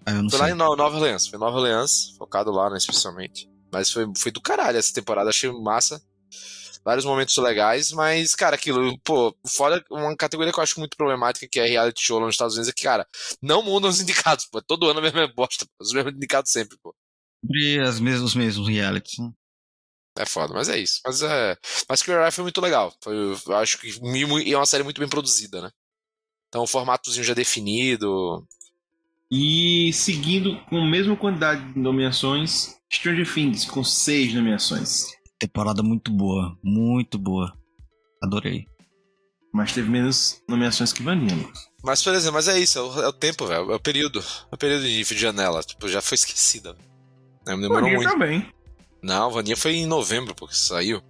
Ah, 0.06 0.12
eu 0.12 0.24
não 0.24 0.30
foi 0.30 0.40
sei. 0.40 0.48
lá 0.48 0.54
em 0.54 0.58
Nova 0.58 0.96
Orleans. 0.96 1.28
Foi 1.28 1.40
Nova 1.40 1.58
Orleans, 1.58 2.14
focado 2.18 2.52
lá, 2.52 2.70
né, 2.70 2.78
especialmente. 2.78 3.50
Mas 3.76 3.92
foi, 3.92 4.06
foi 4.18 4.32
do 4.32 4.42
caralho 4.42 4.78
essa 4.78 4.94
temporada, 4.94 5.30
achei 5.30 5.52
massa. 5.52 6.02
Vários 6.84 7.04
momentos 7.04 7.36
legais, 7.38 7.92
mas, 7.92 8.36
cara, 8.36 8.56
aquilo, 8.56 8.98
pô, 9.00 9.36
fora 9.48 9.84
uma 9.90 10.16
categoria 10.16 10.54
que 10.54 10.60
eu 10.60 10.64
acho 10.64 10.80
muito 10.80 10.96
problemática, 10.96 11.48
que 11.52 11.60
é 11.60 11.66
reality 11.66 12.00
show 12.02 12.20
lá 12.20 12.26
nos 12.26 12.36
Estados 12.36 12.56
Unidos, 12.56 12.70
é 12.70 12.74
que, 12.74 12.84
cara, 12.84 13.08
não 13.42 13.64
mudam 13.64 13.90
os 13.90 14.00
indicados, 14.02 14.46
pô. 14.46 14.62
Todo 14.62 14.88
ano 14.88 15.00
a 15.00 15.02
mesma 15.02 15.28
bosta, 15.28 15.66
os 15.82 15.92
mesmos 15.92 16.14
indicados 16.14 16.52
sempre, 16.52 16.78
pô. 16.82 16.96
Sempre 17.44 17.82
as 17.82 18.00
mesmas, 18.00 18.22
os 18.22 18.36
mesmos 18.36 18.68
realities, 18.68 19.18
né? 19.18 19.32
É 20.18 20.26
foda, 20.26 20.54
mas 20.54 20.70
é 20.70 20.78
isso. 20.78 21.02
Mas 21.06 21.22
é. 21.22 21.58
Mas 21.90 22.02
Queer 22.02 22.24
Eye 22.24 22.32
foi 22.32 22.44
muito 22.44 22.62
legal. 22.62 22.96
Foi, 23.04 23.14
eu 23.16 23.56
acho 23.58 23.78
que 23.78 23.90
é 23.90 24.56
uma 24.56 24.66
série 24.66 24.84
muito 24.84 25.00
bem 25.00 25.10
produzida, 25.10 25.62
né? 25.62 25.72
Então 26.48 26.64
o 26.64 26.68
formatozinho 26.68 27.26
já 27.26 27.34
definido. 27.34 28.48
E 29.38 29.92
seguindo 29.92 30.58
com 30.70 30.78
a 30.78 30.86
mesma 30.86 31.14
quantidade 31.14 31.74
de 31.74 31.78
nomeações, 31.78 32.78
Stranger 32.90 33.34
Things 33.34 33.66
com 33.66 33.84
seis 33.84 34.34
nomeações. 34.34 35.08
Temporada 35.38 35.84
muito 35.84 36.10
boa, 36.10 36.58
muito 36.64 37.20
boa. 37.20 37.54
Adorei. 38.24 38.66
Mas 39.54 39.74
teve 39.74 39.90
menos 39.90 40.42
nomeações 40.48 40.94
que 40.94 41.04
Vanilla. 41.04 41.52
Mas, 41.84 42.02
por 42.02 42.14
exemplo, 42.14 42.36
mas 42.36 42.48
é 42.48 42.58
isso, 42.58 42.80
é 42.80 42.82
o, 42.82 43.02
é 43.02 43.08
o 43.10 43.14
tempo, 43.14 43.46
velho. 43.46 43.74
É 43.74 43.76
o 43.76 43.80
período. 43.80 44.20
É 44.20 44.56
o 44.56 44.58
período 44.58 44.84
de 44.86 45.04
janela. 45.04 45.62
Tipo, 45.64 45.90
já 45.90 46.02
foi 46.02 46.16
esquecida. 46.16 46.74
Né? 47.46 47.58
Demorou 47.58 47.90
muito. 47.90 48.10
também. 48.10 48.50
Não, 49.04 49.30
Vaninha 49.32 49.58
foi 49.58 49.76
em 49.76 49.86
novembro, 49.86 50.34
porque 50.34 50.56
saiu. 50.56 51.02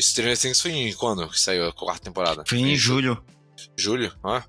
Stranger 0.00 0.38
Things 0.38 0.60
foi 0.60 0.70
em 0.72 0.94
quando 0.94 1.28
que 1.28 1.38
saiu 1.38 1.68
a 1.68 1.72
quarta 1.72 2.04
temporada? 2.04 2.44
Foi 2.48 2.58
em 2.58 2.74
julho. 2.74 3.22
Julho? 3.76 4.10
Ah. 4.24 4.42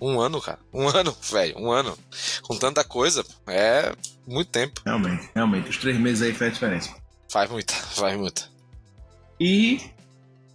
Um 0.00 0.20
ano, 0.20 0.40
cara. 0.40 0.58
Um 0.72 0.88
ano, 0.94 1.16
velho. 1.30 1.58
Um 1.58 1.70
ano. 1.70 1.96
Com 2.42 2.56
tanta 2.56 2.84
coisa, 2.84 3.24
é 3.46 3.92
muito 4.26 4.50
tempo. 4.50 4.80
Realmente, 4.84 5.30
realmente. 5.34 5.70
Os 5.70 5.78
três 5.78 5.98
meses 5.98 6.22
aí 6.22 6.34
faz 6.34 6.52
diferença. 6.52 6.94
Faz 7.30 7.50
muita, 7.50 7.74
faz 7.94 8.16
muita. 8.16 8.48
E 9.40 9.80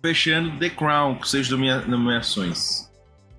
fechando 0.02 0.58
The 0.60 0.70
Crown, 0.70 1.16
com 1.16 1.24
seis 1.26 1.50
nomeações. 1.50 2.90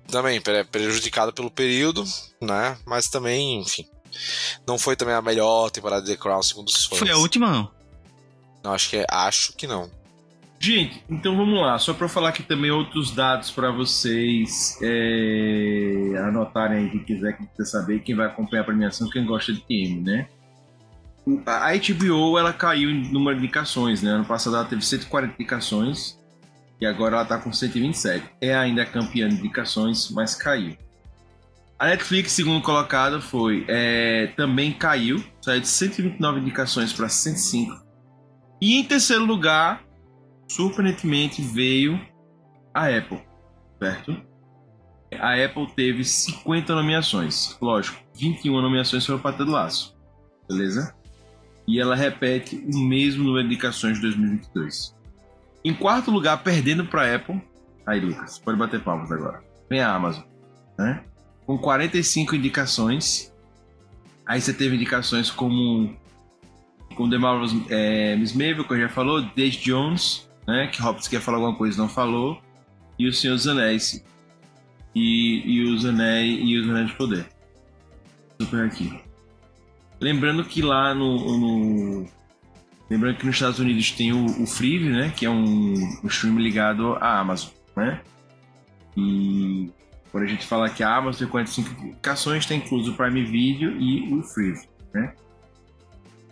Também, 0.07 0.41
prejudicado 0.69 1.31
pelo 1.31 1.49
período, 1.49 2.03
né? 2.41 2.77
Mas 2.85 3.07
também, 3.07 3.61
enfim. 3.61 3.87
Não 4.67 4.77
foi 4.77 4.95
também 4.95 5.15
a 5.15 5.21
melhor 5.21 5.69
temporada 5.71 6.03
de 6.03 6.11
The 6.11 6.17
Crown, 6.17 6.43
segundo 6.43 6.67
os 6.67 6.85
fãs. 6.85 6.99
Foi 6.99 7.09
a 7.09 7.17
última, 7.17 7.49
não? 7.49 7.71
Não, 8.63 8.73
acho 8.73 8.89
que 8.89 8.97
é, 8.97 9.05
acho 9.09 9.53
que 9.53 9.65
não. 9.65 9.89
Gente, 10.63 11.03
então 11.09 11.35
vamos 11.35 11.59
lá. 11.59 11.79
Só 11.79 11.91
para 11.91 12.07
falar 12.07 12.29
aqui 12.29 12.43
também 12.43 12.69
outros 12.69 13.09
dados 13.09 13.49
para 13.49 13.71
vocês 13.71 14.77
é, 14.79 16.13
anotarem 16.19 16.77
aí, 16.77 16.89
quem 16.91 17.03
quiser, 17.03 17.35
quem 17.35 17.47
quiser 17.47 17.65
saber, 17.65 17.99
quem 18.01 18.15
vai 18.15 18.27
acompanhar 18.27 18.61
a 18.61 18.65
premiação, 18.65 19.09
quem 19.09 19.25
gosta 19.25 19.51
de 19.51 19.59
TM, 19.61 20.01
né? 20.01 20.27
A 21.47 21.71
HBO 21.75 22.37
ela 22.37 22.53
caiu 22.53 22.91
em 22.91 23.11
número 23.11 23.37
de 23.37 23.43
indicações, 23.43 24.03
né? 24.03 24.11
Ano 24.11 24.25
passado 24.25 24.55
ela 24.55 24.65
teve 24.65 24.85
140 24.85 25.33
indicações 25.33 26.19
e 26.79 26.85
agora 26.85 27.15
ela 27.15 27.25
tá 27.25 27.39
com 27.39 27.51
127. 27.51 28.23
É 28.39 28.53
ainda 28.55 28.85
campeã 28.85 29.27
de 29.27 29.37
indicações, 29.37 30.11
mas 30.11 30.35
caiu. 30.35 30.77
A 31.79 31.87
Netflix, 31.87 32.33
segundo 32.33 32.61
colocado, 32.61 33.19
foi 33.19 33.65
é, 33.67 34.27
também 34.37 34.71
caiu, 34.71 35.23
saiu 35.41 35.61
de 35.61 35.67
129 35.67 36.39
indicações 36.39 36.93
para 36.93 37.09
105 37.09 37.81
e 38.61 38.75
em 38.75 38.83
terceiro 38.83 39.25
lugar, 39.25 39.83
surpreendentemente, 40.55 41.41
veio 41.41 41.99
a 42.73 42.87
Apple, 42.87 43.21
certo? 43.79 44.15
A 45.19 45.33
Apple 45.43 45.67
teve 45.75 46.03
50 46.03 46.73
nomeações. 46.73 47.57
Lógico, 47.61 47.97
21 48.15 48.61
nomeações 48.61 49.05
foram 49.05 49.19
para 49.19 49.37
Ted 49.37 49.49
Laço. 49.49 49.97
Beleza? 50.47 50.95
E 51.67 51.79
ela 51.79 51.95
repete 51.95 52.55
o 52.73 52.79
mesmo 52.79 53.23
número 53.23 53.47
de 53.47 53.53
indicações 53.53 53.95
de 53.95 54.01
2022. 54.01 54.95
Em 55.63 55.73
quarto 55.73 56.11
lugar, 56.11 56.41
perdendo 56.43 56.85
para 56.85 57.15
Apple. 57.15 57.41
Aí, 57.85 57.99
Lucas, 57.99 58.39
pode 58.39 58.57
bater 58.57 58.81
palmas 58.81 59.11
agora. 59.11 59.43
Vem 59.69 59.81
a 59.81 59.93
Amazon, 59.93 60.23
né? 60.77 61.03
Com 61.45 61.57
45 61.57 62.35
indicações. 62.35 63.33
Aí 64.25 64.41
você 64.41 64.53
teve 64.53 64.75
indicações 64.75 65.29
como 65.29 65.95
como 66.95 67.09
The 67.09 67.17
Marvelous 67.17 67.55
é, 67.69 68.15
Miss 68.17 68.33
Marvel, 68.33 68.65
que 68.65 68.73
eu 68.73 68.81
já 68.81 68.89
falou, 68.89 69.21
Daisy 69.35 69.59
Jones, 69.59 70.29
né? 70.51 70.67
Que 70.67 70.81
Hobbs 70.81 71.07
quer 71.07 71.21
falar 71.21 71.37
alguma 71.37 71.55
coisa 71.55 71.81
não 71.81 71.89
falou. 71.89 72.41
E 72.99 73.07
o 73.07 73.13
Senhor 73.13 73.35
dos 73.35 73.47
Anéis. 73.47 74.03
E, 74.93 75.41
e 75.45 75.63
os 75.63 75.85
Anéis 75.85 76.39
e 76.43 76.57
os 76.57 76.69
Anéis 76.69 76.87
de 76.87 76.95
Poder. 76.95 77.29
Super 78.39 78.65
aqui. 78.65 78.99
Lembrando 79.99 80.43
que 80.43 80.61
lá 80.61 80.93
no, 80.93 81.37
no 81.37 82.09
Lembrando 82.91 83.17
que 83.19 83.25
nos 83.25 83.35
Estados 83.35 83.57
Unidos 83.57 83.89
tem 83.91 84.11
o, 84.11 84.25
o 84.25 84.89
né? 84.89 85.13
Que 85.15 85.25
é 85.25 85.29
um, 85.29 85.73
um 86.03 86.07
stream 86.07 86.37
ligado 86.37 86.95
à 86.95 87.19
Amazon, 87.19 87.51
né? 87.73 88.01
E 88.97 89.71
quando 90.11 90.25
a 90.25 90.27
gente 90.27 90.45
fala 90.45 90.69
que 90.69 90.83
a 90.83 90.97
Amazon 90.97 91.19
tem 91.19 91.27
45 91.29 91.85
indicações, 91.85 92.45
tem 92.45 92.57
incluso 92.57 92.91
o 92.91 92.95
Prime 92.95 93.23
Video 93.23 93.71
e 93.79 94.13
o 94.13 94.21
Freeve, 94.21 94.67
né? 94.93 95.13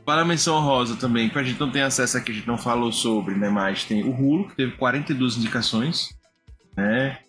Para 0.06 0.22
a 0.22 0.26
menção 0.26 0.60
rosa 0.62 0.96
também, 0.96 1.30
que 1.30 1.38
a 1.38 1.44
gente 1.44 1.60
não 1.60 1.72
tem 1.72 1.82
acesso 1.82 2.18
aqui, 2.18 2.32
a 2.32 2.36
gente 2.36 2.48
não 2.48 2.58
falou 2.58 2.92
sobre, 2.92 3.36
né? 3.36 3.50
Mas 3.50 3.84
tem 3.84 4.04
o 4.04 4.12
Hulu, 4.12 4.50
que 4.50 4.56
teve 4.56 4.72
42 4.74 5.38
indicações, 5.38 6.10
né? 6.76 7.20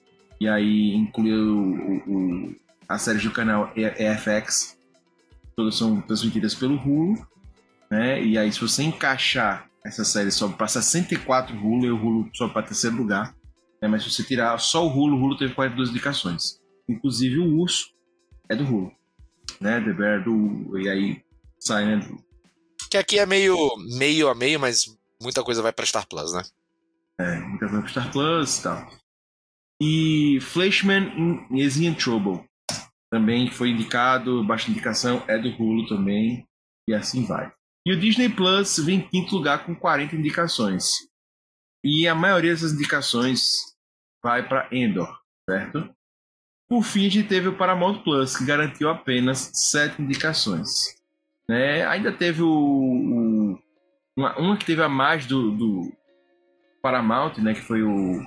E 0.41 0.49
aí 0.49 0.95
incluiu 0.95 1.37
o, 1.37 1.97
o, 2.07 2.57
as 2.89 3.03
séries 3.03 3.23
do 3.23 3.31
canal 3.31 3.71
EFX, 3.77 4.79
todas 5.55 5.77
são 5.77 6.01
transmitidas 6.01 6.55
pelo 6.55 6.77
Hulu, 6.77 7.27
né? 7.91 8.23
E 8.23 8.39
aí 8.39 8.51
se 8.51 8.61
você 8.61 8.83
encaixar 8.83 9.69
essa 9.85 10.05
série 10.05 10.31
sobe 10.31 10.55
para 10.57 10.69
64 10.69 11.57
Hulu 11.57 11.87
e 11.87 11.91
o 11.91 11.97
Hulu 11.97 12.31
sobe 12.35 12.53
para 12.53 12.67
terceiro 12.67 12.97
lugar. 12.97 13.35
Né? 13.81 13.89
Mas 13.89 14.03
se 14.03 14.11
você 14.11 14.23
tirar 14.23 14.59
só 14.59 14.87
o 14.87 14.91
Hulu, 14.91 15.17
o 15.17 15.23
Hulu 15.23 15.37
teve 15.37 15.55
42 15.55 15.91
indicações. 15.91 16.61
Inclusive 16.89 17.39
o 17.39 17.59
Urso 17.59 17.91
é 18.49 18.57
do 18.57 18.65
Hulu, 18.65 18.93
né? 19.61 19.81
The 19.81 19.93
Bear 19.93 20.25
do 20.25 20.79
e 20.79 20.89
aí 20.89 21.23
sai 21.59 21.87
né? 21.87 22.09
Que 22.91 22.99
aqui 22.99 23.19
é 23.19 23.25
meio 23.27 23.57
meio 23.97 24.29
a 24.29 24.35
meio, 24.35 24.59
mas 24.59 24.97
muita 25.23 25.45
coisa 25.45 25.63
vai 25.63 25.73
para 25.73 25.87
Star 25.87 26.07
Plus, 26.07 26.33
né? 26.33 26.43
É, 27.19 27.39
muita 27.39 27.69
coisa 27.69 27.83
para 27.83 27.91
Star 27.91 28.13
Plus 28.13 28.59
e 28.59 28.63
tal. 28.63 28.91
E 29.81 30.39
Flashman 30.41 31.47
is 31.53 31.79
in 31.79 31.95
Trouble 31.95 32.45
também 33.11 33.51
foi 33.51 33.71
indicado, 33.71 34.45
baixa 34.45 34.71
indicação, 34.71 35.23
é 35.27 35.37
do 35.37 35.49
Hulu 35.49 35.89
também, 35.89 36.47
e 36.89 36.95
assim 36.95 37.27
vai. 37.27 37.53
E 37.85 37.93
o 37.93 37.99
Disney 37.99 38.29
Plus 38.29 38.79
vem 38.79 38.99
em 38.99 39.09
quinto 39.09 39.35
lugar 39.35 39.67
com 39.67 39.75
40 39.75 40.15
indicações. 40.15 40.85
E 41.83 42.07
a 42.07 42.15
maioria 42.15 42.53
dessas 42.53 42.73
indicações 42.73 43.51
vai 44.23 44.47
para 44.47 44.69
Endor, 44.71 45.19
certo? 45.49 45.93
Por 46.69 46.85
fim, 46.85 47.07
a 47.07 47.11
gente 47.11 47.29
teve 47.29 47.49
o 47.49 47.57
Paramount 47.57 48.03
Plus, 48.05 48.37
que 48.37 48.45
garantiu 48.45 48.89
apenas 48.89 49.51
7 49.53 50.01
indicações. 50.01 51.00
Né? 51.51 51.85
Ainda 51.85 52.13
teve 52.13 52.43
o, 52.43 52.49
o 52.49 53.59
uma, 54.17 54.39
uma, 54.39 54.57
que 54.57 54.65
teve 54.65 54.81
a 54.85 54.89
mais 54.89 55.27
do, 55.27 55.51
do 55.51 55.93
Paramount, 56.81 57.39
né? 57.39 57.55
que 57.55 57.61
foi 57.61 57.83
o, 57.83 58.23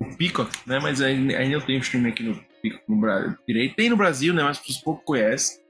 o 0.00 0.16
Peacock, 0.18 0.50
né? 0.66 0.80
mas 0.82 1.00
ainda, 1.00 1.38
ainda 1.38 1.54
eu 1.54 1.60
tenho 1.60 1.78
stream 1.78 2.08
aqui 2.08 2.24
no 2.24 2.34
Peacock 2.60 2.82
no 2.88 2.96
Brasil. 2.96 3.38
Tem 3.76 3.88
no 3.88 3.96
Brasil, 3.96 4.34
né? 4.34 4.42
mas 4.42 4.60
as 4.68 4.76
pouco 4.78 5.04
conhecem. 5.04 5.62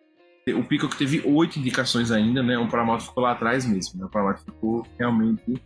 O 0.56 0.64
Peacock 0.64 0.96
teve 0.96 1.20
oito 1.26 1.58
indicações 1.58 2.10
ainda, 2.10 2.42
né? 2.42 2.56
O 2.56 2.68
Paramount 2.68 3.00
ficou 3.00 3.22
lá 3.22 3.32
atrás 3.32 3.66
mesmo. 3.66 4.00
Né? 4.00 4.06
O 4.06 4.10
Paramount 4.10 4.38
ficou 4.38 4.86
realmente 4.98 5.62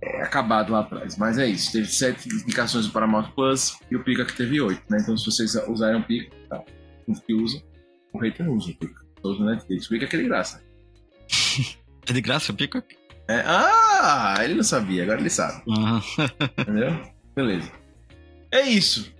é, 0.00 0.22
acabado 0.22 0.72
lá 0.72 0.80
atrás. 0.80 1.16
Mas 1.16 1.38
é 1.38 1.46
isso. 1.46 1.72
Teve 1.72 1.86
sete 1.86 2.28
indicações 2.28 2.86
do 2.86 2.92
Paramount 2.92 3.32
Plus 3.32 3.78
e 3.90 3.96
o 3.96 4.04
Peacock 4.04 4.32
teve 4.36 4.60
oito, 4.60 4.82
né? 4.88 4.98
Então 5.00 5.16
se 5.16 5.26
vocês 5.26 5.56
usarem 5.68 6.00
o 6.00 6.04
Peacock, 6.04 6.36
tá? 6.48 6.62
Os 7.08 7.18
que 7.20 7.34
usam, 7.34 7.60
o 8.12 8.18
hater 8.18 8.48
usa 8.48 8.70
o 8.70 8.76
Peacock. 8.76 9.09
Tô 9.22 9.30
usando 9.30 9.46
Netflix. 9.46 9.86
O 9.86 9.88
Peacock 9.90 10.14
é 10.14 10.18
de 10.18 10.24
graça. 10.24 10.62
é 12.08 12.12
de 12.12 12.20
graça 12.20 12.52
o 12.52 12.56
Peacock? 12.56 12.96
É, 13.28 13.44
ah, 13.46 14.36
ele 14.42 14.54
não 14.54 14.64
sabia, 14.64 15.04
agora 15.04 15.20
ele 15.20 15.30
sabe. 15.30 15.62
Uhum. 15.66 16.00
Entendeu? 16.58 17.00
Beleza. 17.36 17.70
É 18.50 18.62
isso. 18.62 19.12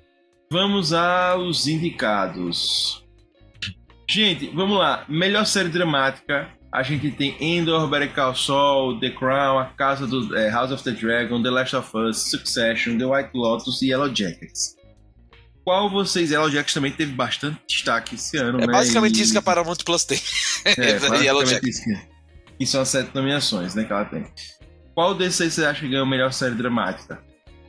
Vamos 0.51 0.93
aos 0.93 1.69
indicados. 1.69 3.07
Gente, 4.09 4.49
vamos 4.49 4.77
lá. 4.77 5.05
Melhor 5.09 5.47
série 5.47 5.69
dramática. 5.69 6.49
A 6.73 6.83
gente 6.83 7.11
tem 7.13 7.37
Endor, 7.41 7.89
Better 7.89 8.13
Call 8.13 8.35
Saul, 8.35 8.99
The 8.99 9.11
Crown, 9.11 9.59
A 9.59 9.67
Casa 9.67 10.07
do 10.07 10.37
é, 10.37 10.49
House 10.51 10.73
of 10.73 10.83
the 10.83 10.91
Dragon, 10.91 11.43
The 11.43 11.51
Last 11.51 11.77
of 11.77 11.97
Us, 11.97 12.31
Succession, 12.31 12.99
The 12.99 13.05
White 13.05 13.31
Lotus 13.35 13.83
e 13.83 13.91
Yellow 13.91 14.13
Jackets. 14.13 14.77
Qual 15.71 15.89
vocês... 15.89 16.33
Yellow 16.33 16.51
Jackets 16.51 16.75
também 16.75 16.91
teve 16.91 17.13
bastante 17.13 17.61
destaque 17.65 18.17
esse 18.17 18.37
ano, 18.37 18.59
É 18.61 18.67
né? 18.67 18.73
basicamente 18.73 19.21
e... 19.21 19.23
isso 19.23 19.31
que 19.31 19.39
a 19.39 19.43
Paramount 19.43 19.77
Plus 19.85 20.05
tem. 20.05 20.21
É, 20.65 20.99
Yellow 21.23 21.47
Jackets. 21.47 21.81
E 22.59 22.67
são 22.67 22.81
as 22.81 22.89
sete 22.89 23.15
nomeações, 23.15 23.77
né, 23.77 23.85
que 23.85 23.93
ela 23.93 24.05
tem. 24.05 24.27
Qual 24.97 25.15
desses 25.15 25.55
você 25.55 25.65
acha 25.65 25.83
que 25.83 25.89
ganhou 25.89 26.05
a 26.05 26.11
melhor 26.11 26.33
série 26.33 26.57
dramática? 26.57 27.23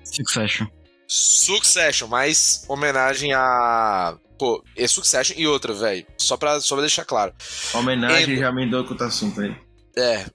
Succession. 0.03 0.65
Succession, 1.07 2.07
mais 2.07 2.65
homenagem 2.67 3.33
a 3.33 4.17
Pô, 4.39 4.63
é 4.75 4.87
Succession 4.87 5.35
e 5.37 5.45
outra, 5.45 5.71
velho. 5.71 6.03
Só 6.17 6.35
pra, 6.37 6.59
só 6.59 6.73
pra 6.73 6.81
deixar 6.81 7.05
claro. 7.05 7.31
Homenagem 7.71 8.31
Endor. 8.33 8.37
já 8.37 8.49
emendou 8.49 8.83
com 8.83 8.95
o 8.95 9.03
assunto 9.03 9.41
aí. 9.41 9.55
É, 9.95 10.25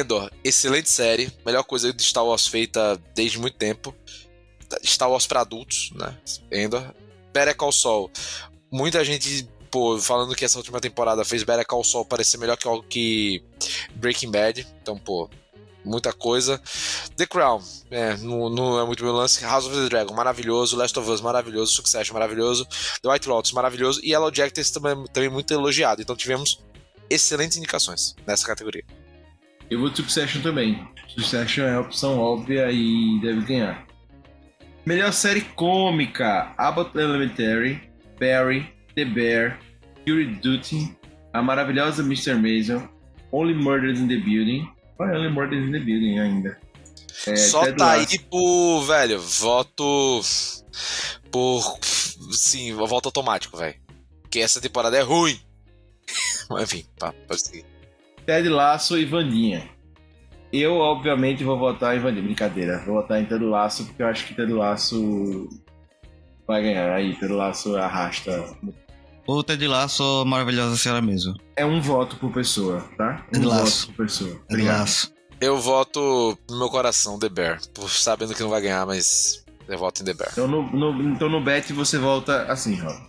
Endor, 0.00 0.30
excelente 0.42 0.90
série. 0.90 1.30
Melhor 1.44 1.62
coisa 1.64 1.92
de 1.92 2.02
Star 2.02 2.24
Wars 2.24 2.46
feita 2.46 2.98
desde 3.14 3.38
muito 3.38 3.58
tempo. 3.58 3.94
Star 4.82 5.10
Wars 5.10 5.26
pra 5.26 5.42
adultos, 5.42 5.92
né? 5.94 6.16
Endor. 6.50 6.94
Better 7.32 7.56
Call 7.56 7.72
Saul. 7.72 8.10
Muita 8.70 9.04
gente, 9.04 9.48
pô, 9.70 9.98
falando 9.98 10.34
que 10.34 10.44
essa 10.44 10.58
última 10.58 10.80
temporada 10.80 11.24
fez 11.24 11.42
Better 11.42 11.66
Call 11.66 11.84
Saul 11.84 12.04
parecer 12.04 12.38
melhor 12.38 12.56
que, 12.56 12.68
que 12.88 13.44
Breaking 13.94 14.30
Bad. 14.30 14.66
Então, 14.80 14.96
pô, 14.98 15.28
muita 15.84 16.12
coisa. 16.12 16.60
The 17.16 17.26
Crown, 17.26 17.62
é, 17.90 18.16
não, 18.18 18.48
não 18.48 18.80
é 18.80 18.84
muito 18.84 19.04
meu 19.04 19.12
lance. 19.12 19.44
House 19.44 19.66
of 19.66 19.74
the 19.74 19.88
Dragon, 19.88 20.14
maravilhoso. 20.14 20.76
Last 20.76 20.98
of 20.98 21.10
Us, 21.10 21.20
maravilhoso. 21.20 21.72
Succession, 21.72 22.14
maravilhoso. 22.14 22.66
The 23.02 23.08
White 23.08 23.28
Lotus, 23.28 23.52
maravilhoso. 23.52 24.00
E 24.02 24.10
Yellow 24.10 24.32
Jackets 24.32 24.70
também, 24.70 25.04
também 25.12 25.28
muito 25.28 25.52
elogiado. 25.52 26.02
Então 26.02 26.16
tivemos 26.16 26.60
excelentes 27.10 27.56
indicações 27.56 28.14
nessa 28.26 28.46
categoria. 28.46 28.84
Eu 29.70 29.80
vou 29.80 29.90
de 29.90 29.96
Succession 29.96 30.42
também. 30.42 30.86
Succession 31.08 31.64
é 31.64 31.74
a 31.74 31.80
opção 31.80 32.18
óbvia 32.18 32.70
e 32.70 33.20
deve 33.20 33.40
ganhar. 33.42 33.86
Melhor 34.84 35.12
série 35.12 35.42
cômica: 35.42 36.54
Abbott 36.58 36.96
Elementary, 36.96 37.80
Barry, 38.18 38.72
The 38.94 39.04
Bear, 39.04 39.58
Fury 40.04 40.26
Duty, 40.26 40.96
A 41.32 41.40
Maravilhosa 41.40 42.02
Mr. 42.02 42.34
Mason, 42.34 42.88
Only 43.30 43.54
Murders 43.54 44.00
in 44.00 44.08
the 44.08 44.16
Building, 44.16 44.68
Olha, 44.98 45.18
Only 45.18 45.30
Murders 45.30 45.68
in 45.68 45.72
the 45.72 45.78
Building 45.78 46.18
ainda. 46.18 46.58
É, 47.26 47.36
Só 47.36 47.70
tá 47.72 47.92
aí 47.92 48.18
por, 48.18 48.82
velho, 48.82 49.20
voto 49.20 50.20
por, 51.30 51.78
sim, 52.32 52.74
voto 52.74 53.08
automático, 53.08 53.56
velho. 53.56 53.76
Porque 54.22 54.40
essa 54.40 54.60
temporada 54.60 54.96
é 54.96 55.02
ruim. 55.02 55.38
Mas 56.50 56.62
enfim, 56.64 56.86
pode 56.98 57.40
seguir. 57.40 57.64
Ted 58.26 58.48
Laço 58.48 58.98
e 58.98 59.04
Vandinha. 59.04 59.68
Eu, 60.52 60.74
obviamente, 60.74 61.42
vou 61.42 61.58
votar 61.58 61.96
em 61.96 62.00
Vandinha. 62.00 62.22
Brincadeira. 62.22 62.82
Vou 62.84 62.96
votar 62.96 63.20
em 63.20 63.24
Ted 63.24 63.42
Laço 63.42 63.86
porque 63.86 64.02
eu 64.02 64.06
acho 64.06 64.26
que 64.26 64.34
Ted 64.34 64.52
Laço 64.52 65.48
vai 66.46 66.62
ganhar. 66.62 66.92
Aí, 66.92 67.14
Ted 67.16 67.32
Laço 67.32 67.74
arrasta. 67.76 68.44
Ou 69.26 69.42
Ted 69.42 69.66
Laço, 69.66 70.24
maravilhosa 70.26 70.76
senhora 70.76 71.00
mesmo. 71.00 71.34
É 71.56 71.64
um 71.64 71.80
voto 71.80 72.16
por 72.16 72.30
pessoa, 72.32 72.84
tá? 72.98 73.24
Um 73.28 73.32
Ted 73.32 73.46
Laço. 73.46 73.86
voto 73.86 73.96
por 73.96 74.04
pessoa. 74.04 74.40
Ted 74.48 74.62
Laço. 74.62 75.12
Eu 75.40 75.58
voto 75.58 76.38
no 76.50 76.58
meu 76.58 76.68
coração, 76.68 77.18
The 77.18 77.28
Bear. 77.28 77.58
Sabendo 77.88 78.34
que 78.34 78.42
não 78.42 78.50
vai 78.50 78.60
ganhar, 78.60 78.86
mas 78.86 79.44
eu 79.66 79.78
voto 79.78 80.02
em 80.02 80.04
The 80.04 80.14
Bear. 80.14 80.30
Então 80.32 80.46
no, 80.46 80.70
no, 80.70 81.02
então 81.10 81.28
no 81.28 81.40
bet 81.40 81.72
você 81.72 81.98
volta 81.98 82.42
assim, 82.44 82.74
Rob. 82.74 83.00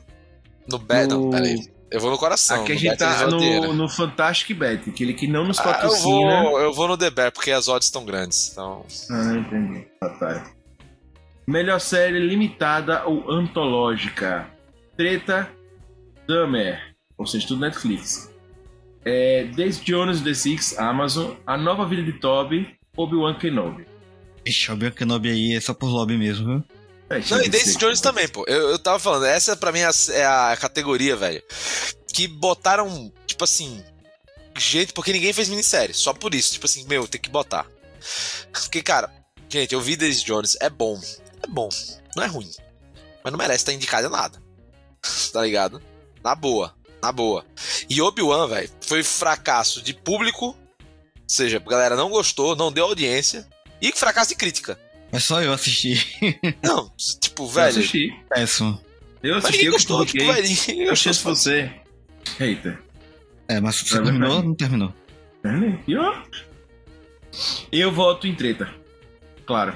No 0.70 0.80
bet, 0.80 1.10
no... 1.10 1.26
não, 1.26 1.30
peraí. 1.30 1.73
Eu 1.94 2.00
vou 2.00 2.10
no 2.10 2.18
coração. 2.18 2.64
Aqui 2.64 2.72
a 2.72 2.76
gente 2.76 2.98
tá 2.98 3.28
no, 3.28 3.72
no 3.72 3.88
Fantastic 3.88 4.58
Bet, 4.58 4.90
aquele 4.90 5.14
que 5.14 5.28
não 5.28 5.46
nos 5.46 5.60
ah, 5.60 5.64
patrocina. 5.64 6.10
eu, 6.10 6.44
vou, 6.44 6.60
eu 6.60 6.74
vou 6.74 6.88
no 6.88 6.98
The 6.98 7.12
Bear, 7.12 7.32
porque 7.32 7.52
as 7.52 7.68
odds 7.68 7.86
estão 7.86 8.04
grandes. 8.04 8.50
Então... 8.52 8.84
Ah, 9.12 9.36
entendi. 9.36 9.86
Tá, 10.00 10.52
Melhor 11.46 11.80
série 11.80 12.18
limitada 12.18 13.06
ou 13.06 13.30
antológica. 13.32 14.50
Treta 14.98 15.48
Dahmer, 16.28 16.96
ou 17.16 17.28
seja, 17.28 17.48
tudo 17.48 17.62
Netflix. 17.62 18.34
É, 19.06 19.44
Days 19.56 19.80
Jones 19.80 20.22
The 20.22 20.34
Six, 20.34 20.80
Amazon. 20.80 21.36
A 21.46 21.56
Nova 21.56 21.86
Vida 21.86 22.02
de 22.02 22.14
Toby, 22.14 22.76
Obi-Wan 22.98 23.36
Kenobi. 23.36 23.86
Ixi, 24.44 24.72
Obi-Wan 24.72 24.94
Kenobi 24.94 25.30
aí 25.30 25.54
é 25.54 25.60
só 25.60 25.76
por 25.76 25.90
lobby 25.90 26.18
mesmo, 26.18 26.48
viu? 26.48 26.64
É, 27.14 27.30
não, 27.30 27.44
e 27.44 27.50
Daisy 27.50 27.78
Jones 27.78 28.02
também, 28.02 28.28
pô. 28.28 28.44
Eu, 28.48 28.70
eu 28.72 28.80
tava 28.80 29.00
falando, 29.00 29.26
essa 29.26 29.56
pra 29.56 29.72
mim 29.72 29.80
é 29.80 29.86
a, 29.86 29.92
é 30.14 30.26
a 30.26 30.58
categoria, 30.58 31.16
velho. 31.16 31.44
Que 32.14 32.28
botaram, 32.28 33.12
tipo 33.26 33.44
assim, 33.44 33.84
gente, 34.58 34.94
porque 34.94 35.14
ninguém 35.14 35.34
fez 35.34 35.50
minissérie. 35.50 35.94
Só 35.94 36.14
por 36.14 36.34
isso. 36.34 36.54
Tipo 36.54 36.66
assim, 36.66 36.86
meu, 36.86 37.08
tem 37.08 37.22
que 37.22 37.30
botar. 37.30 37.68
Porque, 38.52 38.82
cara, 38.82 39.12
gente, 39.50 39.74
eu 39.74 39.82
vi 39.82 39.96
Daisy 39.96 40.24
Jones. 40.24 40.58
É 40.60 40.70
bom. 40.70 41.00
É 41.42 41.48
bom. 41.48 41.70
Não 42.16 42.24
é 42.24 42.28
ruim. 42.28 42.50
Mas 43.24 43.32
não 43.32 43.38
merece 43.38 43.62
estar 43.62 43.74
indicado 43.74 44.08
a 44.08 44.10
nada. 44.10 44.42
tá 45.32 45.42
ligado? 45.42 45.82
Na 46.24 46.36
boa. 46.36 46.76
Na 47.02 47.12
boa. 47.12 47.46
E 47.90 48.02
Obi-Wan, 48.02 48.48
velho, 48.48 48.70
foi 48.82 49.04
fracasso 49.04 49.82
de 49.82 49.94
público. 49.94 50.48
Ou 50.48 50.56
seja, 51.28 51.58
a 51.58 51.70
galera 51.70 51.96
não 51.96 52.10
gostou, 52.10 52.56
não 52.56 52.72
deu 52.72 52.86
audiência. 52.86 53.48
E 53.82 53.92
fracasso 53.92 54.30
de 54.30 54.36
crítica. 54.36 54.80
Mas 55.14 55.24
só 55.26 55.42
eu 55.44 55.54
assisti. 55.54 55.96
Não, 56.64 56.90
tipo, 57.20 57.44
Eu 57.44 57.48
velho. 57.48 57.70
assisti. 57.70 58.14
Péssimo. 58.28 58.82
Eu 59.22 59.36
assisti, 59.38 59.66
eu 59.66 59.72
gostou, 59.72 60.06
tipo, 60.06 60.26
velho. 60.26 60.48
Eu 60.88 60.92
achei 60.92 61.14
você. 61.14 61.72
Hater. 62.40 62.82
É, 63.48 63.62
mas 63.62 63.76
você 63.76 63.98
É 63.98 64.02
terminou 64.02 64.38
ou 64.38 64.44
não 64.44 64.56
terminou? 64.56 64.94
E 65.88 65.96
ó. 65.96 66.24
Eu 67.72 67.92
voto 67.92 68.26
em 68.28 68.34
treta. 68.36 68.74
Claro. 69.46 69.76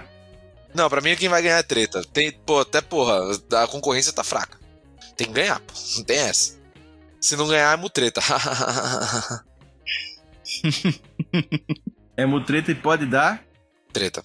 Não, 0.73 0.89
pra 0.89 1.01
mim 1.01 1.15
quem 1.15 1.29
vai 1.29 1.41
ganhar 1.41 1.57
é 1.59 1.63
treta. 1.63 2.01
Tem, 2.13 2.31
pô, 2.31 2.59
até 2.61 2.81
porra, 2.81 3.19
a 3.63 3.67
concorrência 3.67 4.11
tá 4.13 4.23
fraca. 4.23 4.57
Tem 5.15 5.27
que 5.27 5.33
ganhar, 5.33 5.59
pô. 5.59 5.73
Não 5.97 6.03
tem 6.03 6.17
essa. 6.17 6.57
Se 7.21 7.35
não 7.35 7.47
ganhar, 7.47 7.73
é 7.73 7.77
mutreta. 7.77 8.21
É 12.15 12.25
mutreta 12.25 12.71
e 12.71 12.75
pode 12.75 13.05
dar. 13.05 13.43
treta. 13.93 14.23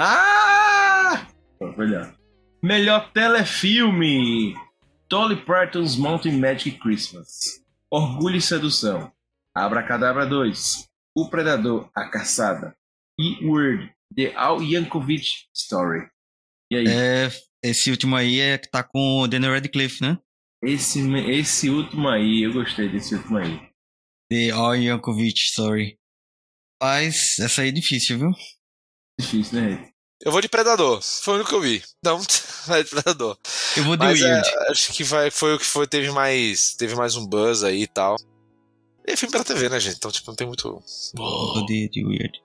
Ah! 0.00 1.26
Olha. 1.60 2.14
Melhor 2.62 3.12
telefilme: 3.12 4.54
Dolly 5.08 5.44
Parton's 5.44 5.96
Mountain 5.96 6.38
Magic 6.38 6.78
Christmas. 6.78 7.60
Orgulho 7.90 8.36
e 8.36 8.40
Sedução. 8.40 9.10
Abracadabra 9.52 10.24
2. 10.24 10.88
O 11.16 11.28
Predador, 11.28 11.90
A 11.96 12.08
Caçada. 12.08 12.76
E 13.18 13.44
Word, 13.44 13.92
The 14.14 14.32
Al 14.36 14.62
Yankovic 14.62 15.48
Story. 15.52 16.06
E 16.70 16.76
aí? 16.76 16.86
É, 16.86 17.30
esse 17.64 17.90
último 17.90 18.14
aí 18.14 18.38
é 18.38 18.56
que 18.56 18.70
tá 18.70 18.84
com 18.84 19.22
o 19.22 19.26
Daniel 19.26 19.54
Radcliffe, 19.54 20.00
né? 20.00 20.16
Esse, 20.62 21.00
esse 21.28 21.70
último 21.70 22.08
aí, 22.08 22.44
eu 22.44 22.52
gostei 22.52 22.88
desse 22.88 23.16
último 23.16 23.38
aí. 23.38 23.68
The 24.30 24.50
All 24.52 24.76
Yankovic 24.76 25.40
Story. 25.40 25.98
Mas 26.80 27.40
essa 27.40 27.62
aí 27.62 27.70
é 27.70 27.72
difícil, 27.72 28.16
viu? 28.16 28.30
Difícil, 29.18 29.60
né? 29.60 29.88
Eu 30.24 30.32
vou 30.32 30.40
de 30.40 30.48
Predador. 30.48 31.00
Foi 31.02 31.34
o 31.34 31.36
único 31.36 31.50
que 31.50 31.56
eu 31.56 31.60
vi. 31.60 31.82
Não, 32.04 32.18
vai 32.66 32.82
de 32.82 32.90
Predador. 32.90 33.36
Eu 33.76 33.84
vou 33.84 33.96
de 33.96 34.04
Mas 34.04 34.20
é, 34.20 34.24
Weird. 34.32 34.48
acho 34.70 34.92
que 34.92 35.04
vai, 35.04 35.30
foi 35.30 35.54
o 35.54 35.58
que 35.58 35.64
foi, 35.66 35.86
teve 35.86 36.10
mais, 36.10 36.74
teve 36.74 36.94
mais 36.96 37.14
um 37.16 37.26
buzz 37.26 37.62
aí 37.62 37.82
e 37.82 37.86
tal. 37.86 38.16
E 39.06 39.12
é 39.12 39.16
filme 39.16 39.32
pra 39.32 39.44
TV, 39.44 39.68
né, 39.68 39.78
gente? 39.80 39.96
Então, 39.96 40.10
tipo, 40.10 40.30
não 40.30 40.36
tem 40.36 40.46
muito. 40.46 40.68
Eu 40.68 40.82
vou 41.24 41.66
de, 41.66 41.88
de 41.88 42.04
Weird. 42.04 42.40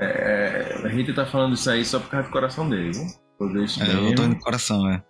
É, 0.00 0.80
a 0.84 0.88
gente 0.88 1.12
tá 1.12 1.26
falando 1.26 1.54
isso 1.54 1.68
aí 1.70 1.84
só 1.84 1.98
por 1.98 2.08
causa 2.10 2.28
do 2.28 2.32
coração 2.32 2.68
dele, 2.68 2.92
viu? 2.92 3.06
Ver 3.52 3.64
isso 3.64 3.82
É, 3.82 3.86
eu 3.86 4.14
tô 4.14 4.22
mesmo. 4.22 4.28
no 4.28 4.40
coração, 4.40 4.90
é. 4.90 5.02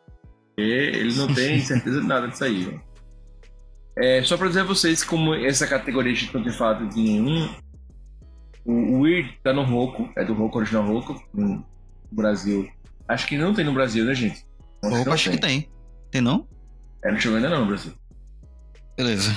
Porque 0.49 0.61
ele 0.63 1.15
não 1.15 1.33
tem 1.35 1.61
certeza 1.65 2.01
de 2.01 2.07
nada 2.07 2.27
disso 2.29 2.45
aí. 2.45 2.69
ó. 2.75 2.89
É, 4.01 4.23
só 4.23 4.37
pra 4.37 4.49
dizer 4.49 4.61
a 4.61 4.65
vocês 4.65 5.03
como 5.03 5.35
essa 5.35 5.67
categoria 5.67 6.13
a 6.13 6.15
gente 6.15 6.33
não 6.35 6.43
tem 6.43 6.53
falado 6.53 6.89
de 6.89 7.01
nenhum. 7.01 7.49
O 8.69 9.01
Weird 9.01 9.33
tá 9.43 9.51
no 9.51 9.63
Roku, 9.63 10.11
é 10.15 10.23
do 10.23 10.35
Roku 10.35 10.59
original 10.59 10.87
Roku, 10.87 11.19
no 11.33 11.65
Brasil. 12.13 12.71
Acho 13.09 13.27
que 13.27 13.39
não 13.39 13.55
tem 13.55 13.65
no 13.65 13.73
Brasil, 13.73 14.05
né, 14.05 14.15
gente? 14.15 14.45
Acho 14.85 15.05
não 15.07 15.13
acho 15.15 15.31
que 15.31 15.39
tem. 15.39 15.71
Tem 16.11 16.21
não? 16.21 16.47
É, 17.03 17.11
não 17.11 17.19
chegou 17.19 17.39
ainda 17.39 17.49
não 17.49 17.61
no 17.61 17.67
Brasil. 17.67 17.95
Beleza. 18.95 19.35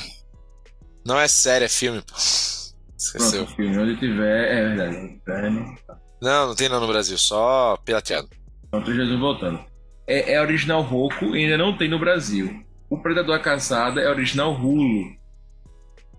Não 1.06 1.18
é 1.18 1.30
série, 1.30 1.64
é 1.64 1.70
filme, 1.70 2.02
pô. 2.02 2.14
Pronto, 2.14 2.76
Esqueceu. 2.98 3.44
o 3.44 3.48
filme, 3.48 3.78
onde 3.78 3.98
tiver, 3.98 4.52
é 4.54 4.68
verdade. 4.68 5.22
É, 5.26 5.50
não. 5.50 5.76
Não, 6.22 6.48
não 6.48 6.56
tem 6.56 6.68
não 6.68 6.82
no 6.82 6.88
Brasil, 6.88 7.18
só 7.18 7.78
pirateado. 7.78 8.28
Pronto, 8.70 8.94
Jesus 8.94 9.18
voltando. 9.18 9.64
É, 10.06 10.34
é 10.34 10.42
original 10.42 10.82
Roku 10.82 11.38
e 11.38 11.46
ainda 11.46 11.58
não 11.58 11.78
tem 11.78 11.90
no 11.90 11.98
Brasil. 11.98 12.64
O 12.90 12.98
Predador 13.02 13.36
a 13.36 13.40
Caçada 13.40 14.02
é 14.02 14.10
original 14.10 14.54
Hulu. 14.54 15.21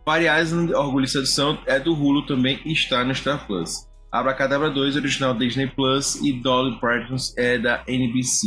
Variais 0.05 0.53
Orgulho 0.53 1.05
e 1.05 1.09
Sedução 1.09 1.63
é 1.67 1.79
do 1.79 1.95
Hulu 1.95 2.27
também 2.27 2.61
e 2.65 2.73
está 2.73 3.05
no 3.05 3.15
Star 3.15 3.47
Plus. 3.47 3.89
Abracadabra 4.11 4.71
2, 4.71 4.97
original 4.97 5.35
Disney 5.35 5.69
Plus 5.69 6.17
e 6.17 6.33
Dolly 6.33 6.79
Partons 6.81 7.37
é 7.39 7.59
da 7.59 7.83
NBC. 7.87 8.47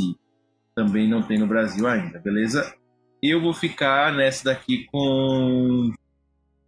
Também 0.75 1.07
não 1.07 1.23
tem 1.23 1.39
no 1.39 1.47
Brasil 1.47 1.87
ainda, 1.87 2.19
beleza? 2.19 2.75
Eu 3.23 3.41
vou 3.41 3.53
ficar 3.53 4.13
nessa 4.13 4.43
daqui 4.43 4.85
com. 4.91 5.91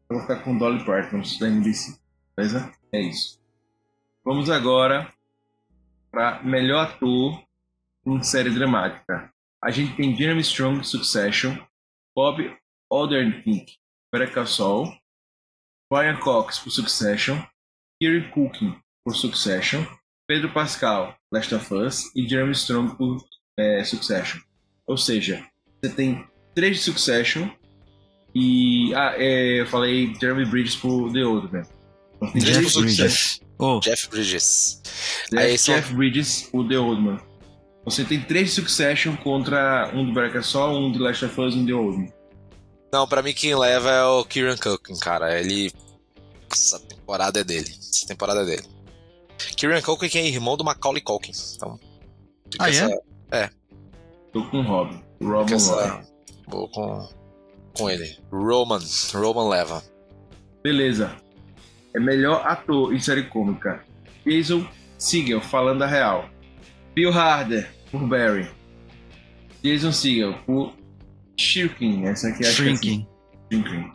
Eu 0.09 0.15
vou 0.17 0.21
ficar 0.21 0.37
com 0.37 0.57
Dolly 0.57 0.83
Partons 0.83 1.37
da 1.37 1.47
NBC, 1.47 1.99
beleza? 2.35 2.71
É 2.91 3.01
isso. 3.01 3.39
Vamos 4.23 4.49
agora 4.49 5.07
para 6.09 6.41
melhor 6.41 6.87
ator 6.87 7.43
em 8.05 8.23
série 8.23 8.49
dramática. 8.49 9.31
A 9.63 9.69
gente 9.69 9.95
tem 9.95 10.15
Jeremy 10.15 10.41
Strong, 10.41 10.87
Succession, 10.87 11.55
Bob 12.15 12.51
Odenkirk, 12.89 13.73
Better 14.17 14.33
Call 14.33 14.47
Saul, 14.47 14.91
Brian 15.91 16.17
Cox 16.17 16.57
por 16.57 16.71
Succession, 16.71 17.39
Kieran 18.01 18.31
Culkin 18.31 18.75
por 19.05 19.15
Succession, 19.15 19.85
Pedro 20.27 20.51
Pascal, 20.51 21.15
Last 21.31 21.53
of 21.53 21.71
Us 21.71 22.15
e 22.15 22.27
Jeremy 22.27 22.53
Strong 22.53 22.97
por 22.97 23.23
é, 23.59 23.83
Succession. 23.83 24.39
Ou 24.87 24.97
seja, 24.97 25.45
você 25.79 25.93
tem 25.93 26.25
três 26.55 26.77
de 26.77 26.83
Succession 26.83 27.47
e 28.33 28.91
ah, 28.95 29.13
é, 29.17 29.61
eu 29.61 29.67
falei 29.67 30.11
Jeremy 30.19 30.45
Bridges 30.45 30.75
por 30.75 31.13
The 31.13 31.23
Old 31.23 31.53
Man. 31.53 31.63
Então, 32.19 32.41
Jeff. 32.41 32.81
Bridges. 32.81 33.41
Oh, 33.59 33.79
Jeff 33.79 34.09
Bridges. 34.09 34.81
Jeff, 35.31 35.37
Aí 35.37 35.57
são- 35.59 35.75
Jeff 35.75 35.93
Bridges, 35.93 36.49
o 36.51 36.67
The 36.67 36.79
Old 36.79 37.01
Man. 37.03 37.21
Você 37.85 38.03
tem 38.03 38.19
três 38.19 38.47
de 38.49 38.55
Succession 38.55 39.15
contra 39.15 39.91
um 39.93 40.11
do 40.11 40.31
Call 40.31 40.41
Saul, 40.41 40.87
um 40.87 40.91
de 40.91 40.97
Last 40.97 41.23
of 41.23 41.39
Us 41.39 41.53
e 41.53 41.59
um 41.59 41.65
de 41.65 41.73
Old 41.73 41.97
Man. 41.99 42.16
Não, 42.97 43.07
pra 43.07 43.21
mim 43.21 43.31
quem 43.31 43.53
leva 43.55 43.91
é 43.91 44.03
o 44.05 44.25
Kieran 44.25 44.57
Culkin, 44.57 44.97
cara. 44.97 45.39
Ele. 45.39 45.71
Essa 46.51 46.79
temporada 46.79 47.39
é 47.39 47.43
dele. 47.43 47.69
Essa 47.69 48.07
temporada 48.07 48.41
é 48.41 48.45
dele. 48.45 48.67
Kieran 49.55 49.83
Culkin 49.83 50.09
que 50.09 50.17
é 50.17 50.25
irmão 50.27 50.57
do 50.57 50.63
Macaulay 50.63 50.99
Culkin. 50.99 51.31
Então. 51.55 51.79
Ah, 52.57 52.69
é? 52.69 52.71
essa- 52.71 53.51
Tô 54.33 54.43
com 54.49 54.61
o 54.61 54.63
Robin. 54.63 54.99
Robin 55.21 55.53
essa-. 55.53 56.01
Vou 56.47 56.67
com. 56.69 57.07
Com 57.77 57.87
ele. 57.87 58.17
Roman. 58.31 58.79
Roman 59.13 59.47
leva. 59.47 59.83
Beleza. 60.63 61.15
É 61.93 61.99
melhor 61.99 62.47
ator 62.47 62.91
em 62.95 62.99
série 62.99 63.29
cômica. 63.29 63.85
Jason 64.25 64.67
Segel, 64.97 65.39
falando 65.39 65.83
a 65.83 65.87
real. 65.87 66.27
Bill 66.95 67.11
Harder, 67.13 67.71
por 67.91 68.01
Barry. 68.07 68.49
Jason 69.63 69.91
Segel, 69.91 70.33
por 70.47 70.73
Shrinking. 71.39 72.05
Essa 72.05 72.29
aqui 72.29 72.43
é 72.43 72.47
a 72.47 72.51
Shrinking. 72.51 73.07
Shrinking. 73.51 73.91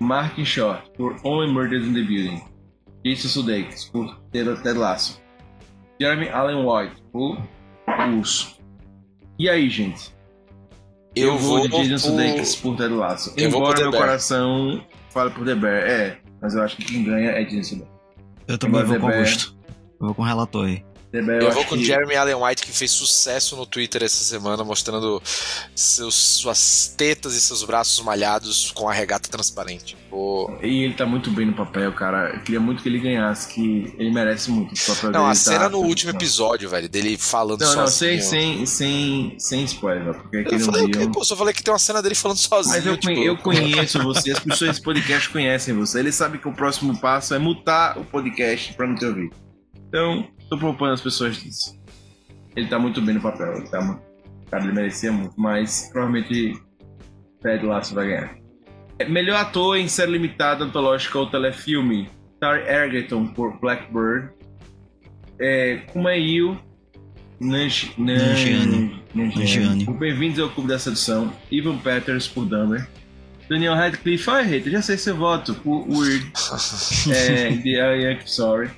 Martin 0.00 0.44
Short, 0.44 0.90
por 0.96 1.16
Only 1.24 1.52
Murders 1.52 1.84
in 1.86 1.92
the 1.94 2.02
Building. 2.02 2.42
Jason 3.04 3.28
Sudeikis, 3.28 3.84
por 3.86 4.20
Ted, 4.32 4.62
Ted 4.62 4.78
Lasso. 4.78 5.20
Jeremy 6.00 6.28
Allen 6.28 6.64
White, 6.64 7.02
por 7.12 7.38
O 7.86 8.18
Urso. 8.18 8.58
E 9.38 9.48
aí, 9.48 9.68
gente? 9.68 10.14
Eu, 11.16 11.36
vou 11.38 11.62
de 11.68 11.68
Jason 11.68 11.88
por- 11.90 11.98
Sudeikis 11.98 12.56
por 12.56 12.76
Ted 12.76 12.94
Lasso. 12.94 13.32
Eu 13.36 13.50
vou 13.50 13.60
Embora 13.60 13.80
meu 13.80 13.90
Bear. 13.90 14.02
coração 14.02 14.84
fale 15.10 15.30
por 15.30 15.44
The 15.44 15.54
Bear. 15.54 15.74
É, 15.88 16.18
mas 16.40 16.54
eu 16.54 16.62
acho 16.62 16.76
que 16.76 16.84
quem 16.84 17.02
ganha 17.04 17.30
é 17.30 17.44
Jason 17.44 17.62
Sudeikis. 17.76 17.94
Eu 18.46 18.58
também 18.58 18.84
vou 18.84 18.98
com 19.00 19.06
Bear. 19.06 19.18
Augusto. 19.18 19.56
Eu 20.00 20.06
vou 20.06 20.14
com 20.14 20.22
o 20.22 20.24
relator 20.24 20.66
aí. 20.66 20.84
Bear, 21.10 21.40
Eu 21.40 21.46
acho 21.48 21.54
vou 21.54 21.64
com 21.64 21.76
que- 21.76 21.84
Jeremy 21.84 22.14
Allen 22.16 22.34
White, 22.34 22.62
que 22.62 22.70
fez 22.72 22.90
sucesso 22.90 23.56
no 23.56 23.64
Twitter 23.64 24.02
essa 24.02 24.22
semana, 24.22 24.62
mostrando 24.62 25.22
seus, 25.74 26.14
suas 26.14 26.94
tetas 26.96 27.34
e 27.34 27.40
seus 27.40 27.64
braços 27.64 27.98
malhados 28.04 28.70
com 28.72 28.88
a 28.88 28.92
regata 28.92 29.28
transparente. 29.30 29.96
E 30.62 30.84
ele 30.84 30.94
tá 30.94 31.06
muito 31.06 31.30
bem 31.30 31.46
no 31.46 31.54
papel, 31.54 31.92
cara. 31.94 32.34
Eu 32.34 32.40
queria 32.42 32.60
muito 32.60 32.82
que 32.82 32.88
ele 32.88 32.98
ganhasse, 32.98 33.48
que 33.48 33.94
ele 33.98 34.10
merece 34.10 34.50
muito. 34.50 34.74
O 34.74 34.94
papel 34.94 35.10
Não, 35.12 35.26
a 35.26 35.34
cena 35.34 35.60
tá- 35.60 35.68
no 35.70 35.78
último 35.78 36.10
episódio, 36.10 36.68
velho, 36.68 36.88
dele 36.88 37.16
falando 37.16 37.60
Não, 37.60 37.66
não, 37.74 37.86
sozinho. 37.86 38.20
sem, 38.22 38.66
sem, 38.66 38.66
sem, 38.66 39.36
sem 39.38 39.64
spoiler, 39.64 40.12
porque 40.14 40.38
aqui 40.38 40.54
Eu 40.56 40.60
falei 40.60 40.84
o 40.84 40.90
quê? 40.90 40.98
Rio... 40.98 41.12
Pô, 41.12 41.24
só 41.24 41.36
falei 41.36 41.54
que 41.54 41.62
tem 41.62 41.72
uma 41.72 41.78
cena 41.78 42.02
dele 42.02 42.14
falando 42.14 42.38
sozinho. 42.38 42.74
Mas 42.74 42.84
eu, 42.86 42.96
tipo, 42.96 43.12
eu 43.18 43.36
conheço 43.38 44.02
você, 44.02 44.32
as 44.32 44.40
pessoas 44.40 44.70
desse 44.70 44.82
podcast 44.82 45.28
conhecem 45.30 45.74
você. 45.74 46.00
Eles 46.00 46.14
sabem 46.14 46.40
que 46.40 46.48
o 46.48 46.52
próximo 46.52 46.98
passo 46.98 47.34
é 47.34 47.38
mutar 47.38 47.96
o 47.98 48.04
podcast 48.04 48.74
pra 48.74 48.86
não 48.86 48.94
te 48.94 49.04
ouvir. 49.06 49.30
Então, 49.88 50.28
tô 50.48 50.58
propondo 50.58 50.92
às 50.92 51.00
pessoas 51.00 51.36
disso. 51.36 51.78
Ele 52.56 52.66
tá 52.66 52.78
muito 52.78 53.00
bem 53.00 53.14
no 53.14 53.20
papel. 53.20 53.56
Ele 53.58 53.68
tá 53.68 53.80
muito... 53.80 54.02
Cara, 54.50 54.64
ele 54.64 54.72
merecia 54.72 55.12
muito, 55.12 55.34
mas 55.36 55.90
provavelmente 55.92 56.58
Ted 57.42 57.64
Lasso 57.66 57.94
vai 57.94 58.08
ganhar. 58.08 58.34
É, 58.98 59.04
Melhor 59.08 59.36
ator 59.36 59.76
em 59.76 59.86
série 59.88 60.12
limitada, 60.12 60.64
antológica 60.64 61.18
ou 61.18 61.26
telefilme. 61.30 62.08
Tar 62.40 62.60
Egerton 62.66 63.26
por 63.28 63.58
Blackbird. 63.60 64.30
É, 65.40 65.76
Kumail 65.92 66.58
Nanj- 67.40 67.92
Nan- 67.98 68.14
Nanjiani. 68.16 69.02
Nanjiani 69.14 69.84
Bem-vindos 69.98 70.38
ao 70.40 70.48
Clube 70.50 70.68
da 70.70 70.78
Sedução. 70.78 71.32
Ivan 71.50 71.78
Peters 71.78 72.26
por 72.26 72.44
Dahmer. 72.46 72.88
Daniel 73.48 73.74
Radcliffe, 73.74 74.28
olha, 74.28 74.42
hater, 74.44 74.72
já 74.72 74.82
sei 74.82 74.98
seu 74.98 75.16
voto 75.16 75.54
por 75.54 75.88
Weird. 75.88 76.32
é, 77.14 77.56
The 77.56 77.68
I 77.70 78.12
Am 78.12 78.26
Sorry. 78.26 78.70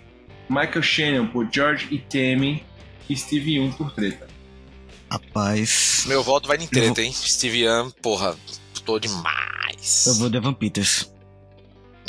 Michael 0.51 0.82
Shannon 0.82 1.26
por 1.28 1.48
George 1.51 1.86
e 1.94 1.98
Tammy. 1.98 2.64
E 3.09 3.16
Steve 3.16 3.57
Young 3.57 3.72
por 3.72 3.92
Treta. 3.92 4.28
Rapaz. 5.11 6.05
Meu 6.07 6.22
voto 6.22 6.46
vai 6.46 6.57
em 6.59 6.66
treta, 6.66 6.94
vou- 6.94 7.05
hein? 7.05 7.12
Steve 7.12 7.64
Young, 7.64 7.90
porra, 8.03 8.36
tô 8.84 8.98
demais. 9.01 10.07
Eu 10.07 10.14
vou 10.14 10.30
de 10.30 10.36
Evan 10.36 10.55
Peters. 10.55 11.12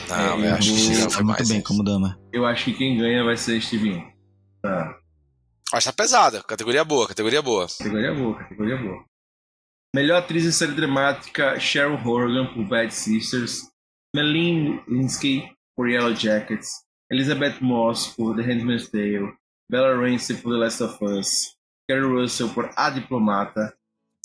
Não, 0.07 0.15
É, 0.15 0.33
eu 0.33 0.39
eu 0.45 0.55
acho 0.55 0.69
que 0.71 0.77
Steve 0.77 0.93
Young 0.93 1.01
Foi 1.03 1.11
foi 1.11 1.23
muito 1.23 1.47
bem 1.47 1.57
hein? 1.57 1.63
como 1.63 1.83
dama. 1.83 2.19
Eu 2.31 2.45
acho 2.45 2.65
que 2.65 2.73
quem 2.73 2.97
ganha 2.97 3.23
vai 3.23 3.35
ser 3.37 3.59
Steve 3.61 3.89
Young. 3.89 4.11
Tá. 4.61 4.95
Mas 5.73 5.83
tá 5.85 5.93
pesada, 5.93 6.43
categoria 6.43 6.83
boa, 6.83 7.07
categoria 7.07 7.41
boa. 7.41 7.65
Categoria 7.67 8.13
boa, 8.13 8.37
categoria 8.37 8.77
boa. 8.77 9.03
Melhor 9.95 10.17
atriz 10.19 10.45
em 10.45 10.51
série 10.51 10.73
dramática, 10.73 11.59
Cheryl 11.59 11.95
Horgan 12.05 12.53
por 12.53 12.63
Bad 12.65 12.93
Sisters, 12.93 13.61
Meline 14.15 14.81
Linsky 14.87 15.49
por 15.75 15.89
Yellow 15.89 16.13
Jackets, 16.15 16.69
Elizabeth 17.11 17.59
Moss 17.59 18.07
por 18.15 18.35
The 18.37 18.41
Handmaid's 18.41 18.89
Tale, 18.89 19.33
Bella 19.69 19.93
Ramsey 19.93 20.37
por 20.37 20.53
The 20.53 20.57
Last 20.57 20.81
of 20.81 21.01
Us, 21.01 21.57
Kerry 21.89 22.05
Russell 22.05 22.49
por 22.49 22.71
A 22.77 22.89
Diplomata, 22.89 23.73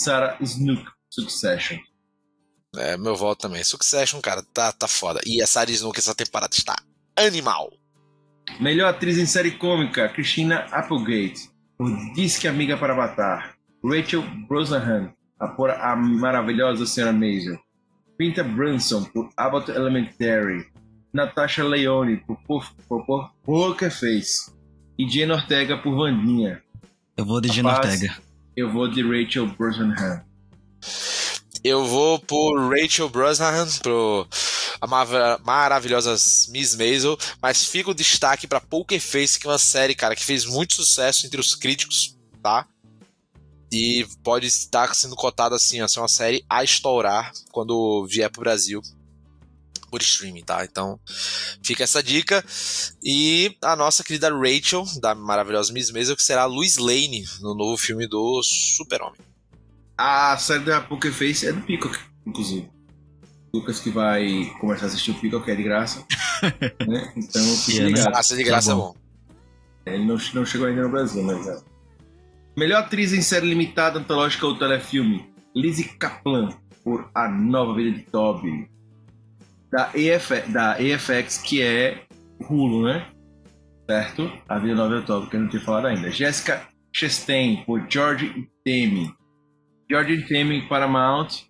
Sarah 0.01 0.39
Snook 0.41 0.89
Succession. 1.11 1.79
É, 2.77 2.97
meu 2.97 3.17
voto 3.17 3.49
também. 3.49 3.65
Succession, 3.65 4.21
cara, 4.21 4.43
tá, 4.55 4.71
tá 4.71 4.87
foda. 4.87 5.21
E 5.27 5.43
a 5.43 5.47
Sarah 5.47 5.71
Snook 5.71 5.99
essa 5.99 6.15
temporada 6.15 6.55
está 6.55 6.77
animal. 7.17 7.73
Melhor 8.61 8.89
atriz 8.89 9.19
em 9.19 9.27
série 9.27 9.51
cômica, 9.51 10.09
Christina 10.09 10.67
Applegate, 10.71 11.51
por 11.77 11.91
Disque 12.15 12.47
Amiga 12.47 12.77
para 12.77 12.95
Matar. 12.95 13.57
Rachel 13.83 14.23
Brosnahan, 14.49 15.13
a, 15.41 15.49
por 15.49 15.71
a 15.71 15.97
maravilhosa 15.97 16.87
Senhora 16.87 17.13
Maisel. 17.13 17.59
Pinta 18.17 18.45
Brunson, 18.45 19.05
por 19.05 19.29
Abbott 19.37 19.71
Elementary. 19.71 20.67
Natasha 21.17 21.65
Leone, 21.65 22.19
por, 22.19 22.37
por, 22.47 22.73
por, 22.87 23.05
por 23.07 23.31
Poker 23.43 23.91
Face. 23.91 24.53
E 24.99 25.09
Jenna 25.09 25.35
Ortega, 25.35 25.77
por 25.79 25.95
Vandinha. 25.97 26.63
Eu 27.17 27.25
vou 27.25 27.41
de 27.41 27.49
Gina 27.49 27.71
Rapaz. 27.73 27.95
Ortega. 27.95 28.17
Eu 28.55 28.71
vou 28.71 28.87
de 28.89 29.03
Rachel 29.03 29.47
Brosnahan. 29.47 30.23
Eu 31.65 31.85
vou 31.85 32.19
por 32.19 32.71
Rachel 32.71 33.09
Brosnahan, 33.09 33.67
pro 33.83 34.27
a 34.81 34.87
mara- 34.87 35.41
maravilhosa 35.45 36.15
Miss 36.51 36.77
Maisel, 36.77 37.17
mas 37.41 37.65
fica 37.65 37.91
o 37.91 37.95
destaque 37.95 38.47
pra 38.47 38.61
Poker 38.61 39.01
Face, 39.01 39.39
que 39.41 39.47
é 39.47 39.51
uma 39.51 39.59
série, 39.59 39.95
cara, 39.95 40.15
que 40.15 40.25
fez 40.25 40.45
muito 40.45 40.75
sucesso 40.75 41.27
entre 41.27 41.41
os 41.41 41.55
críticos, 41.55 42.17
tá? 42.43 42.67
E 43.73 44.07
pode 44.23 44.47
estar 44.47 44.95
sendo 44.95 45.17
cotada 45.17 45.57
assim, 45.57 45.81
a 45.81 45.89
ser 45.89 45.99
uma 46.01 46.09
série 46.09 46.45
a 46.49 46.63
estourar 46.63 47.33
quando 47.51 48.07
vier 48.07 48.31
pro 48.31 48.43
Brasil 48.43 48.81
por 49.91 50.01
streaming, 50.03 50.43
tá? 50.43 50.65
Então 50.65 50.99
fica 51.63 51.85
essa 51.85 52.03
dica. 52.03 52.45
E 53.03 53.57
a 53.63 53.75
nossa 53.77 54.03
querida 54.05 54.29
Rachel, 54.31 54.85
da 55.01 55.15
maravilhosa 55.15 55.73
Miss 55.73 55.91
Maisel, 55.91 56.17
que 56.17 56.23
será 56.23 56.43
a 56.43 56.47
Louise 56.47 56.81
Lane 56.81 57.25
no 57.41 57.55
novo 57.55 57.77
filme 57.77 58.07
do 58.07 58.41
Super-Homem. 58.43 59.21
A 59.99 60.37
série 60.37 60.65
da 60.65 60.81
Poker 60.81 61.13
Face 61.13 61.47
é 61.47 61.53
do 61.53 61.63
Peacock, 61.63 61.99
inclusive. 62.27 62.69
Lucas 63.55 63.81
que 63.81 63.89
vai 63.89 64.53
começar 64.61 64.85
a 64.85 64.89
assistir 64.89 65.13
o 65.13 65.15
Peacock, 65.15 65.51
é 65.51 65.55
de 65.55 65.63
graça. 65.63 66.05
né? 66.87 67.13
Então, 67.17 67.43
fique 67.57 67.79
É, 67.79 67.83
né? 67.85 67.89
ligado. 67.89 68.05
Graça 68.11 68.37
de 68.37 68.45
graça 68.45 68.67
Tá 68.69 68.73
é 68.73 68.77
bom. 68.77 68.93
bom. 68.93 68.97
Ele 69.87 70.05
não, 70.05 70.19
não 70.35 70.45
chegou 70.45 70.67
ainda 70.67 70.83
no 70.83 70.91
Brasil, 70.91 71.23
mas 71.23 71.47
é. 71.47 71.59
Melhor 72.57 72.83
atriz 72.83 73.13
em 73.13 73.23
série 73.23 73.47
limitada, 73.49 73.99
antológica 73.99 74.47
ou 74.47 74.59
telefilme. 74.59 75.31
Lizzie 75.55 75.85
Kaplan, 75.97 76.51
por 76.85 77.09
A 77.15 77.29
Nova 77.29 77.75
Vida 77.75 77.97
de 77.97 78.03
Toby. 78.05 78.69
Da, 79.71 79.91
EF, 79.95 80.31
da 80.49 80.81
EFX, 80.81 81.39
que 81.39 81.63
é 81.63 82.05
Hulu, 82.49 82.85
né? 82.85 83.07
Certo? 83.89 84.33
A 84.49 84.59
Vida 84.59 84.75
Nova 84.75 85.03
Toby, 85.03 85.31
que 85.31 85.37
eu 85.37 85.41
não 85.41 85.49
tinha 85.49 85.63
falado 85.63 85.87
ainda. 85.87 86.11
Jessica 86.11 86.67
Chastain, 86.93 87.63
por 87.65 87.87
George 87.89 88.49
Temi. 88.65 89.13
George 89.91 90.27
Temi, 90.27 90.69
Paramount. 90.69 91.47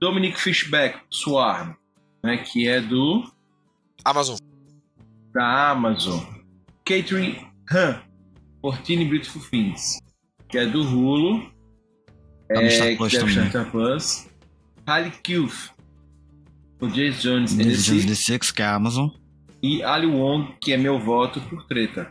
Dominic 0.00 0.38
Fishback, 0.40 1.00
Swarm, 1.10 1.74
né? 2.22 2.38
Que 2.38 2.68
é 2.68 2.80
do 2.80 3.24
Amazon. 4.04 4.36
da 5.34 5.70
Amazon. 5.70 6.20
Catherine 6.84 7.46
Han, 7.70 8.00
por 8.62 8.78
Teeny 8.78 9.04
Beautiful 9.04 9.42
Things, 9.50 9.98
que 10.48 10.58
é 10.58 10.66
do 10.66 10.82
Hulu. 10.82 11.50
Tá 12.48 12.62
no 12.62 12.70
Star 12.70 12.86
é, 12.88 12.96
Plus 12.96 13.12
também. 13.12 13.48
Star 13.48 13.70
Plus. 13.70 14.28
Halle 14.86 15.10
Cuff, 15.10 15.70
por 16.78 16.90
James 16.90 17.20
Jones 17.20 17.52
and 17.52 17.58
the 17.58 17.64
Jones 17.64 17.84
Six. 17.84 18.06
The 18.06 18.14
Six, 18.14 18.50
que 18.52 18.62
é 18.62 18.66
a 18.66 18.74
Amazon. 18.74 19.08
E 19.62 19.82
Ali 19.82 20.06
Wong, 20.06 20.54
que 20.60 20.72
é 20.72 20.76
meu 20.76 20.98
voto 20.98 21.40
por 21.42 21.66
treta. 21.66 22.08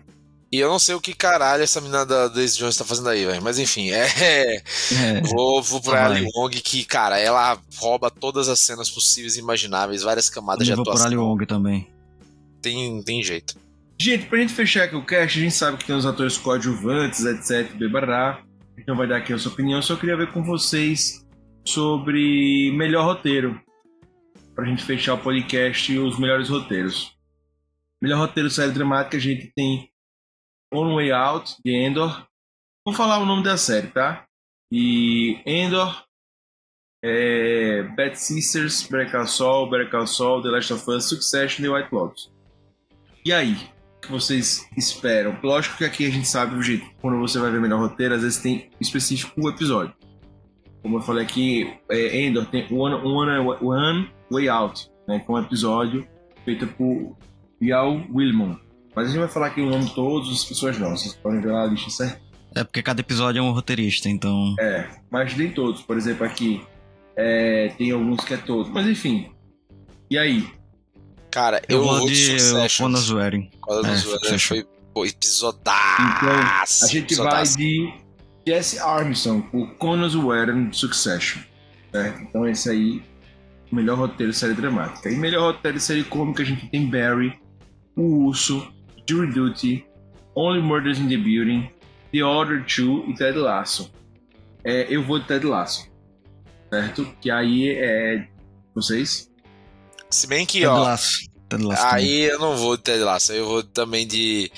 E 0.51 0.59
eu 0.59 0.69
não 0.69 0.79
sei 0.79 0.95
o 0.95 1.01
que 1.01 1.13
caralho 1.13 1.61
essa 1.61 1.81
menina 1.81 2.05
da 2.05 2.29
Daisy 2.29 2.57
Jones 2.57 2.77
tá 2.77 2.85
fazendo 2.85 3.09
aí, 3.09 3.25
velho. 3.25 3.41
Mas 3.41 3.59
enfim, 3.59 3.89
é. 3.91 4.07
É, 4.93 5.21
Vou, 5.21 5.61
vou 5.61 5.81
pra 5.81 6.07
Vai. 6.07 6.17
Ali 6.19 6.27
Wong, 6.35 6.61
que, 6.61 6.85
cara, 6.85 7.19
ela 7.19 7.59
rouba 7.77 8.09
todas 8.09 8.47
as 8.47 8.59
cenas 8.59 8.89
possíveis 8.89 9.35
e 9.35 9.39
imagináveis, 9.39 10.03
várias 10.03 10.29
camadas 10.29 10.65
de 10.65 10.71
eu 10.71 10.77
vou 10.77 10.85
por 10.85 10.91
Ali 10.91 11.15
atuação. 11.15 11.25
Wong 11.25 11.45
também. 11.45 11.87
Tem, 12.61 13.01
tem 13.03 13.21
jeito. 13.21 13.55
Gente, 13.99 14.25
pra 14.27 14.39
gente 14.39 14.53
fechar 14.53 14.83
aqui 14.83 14.95
o 14.95 15.03
cast, 15.03 15.37
a 15.37 15.41
gente 15.41 15.55
sabe 15.55 15.77
que 15.77 15.85
tem 15.85 15.95
os 15.95 16.05
atores 16.05 16.37
coadjuvantes, 16.37 17.25
etc, 17.25 17.73
bebará. 17.75 18.39
A 18.75 18.79
gente 18.79 18.87
não 18.87 18.95
vai 18.95 19.07
dar 19.07 19.17
aqui 19.17 19.33
a 19.33 19.37
sua 19.37 19.51
opinião, 19.51 19.81
só 19.81 19.95
queria 19.95 20.15
ver 20.15 20.31
com 20.31 20.43
vocês 20.43 21.25
sobre 21.65 22.71
melhor 22.77 23.05
roteiro. 23.05 23.59
Pra 24.57 24.65
gente 24.65 24.83
fechar 24.83 25.13
o 25.13 25.19
podcast 25.19 25.93
e 25.93 25.99
os 25.99 26.17
melhores 26.17 26.49
roteiros. 26.49 27.15
Melhor 28.01 28.17
roteiro 28.17 28.49
série 28.49 28.71
dramática, 28.71 29.15
a 29.15 29.19
gente 29.19 29.53
tem 29.55 29.91
On 30.73 30.95
Way 30.95 31.11
Out, 31.11 31.57
de 31.63 31.75
Endor. 31.75 32.25
Vou 32.83 32.95
falar 32.95 33.19
o 33.19 33.25
nome 33.25 33.43
da 33.43 33.55
série, 33.55 33.85
tá? 33.85 34.25
E 34.71 35.39
Endor, 35.45 36.03
é, 37.03 37.83
Bad 37.95 38.17
Sisters, 38.17 38.87
Better 38.87 39.11
Call 39.11 39.27
Saul, 39.27 39.69
Saul, 40.07 40.41
The 40.41 40.49
Last 40.49 40.73
of 40.73 40.89
Us, 40.89 41.07
Succession 41.07 41.63
e 41.63 41.69
White 41.69 41.93
Lotus. 41.93 42.33
E 43.23 43.31
aí? 43.31 43.53
O 43.97 44.01
que 44.01 44.11
vocês 44.11 44.67
esperam? 44.75 45.37
Lógico 45.43 45.77
que 45.77 45.85
aqui 45.85 46.07
a 46.07 46.09
gente 46.09 46.27
sabe 46.27 46.55
o 46.55 46.63
jeito. 46.63 46.89
Quando 46.99 47.19
você 47.19 47.37
vai 47.37 47.51
ver 47.51 47.61
melhor 47.61 47.79
roteiro, 47.79 48.15
às 48.15 48.23
vezes 48.23 48.41
tem 48.41 48.71
específico 48.81 49.39
o 49.39 49.49
episódio. 49.49 49.93
Como 50.81 50.97
eu 50.97 51.01
falei 51.01 51.23
aqui, 51.23 51.79
é, 51.91 52.21
Endor 52.21 52.47
tem 52.47 52.65
One, 52.73 52.95
One, 52.95 53.57
One 53.61 54.16
Way 54.31 54.49
Out, 54.49 54.89
né, 55.07 55.19
que 55.19 55.31
é 55.31 55.33
um 55.33 55.39
episódio 55.39 56.07
feito 56.43 56.67
por 56.67 57.15
Yao 57.61 58.05
Wilmon. 58.13 58.55
Mas 58.95 59.07
a 59.07 59.09
gente 59.11 59.19
vai 59.19 59.27
falar 59.27 59.47
aqui 59.47 59.61
o 59.61 59.69
nome 59.69 59.85
de 59.85 59.93
todas 59.93 60.29
as 60.29 60.43
pessoas 60.43 60.77
não, 60.79 60.95
vocês 60.95 61.13
podem 61.13 61.41
ver 61.41 61.51
lá 61.51 61.63
a 61.63 61.67
lista 61.67 61.89
certa. 61.89 62.21
É 62.55 62.63
porque 62.63 62.81
cada 62.81 63.01
episódio 63.01 63.39
é 63.39 63.41
um 63.41 63.51
roteirista, 63.51 64.09
então. 64.09 64.55
É, 64.59 64.89
mas 65.11 65.35
nem 65.37 65.51
todos. 65.51 65.81
Por 65.81 65.95
exemplo, 65.97 66.25
aqui 66.25 66.61
é, 67.15 67.71
tem 67.77 67.91
alguns 67.91 68.23
que 68.23 68.33
é 68.33 68.37
todos. 68.37 68.71
Mas 68.71 68.87
enfim. 68.87 69.29
E 70.09 70.17
aí? 70.17 70.47
Cara, 71.29 71.61
eu, 71.69 71.79
Eu, 71.79 71.83
vou 71.83 72.07
de 72.07 72.31
É, 72.31 73.13
Wearing 73.13 73.49
Succession. 73.99 74.55
foi 74.55 74.65
pô, 74.93 75.05
episodaço. 75.05 76.01
Então, 76.01 76.29
a 76.29 76.65
gente 76.87 77.15
vai 77.15 77.43
episodaço. 77.43 77.57
de 77.57 77.93
Jesse 78.47 78.79
Armstrong, 78.79 79.41
por 79.51 79.75
Conan 79.75 80.09
Warren 80.09 80.71
Succession. 80.71 81.41
Certo? 81.91 82.21
Então 82.21 82.47
esse 82.47 82.69
aí, 82.69 83.03
melhor 83.71 83.97
roteiro 83.97 84.31
de 84.31 84.37
série 84.37 84.53
dramática. 84.53 85.09
E 85.09 85.15
melhor 85.15 85.53
roteiro 85.53 85.77
de 85.77 85.83
série 85.83 86.03
cômica, 86.03 86.43
a 86.43 86.45
gente 86.45 86.67
tem 86.69 86.89
Barry, 86.89 87.37
O 87.95 88.25
Urso, 88.25 88.71
Jury 89.07 89.31
Duty, 89.31 89.85
Only 90.35 90.61
Murders 90.61 90.99
in 90.99 91.07
the 91.09 91.17
Building, 91.17 91.69
The 92.11 92.23
Other 92.23 92.63
Two 92.65 93.09
e 93.09 93.15
Ted 93.15 93.37
Lasso. 93.37 93.91
É, 94.63 94.85
eu 94.89 95.03
vou 95.03 95.19
de 95.19 95.27
Ted 95.27 95.45
Lasso. 95.45 95.89
Certo? 96.69 97.05
Que 97.21 97.31
aí 97.31 97.69
é... 97.69 98.27
Vocês? 98.75 99.31
Se 100.09 100.27
bem 100.27 100.45
que, 100.45 100.59
Ted 100.59 100.67
ó, 100.67 100.83
Lasso. 100.83 101.27
Ted 101.49 101.63
Lasso 101.63 101.83
também. 101.83 102.05
aí 102.05 102.21
eu 102.21 102.39
não 102.39 102.55
vou 102.55 102.77
de 102.77 102.83
Ted 102.83 103.03
Lasso, 103.03 103.33
eu 103.33 103.47
vou 103.47 103.63
também 103.63 104.05
de, 104.05 104.51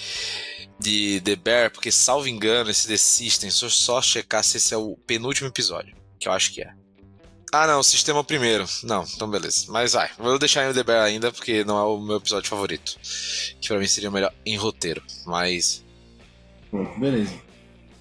de 0.79 1.21
The 1.21 1.35
Bear, 1.35 1.71
porque, 1.71 1.91
salvo 1.91 2.27
engano, 2.27 2.69
esse 2.69 2.87
The 2.87 2.97
System, 2.97 3.49
se 3.49 3.63
eu 3.63 3.69
só 3.69 4.01
checar 4.01 4.43
se 4.43 4.57
esse 4.57 4.73
é 4.73 4.77
o 4.77 4.97
penúltimo 5.07 5.47
episódio, 5.47 5.95
que 6.19 6.27
eu 6.27 6.31
acho 6.31 6.53
que 6.53 6.61
é. 6.61 6.73
Ah, 7.51 7.65
não, 7.65 7.81
sistema 7.81 8.23
primeiro. 8.23 8.65
Não, 8.83 9.03
então 9.03 9.29
beleza. 9.29 9.65
Mas 9.69 9.93
vai, 9.93 10.09
vou 10.17 10.37
deixar 10.37 10.69
em 10.69 10.73
The 10.73 10.83
Bear 10.83 11.03
ainda, 11.03 11.31
porque 11.31 11.63
não 11.63 11.77
é 11.79 11.83
o 11.83 11.99
meu 11.99 12.17
episódio 12.17 12.49
favorito. 12.49 12.95
Que 13.59 13.67
pra 13.67 13.79
mim 13.79 13.87
seria 13.87 14.09
o 14.09 14.13
melhor 14.13 14.31
em 14.45 14.55
roteiro. 14.55 15.01
Mas. 15.25 15.83
Beleza. 16.97 17.33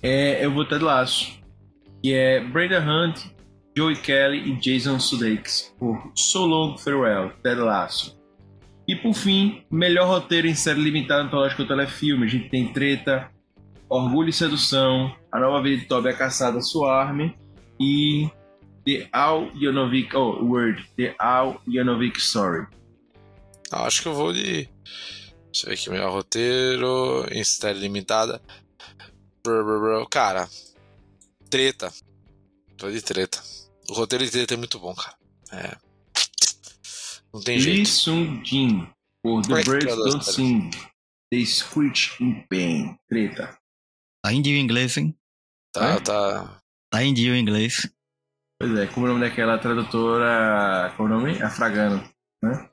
É, 0.02 0.44
eu 0.44 0.52
vou 0.52 0.66
Ted 0.66 0.84
Lasso. 0.84 1.32
Que 2.02 2.12
é 2.12 2.40
Brenda 2.40 2.78
Hunt, 2.78 3.20
Joey 3.76 3.96
Kelly 3.96 4.50
e 4.50 4.56
Jason 4.56 5.00
Sudeikis. 5.00 5.74
Por 5.78 6.12
So 6.14 6.44
Long 6.44 6.76
Farewell, 6.76 7.32
Ted 7.42 7.60
Lasso. 7.60 8.18
E 8.86 8.94
por 8.96 9.14
fim, 9.14 9.64
melhor 9.70 10.08
roteiro 10.08 10.46
em 10.46 10.54
série 10.54 10.80
limitada 10.80 11.22
antológica 11.22 11.62
ou 11.62 11.68
telefilme. 11.68 12.24
A 12.24 12.28
gente 12.28 12.48
tem 12.48 12.72
Treta, 12.72 13.30
Orgulho 13.88 14.28
e 14.28 14.32
Sedução, 14.32 15.14
A 15.32 15.40
Nova 15.40 15.62
Vida 15.62 15.82
de 15.82 15.88
Toby 15.88 16.10
a 16.10 16.14
Caçada 16.14 16.60
Suarme 16.60 17.36
e 17.80 18.30
The 18.88 19.06
Al 19.12 19.50
Janovic, 19.52 20.14
oh, 20.14 20.42
word, 20.42 20.82
The 20.96 21.14
Al 21.20 21.60
Janovic 21.68 22.16
Story. 22.16 22.66
Ah, 23.70 23.84
acho 23.84 24.00
que 24.00 24.08
eu 24.08 24.14
vou 24.14 24.32
de. 24.32 24.66
Deixa 25.52 25.66
eu 25.66 25.68
ver 25.68 25.74
aqui, 25.74 25.90
melhor 25.90 26.10
roteiro, 26.10 27.26
em 27.30 27.44
série 27.44 27.80
limitada. 27.80 28.40
Brr, 29.44 29.62
brr, 29.62 29.80
brr. 29.80 30.08
Cara, 30.08 30.48
treta. 31.50 31.92
Tô 32.78 32.90
de 32.90 33.02
treta. 33.02 33.42
O 33.90 33.92
roteiro 33.92 34.24
de 34.24 34.30
treta 34.30 34.54
é 34.54 34.56
muito 34.56 34.78
bom, 34.78 34.94
cara. 34.94 35.16
É. 35.52 35.76
Não 37.30 37.42
tem 37.42 37.56
Lee 37.58 37.62
jeito. 37.84 37.90
Sung 37.90 38.42
Jin, 38.42 38.88
por 39.22 39.42
The 39.42 39.48
Como 39.48 39.58
é 39.58 39.64
Birds 39.64 39.84
traduz, 39.84 40.12
Don't? 40.14 40.24
Sing. 40.32 40.70
They 41.30 41.44
Screech 41.44 42.22
in 42.24 42.46
Pain. 42.48 42.98
Treta. 43.06 43.58
Tá 44.24 44.32
em 44.32 44.40
dia 44.40 44.54
o 44.56 44.58
inglês, 44.58 44.96
hein? 44.96 45.14
Tá, 45.74 45.96
É? 45.96 46.00
tá. 46.00 46.62
Tá 46.90 47.04
em 47.04 47.12
dia 47.12 47.32
o 47.32 47.36
inglês. 47.36 47.86
Pois 48.60 48.76
é, 48.76 48.86
como 48.88 49.06
é 49.06 49.10
o 49.10 49.12
nome 49.14 49.28
daquela 49.28 49.58
tradutora. 49.58 50.92
Qual 50.96 51.08
é 51.08 51.12
o 51.12 51.14
nome? 51.14 51.42
Afragano, 51.42 52.02
né? 52.42 52.68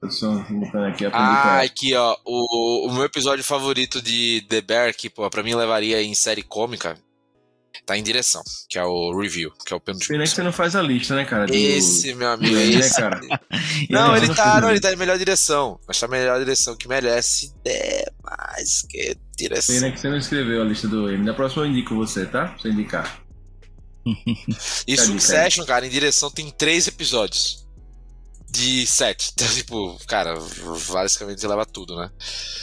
Tradução 0.00 0.44
simultânea 0.46 0.88
aqui, 0.88 1.06
Ah, 1.12 1.60
aqui, 1.60 1.94
ó. 1.94 2.16
O, 2.24 2.88
o 2.88 2.92
meu 2.94 3.04
episódio 3.04 3.44
favorito 3.44 4.00
de 4.02 4.44
The 4.48 4.60
Bear, 4.60 4.94
que, 4.94 5.08
pô, 5.10 5.28
pra 5.30 5.42
mim 5.42 5.54
levaria 5.54 6.02
em 6.02 6.14
série 6.14 6.42
cômica, 6.42 6.96
tá 7.86 7.96
em 7.98 8.02
direção, 8.02 8.42
que 8.68 8.78
é 8.78 8.84
o 8.84 9.18
review, 9.18 9.50
que 9.66 9.72
é 9.72 9.76
o 9.76 9.80
penúltimo. 9.80 10.08
Pena 10.14 10.24
que 10.24 10.30
você 10.30 10.42
não 10.42 10.52
faz 10.52 10.74
a 10.76 10.82
lista, 10.82 11.14
né, 11.14 11.24
cara? 11.24 11.46
do- 11.46 11.54
Esse, 11.54 12.14
meu 12.14 12.30
amigo, 12.30 12.54
do 12.54 12.58
é 12.60 12.64
N, 12.66 12.74
né, 12.76 12.80
esse. 12.80 12.96
cara? 13.00 13.20
Não, 13.90 14.16
ele 14.16 14.34
tá, 14.34 14.60
não, 14.60 14.68
ele 14.68 14.76
né? 14.76 14.80
tá 14.80 14.92
em 14.92 14.96
melhor 14.96 15.18
direção. 15.18 15.78
Mas 15.86 16.00
tá 16.00 16.06
em 16.06 16.10
melhor 16.10 16.38
direção 16.38 16.76
que 16.76 16.88
merece. 16.88 17.52
É, 17.66 18.10
mais 18.22 18.82
que 18.88 19.16
direção. 19.36 19.74
Pena 19.74 19.90
que 19.92 20.00
você 20.00 20.08
não 20.08 20.16
escreveu 20.16 20.62
a 20.62 20.64
lista 20.64 20.88
do 20.88 21.10
M. 21.10 21.24
Da 21.26 21.34
próxima 21.34 21.64
eu 21.64 21.68
indico 21.70 21.94
você, 21.94 22.24
tá? 22.26 22.46
Pra 22.48 22.58
você 22.58 22.68
indicar. 22.70 23.23
E 24.06 24.96
Cadê, 24.96 25.08
Succession, 25.08 25.64
cara, 25.64 25.86
em 25.86 25.90
direção 25.90 26.30
tem 26.30 26.50
três 26.50 26.86
episódios. 26.86 27.64
De 28.50 28.86
sete. 28.86 29.32
Então, 29.32 29.48
tipo, 29.48 29.98
cara, 30.06 30.38
basicamente 30.92 31.44
leva 31.44 31.66
tudo, 31.66 31.96
né? 31.96 32.08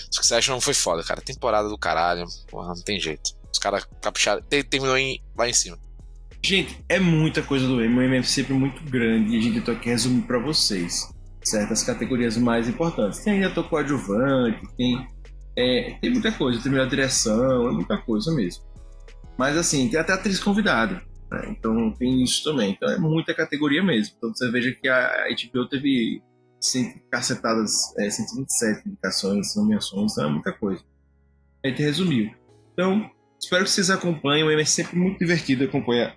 Succession 0.10 0.62
foi 0.62 0.74
foda, 0.74 1.04
cara. 1.04 1.20
Temporada 1.20 1.68
do 1.68 1.78
caralho. 1.78 2.26
Porra, 2.50 2.70
não 2.70 2.82
tem 2.82 2.98
jeito. 2.98 3.32
Os 3.52 3.60
caras 3.60 3.86
capricharam. 4.02 4.42
Terminou 4.44 4.98
em, 4.98 5.22
lá 5.38 5.50
em 5.50 5.54
cima. 5.54 5.78
Gente, 6.44 6.84
é 6.88 6.98
muita 7.00 7.44
coisa 7.44 7.68
do 7.68 7.82
M. 7.82 8.00
O 8.00 8.02
M 8.02 8.18
é 8.18 8.24
sempre 8.24 8.54
muito 8.54 8.82
grande 8.84 9.36
e 9.36 9.38
a 9.38 9.42
gente 9.42 9.60
tentou 9.60 9.74
aqui 9.76 9.90
resumir 9.90 10.22
pra 10.22 10.40
vocês 10.40 11.08
certas 11.44 11.84
categorias 11.84 12.38
mais 12.38 12.68
importantes. 12.68 13.20
Tem 13.20 13.34
ainda 13.34 13.48
ator 13.48 13.68
coadjuvante, 13.70 14.62
tem, 14.78 15.08
é, 15.56 15.98
tem 16.02 16.10
muita 16.10 16.32
coisa, 16.32 16.62
tem 16.62 16.72
melhor 16.72 16.88
direção, 16.88 17.68
é 17.68 17.72
muita 17.72 17.98
coisa 17.98 18.34
mesmo. 18.34 18.64
Mas 19.38 19.58
assim, 19.58 19.90
tem 19.90 20.00
até 20.00 20.14
atriz 20.14 20.40
convidada, 20.40 21.02
né? 21.32 21.48
então 21.50 21.92
tem 21.94 22.22
isso 22.22 22.44
também. 22.44 22.72
Então 22.72 22.90
é 22.90 22.98
muita 23.00 23.34
categoria 23.34 23.82
mesmo. 23.82 24.16
Então 24.18 24.34
você 24.34 24.52
veja 24.52 24.72
que 24.74 24.88
a 24.90 25.28
HBO 25.30 25.68
teve 25.68 26.22
100 26.60 27.04
cacetadas, 27.10 27.96
é, 27.98 28.10
127 28.10 28.88
indicações, 28.88 29.56
nomeações, 29.56 30.12
então 30.12 30.26
é 30.26 30.32
muita 30.32 30.52
coisa. 30.52 30.84
A 31.64 31.70
gente 31.70 31.82
resumiu. 31.82 32.32
Então, 32.74 33.10
espero 33.40 33.64
que 33.64 33.70
vocês 33.70 33.90
acompanhem. 33.90 34.48
É 34.60 34.66
sempre 34.66 34.98
muito 34.98 35.20
divertido 35.20 35.64
acompanhar 35.64 36.16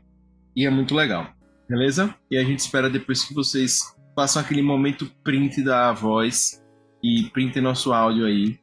e 0.57 0.67
é 0.67 0.71
muito 0.71 0.95
legal. 0.95 1.33
Beleza? 1.69 2.15
E 2.31 2.37
a 2.37 2.45
gente 2.45 2.59
espera 2.59 2.91
depois 2.91 3.25
que 3.25 3.35
vocês 3.35 3.95
façam 4.15 4.41
aquele 4.41 4.63
momento 4.63 5.11
print 5.23 5.63
da 5.63 5.93
voz 5.93 6.63
e 7.03 7.29
printem 7.33 7.63
nosso 7.63 7.93
áudio 7.93 8.27
aí. 8.27 8.59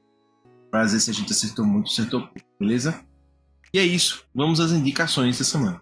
Pra 0.69 0.83
ver 0.83 0.99
se 0.99 1.09
a 1.09 1.13
gente 1.13 1.31
acertou 1.31 1.65
muito, 1.65 1.87
acertou 1.87 2.21
pouco, 2.21 2.47
beleza? 2.59 3.03
E 3.73 3.79
é 3.79 3.83
isso. 3.83 4.25
Vamos 4.33 4.59
às 4.59 4.71
indicações 4.71 5.37
da 5.37 5.43
semana. 5.43 5.81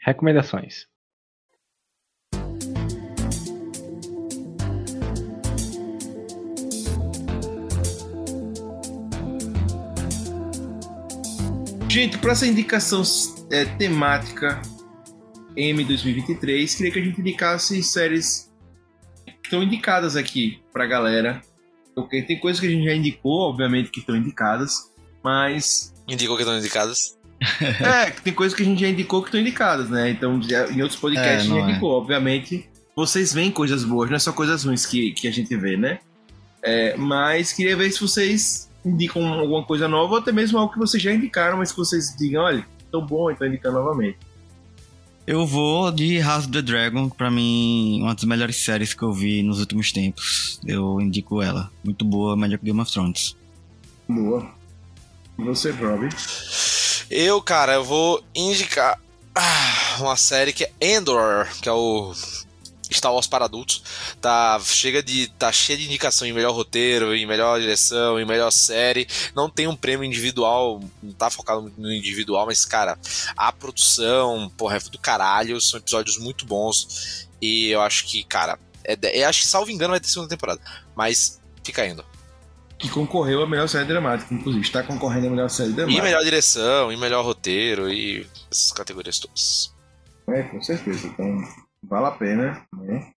Recomendações. 0.00 0.86
Gente, 11.88 12.16
para 12.16 12.32
essa 12.32 12.46
indicação 12.46 13.02
é, 13.50 13.66
temática 13.66 14.62
M 15.54 15.84
2023, 15.84 16.74
queria 16.74 16.90
que 16.90 16.98
a 16.98 17.04
gente 17.04 17.20
indicasse 17.20 17.82
séries 17.82 18.50
que 19.26 19.32
estão 19.44 19.62
indicadas 19.62 20.16
aqui 20.16 20.62
pra 20.72 20.86
galera. 20.86 21.42
Porque 21.94 22.22
tem 22.22 22.40
coisas 22.40 22.58
que 22.58 22.66
a 22.66 22.70
gente 22.70 22.86
já 22.86 22.94
indicou, 22.94 23.50
obviamente, 23.50 23.90
que 23.90 24.00
estão 24.00 24.16
indicadas, 24.16 24.90
mas 25.22 25.92
Indicou 26.08 26.36
que 26.36 26.42
estão 26.42 26.58
indicadas. 26.58 27.16
É, 27.80 28.10
que 28.10 28.22
tem 28.22 28.32
coisas 28.32 28.56
que 28.56 28.62
a 28.62 28.66
gente 28.66 28.80
já 28.80 28.88
indicou 28.88 29.20
que 29.20 29.28
estão 29.28 29.40
indicadas, 29.40 29.90
né? 29.90 30.10
Então, 30.10 30.40
já- 30.42 30.68
em 30.70 30.80
outros 30.80 30.98
podcasts 31.00 31.32
É, 31.32 31.36
a 31.36 31.40
gente 31.40 31.54
já 31.54 31.66
é. 31.66 31.70
indicou. 31.70 31.90
Obviamente, 31.92 32.68
vocês 32.94 33.32
veem 33.32 33.50
coisas 33.50 33.82
boas, 33.84 34.08
não 34.10 34.16
é 34.16 34.18
só 34.20 34.32
coisas 34.32 34.64
ruins 34.64 34.86
que, 34.86 35.10
que 35.12 35.26
a 35.26 35.32
gente 35.32 35.54
vê, 35.56 35.76
né? 35.76 35.98
É, 36.62 36.96
mas 36.96 37.52
queria 37.52 37.76
ver 37.76 37.90
se 37.90 38.00
vocês 38.00 38.70
indicam 38.84 39.26
alguma 39.32 39.64
coisa 39.64 39.88
nova 39.88 40.12
ou 40.14 40.18
até 40.20 40.30
mesmo 40.30 40.56
algo 40.58 40.72
que 40.72 40.78
vocês 40.78 41.02
já 41.02 41.12
indicaram, 41.12 41.58
mas 41.58 41.72
que 41.72 41.78
vocês 41.78 42.14
digam, 42.16 42.42
olha, 42.44 42.64
tão 42.92 43.04
bom, 43.04 43.28
então 43.30 43.46
indicando 43.46 43.78
novamente. 43.78 44.18
Eu 45.26 45.44
vou 45.46 45.90
de 45.90 46.18
House 46.20 46.44
of 46.44 46.52
the 46.52 46.62
Dragon, 46.62 47.08
pra 47.08 47.30
mim, 47.30 48.00
uma 48.02 48.14
das 48.14 48.24
melhores 48.24 48.56
séries 48.56 48.92
que 48.94 49.02
eu 49.02 49.12
vi 49.12 49.42
nos 49.42 49.58
últimos 49.60 49.90
tempos. 49.92 50.60
Eu 50.66 51.00
indico 51.00 51.40
ela. 51.42 51.70
Muito 51.82 52.04
boa, 52.04 52.36
melhor 52.36 52.58
que 52.58 52.64
Game 52.66 52.80
of 52.80 52.90
Thrones. 52.92 53.36
Boa. 54.08 54.48
Você, 55.38 55.70
Rob? 55.70 56.08
Eu, 57.10 57.42
cara, 57.42 57.74
eu 57.74 57.84
vou 57.84 58.22
indicar 58.34 59.00
ah, 59.34 59.96
uma 60.00 60.16
série 60.16 60.52
que 60.52 60.64
é 60.64 60.72
Endor, 60.80 61.48
que 61.60 61.68
é 61.68 61.72
o 61.72 62.14
Star 62.92 63.12
Wars 63.12 63.26
para 63.26 63.46
adultos. 63.46 63.82
Tá, 64.20 64.60
chega 64.60 65.02
de, 65.02 65.28
tá 65.38 65.50
cheia 65.50 65.78
de 65.78 65.86
indicação 65.86 66.26
em 66.26 66.32
melhor 66.32 66.52
roteiro, 66.52 67.14
em 67.14 67.26
melhor 67.26 67.58
direção, 67.60 68.20
em 68.20 68.24
melhor 68.24 68.50
série. 68.50 69.06
Não 69.34 69.48
tem 69.48 69.66
um 69.66 69.76
prêmio 69.76 70.04
individual, 70.04 70.80
não 71.02 71.12
tá 71.12 71.30
focado 71.30 71.72
no 71.76 71.92
individual, 71.92 72.46
mas, 72.46 72.64
cara, 72.64 72.98
a 73.36 73.52
produção, 73.52 74.52
porra, 74.56 74.76
é 74.76 74.80
do 74.80 74.98
caralho. 74.98 75.60
São 75.60 75.80
episódios 75.80 76.18
muito 76.18 76.44
bons. 76.44 77.28
E 77.40 77.70
eu 77.70 77.80
acho 77.80 78.06
que, 78.06 78.22
cara, 78.22 78.58
é, 78.84 78.96
eu 79.22 79.28
acho 79.28 79.40
que, 79.40 79.46
salvo 79.46 79.70
engano, 79.70 79.92
vai 79.92 80.00
ter 80.00 80.08
segunda 80.08 80.28
temporada. 80.28 80.60
Mas 80.94 81.40
fica 81.64 81.86
indo. 81.86 82.04
Que 82.82 82.90
concorreu 82.90 83.42
a 83.42 83.48
melhor 83.48 83.68
série 83.68 83.84
dramática, 83.86 84.34
inclusive. 84.34 84.64
Está 84.64 84.82
concorrendo 84.82 85.28
a 85.28 85.30
melhor 85.30 85.48
série 85.48 85.70
E 85.70 85.72
dramática. 85.72 86.02
melhor 86.02 86.22
direção, 86.24 86.92
e 86.92 86.96
melhor 86.96 87.24
roteiro, 87.24 87.88
e 87.88 88.26
essas 88.50 88.72
categorias 88.72 89.20
todas. 89.20 89.72
É, 90.28 90.42
com 90.42 90.60
certeza. 90.60 91.06
Então, 91.06 91.38
vale 91.88 92.06
a 92.06 92.10
pena, 92.10 92.66
né? 92.74 93.10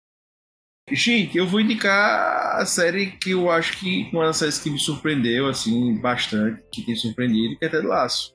Gente, 0.91 1.37
eu 1.37 1.47
vou 1.47 1.61
indicar 1.61 2.57
a 2.59 2.65
série 2.65 3.11
que 3.11 3.31
eu 3.31 3.49
acho 3.49 3.77
que 3.79 4.09
uma 4.11 4.25
das 4.25 4.35
séries 4.37 4.59
que 4.59 4.69
me 4.69 4.77
surpreendeu, 4.77 5.47
assim, 5.47 5.95
bastante, 6.01 6.61
que 6.69 6.81
tem 6.85 6.95
surpreendido, 6.95 7.57
que 7.57 7.63
é 7.65 7.69
Ted 7.69 7.87
Laço. 7.87 8.33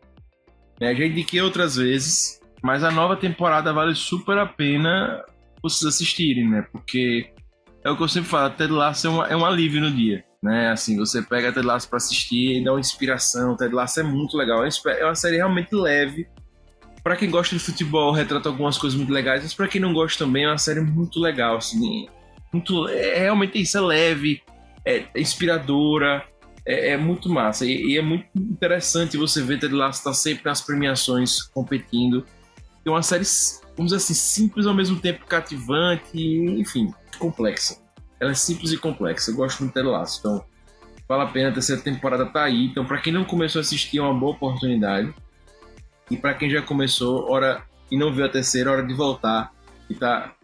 Né, 0.80 0.94
já 0.94 1.04
indiquei 1.04 1.42
outras 1.42 1.76
vezes, 1.76 2.40
mas 2.62 2.82
a 2.82 2.90
nova 2.90 3.16
temporada 3.16 3.70
vale 3.72 3.94
super 3.94 4.38
a 4.38 4.46
pena 4.46 5.22
vocês 5.62 5.92
assistirem, 5.94 6.48
né? 6.48 6.66
Porque 6.72 7.30
é 7.84 7.90
o 7.90 7.96
que 7.96 8.02
eu 8.02 8.08
sempre 8.08 8.30
falo, 8.30 8.54
Ted 8.54 8.72
Laço 8.72 9.06
é, 9.06 9.10
uma, 9.10 9.26
é 9.26 9.36
um 9.36 9.44
alívio 9.44 9.80
no 9.82 9.90
dia, 9.90 10.24
né? 10.42 10.70
Assim, 10.70 10.96
você 10.96 11.22
pega 11.22 11.52
Ted 11.52 11.66
Laço 11.66 11.88
pra 11.88 11.96
assistir 11.96 12.60
e 12.60 12.64
dá 12.64 12.72
uma 12.72 12.80
inspiração. 12.80 13.56
Ted 13.56 13.74
Laço 13.74 14.00
é 14.00 14.02
muito 14.02 14.36
legal, 14.36 14.64
é 14.64 14.68
uma 15.04 15.10
é 15.10 15.14
série 15.14 15.36
realmente 15.36 15.74
leve, 15.74 16.28
Pra 17.02 17.16
quem 17.16 17.30
gosta 17.30 17.56
de 17.56 17.62
futebol, 17.62 18.12
retrata 18.12 18.50
algumas 18.50 18.76
coisas 18.76 18.94
muito 18.94 19.12
legais, 19.12 19.42
mas 19.42 19.54
pra 19.54 19.68
quem 19.68 19.80
não 19.80 19.94
gosta 19.94 20.24
também, 20.24 20.44
é 20.44 20.48
uma 20.48 20.58
série 20.58 20.80
muito 20.80 21.20
legal, 21.20 21.56
assim. 21.56 22.06
Muito, 22.52 22.86
é, 22.88 23.20
realmente 23.20 23.60
isso, 23.60 23.78
é 23.78 23.80
leve, 23.80 24.42
é, 24.84 25.04
é 25.14 25.20
inspiradora, 25.20 26.22
é, 26.66 26.90
é 26.90 26.96
muito 26.96 27.28
massa. 27.28 27.64
E, 27.64 27.92
e 27.92 27.98
é 27.98 28.02
muito 28.02 28.26
interessante 28.36 29.16
você 29.16 29.42
ver 29.42 29.58
Ted 29.58 29.74
Lasso 29.74 30.00
estar 30.00 30.12
sempre 30.12 30.44
nas 30.44 30.60
premiações, 30.60 31.42
competindo. 31.42 32.26
É 32.84 32.90
uma 32.90 33.02
série, 33.02 33.24
vamos 33.76 33.92
dizer 33.92 33.96
assim, 33.96 34.14
simples 34.14 34.66
ao 34.66 34.74
mesmo 34.74 35.00
tempo 35.00 35.24
cativante, 35.26 36.18
enfim, 36.18 36.92
complexa. 37.18 37.78
Ela 38.20 38.32
é 38.32 38.34
simples 38.34 38.72
e 38.72 38.78
complexa, 38.78 39.30
eu 39.30 39.36
gosto 39.36 39.60
muito 39.60 39.72
de 39.72 39.80
Ted 39.80 39.88
Lasso, 39.88 40.18
então 40.18 40.44
vale 41.08 41.22
a 41.22 41.26
pena, 41.26 41.48
a 41.50 41.52
terceira 41.52 41.80
temporada 41.80 42.26
tá 42.26 42.44
aí. 42.44 42.66
Então, 42.66 42.84
pra 42.84 42.98
quem 42.98 43.12
não 43.12 43.24
começou 43.24 43.60
a 43.60 43.62
assistir, 43.62 43.98
é 43.98 44.02
uma 44.02 44.14
boa 44.14 44.32
oportunidade. 44.32 45.14
E 46.10 46.16
para 46.16 46.34
quem 46.34 46.50
já 46.50 46.60
começou, 46.60 47.30
hora 47.30 47.62
e 47.90 47.96
não 47.96 48.12
viu 48.12 48.24
a 48.24 48.28
terceira, 48.28 48.70
hora 48.70 48.86
de 48.86 48.92
voltar 48.94 49.52
e 49.88 49.94
tá 49.94 50.34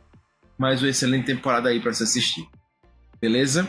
mais 0.57 0.83
uma 0.83 0.89
excelente 0.89 1.27
temporada 1.27 1.69
aí 1.69 1.81
para 1.81 1.93
se 1.93 2.03
assistir. 2.03 2.49
Beleza? 3.21 3.69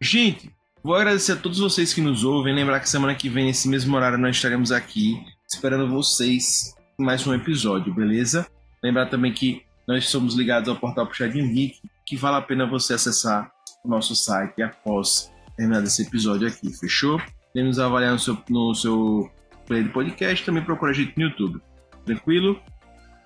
Gente, 0.00 0.50
vou 0.82 0.94
agradecer 0.94 1.32
a 1.32 1.36
todos 1.36 1.58
vocês 1.58 1.92
que 1.92 2.00
nos 2.00 2.24
ouvem. 2.24 2.54
Lembrar 2.54 2.80
que 2.80 2.88
semana 2.88 3.14
que 3.14 3.28
vem, 3.28 3.46
nesse 3.46 3.68
mesmo 3.68 3.96
horário, 3.96 4.18
nós 4.18 4.36
estaremos 4.36 4.72
aqui 4.72 5.20
esperando 5.48 5.88
vocês 5.88 6.74
em 6.98 7.04
mais 7.04 7.26
um 7.26 7.34
episódio, 7.34 7.94
beleza? 7.94 8.46
Lembrar 8.82 9.06
também 9.06 9.32
que 9.32 9.62
nós 9.86 10.08
somos 10.08 10.34
ligados 10.34 10.68
ao 10.68 10.76
portal 10.76 11.06
Puxadinho 11.06 11.52
Geek, 11.52 11.80
que 12.08 12.16
vale 12.16 12.36
a 12.36 12.42
pena 12.42 12.66
você 12.66 12.94
acessar 12.94 13.50
o 13.84 13.88
nosso 13.88 14.16
site 14.16 14.62
após 14.62 15.30
terminar 15.54 15.84
esse 15.84 16.02
episódio 16.02 16.48
aqui, 16.48 16.72
fechou? 16.72 17.20
Podemos 17.52 17.78
avaliar 17.78 18.12
no 18.12 18.18
seu, 18.18 18.38
no 18.48 18.74
seu 18.74 19.30
player 19.66 19.84
de 19.84 19.90
podcast, 19.90 20.44
também 20.44 20.64
procura 20.64 20.92
a 20.92 20.94
gente 20.94 21.12
no 21.18 21.24
YouTube. 21.24 21.60
Tranquilo? 22.06 22.58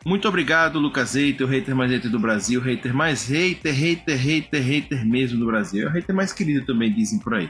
Muito 0.04 0.26
obrigado, 0.26 0.80
Lucas 0.80 1.14
Hater, 1.14 1.46
o 1.46 1.48
hater 1.48 1.76
mais 1.76 1.92
hater 1.92 2.10
do 2.10 2.18
Brasil, 2.18 2.60
hater 2.60 2.92
mais 2.92 3.28
hater, 3.28 3.72
hater, 3.72 4.18
hater, 4.18 4.60
hater 4.60 5.06
mesmo 5.06 5.38
do 5.38 5.46
Brasil. 5.46 5.86
É 5.86 5.88
o 5.88 5.92
hater 5.92 6.14
mais 6.14 6.32
querido 6.32 6.66
também, 6.66 6.92
dizem 6.92 7.20
por 7.20 7.34
aí. 7.34 7.48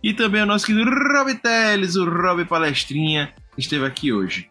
E 0.00 0.14
também 0.14 0.42
o 0.42 0.46
nosso 0.46 0.64
querido 0.64 0.88
Rob 0.88 1.34
Teles, 1.34 1.96
o 1.96 2.08
Rob 2.08 2.44
Palestrinha, 2.44 3.34
que 3.52 3.60
esteve 3.60 3.84
aqui 3.84 4.12
hoje. 4.12 4.48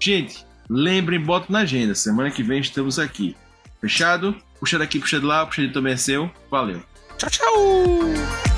Gente, 0.00 0.46
lembrem, 0.70 1.20
bota 1.20 1.52
na 1.52 1.60
agenda. 1.60 1.92
Semana 1.92 2.30
que 2.30 2.44
vem 2.44 2.60
estamos 2.60 3.00
aqui. 3.00 3.34
Fechado? 3.88 4.36
Puxa 4.58 4.78
daqui, 4.78 4.98
puxa 4.98 5.20
de 5.20 5.26
lá, 5.26 5.46
puxa 5.46 5.62
de 5.62 5.72
também 5.72 5.92
é 5.92 5.96
seu. 5.96 6.30
Valeu. 6.50 6.82
Tchau, 7.18 7.30
tchau! 7.30 8.55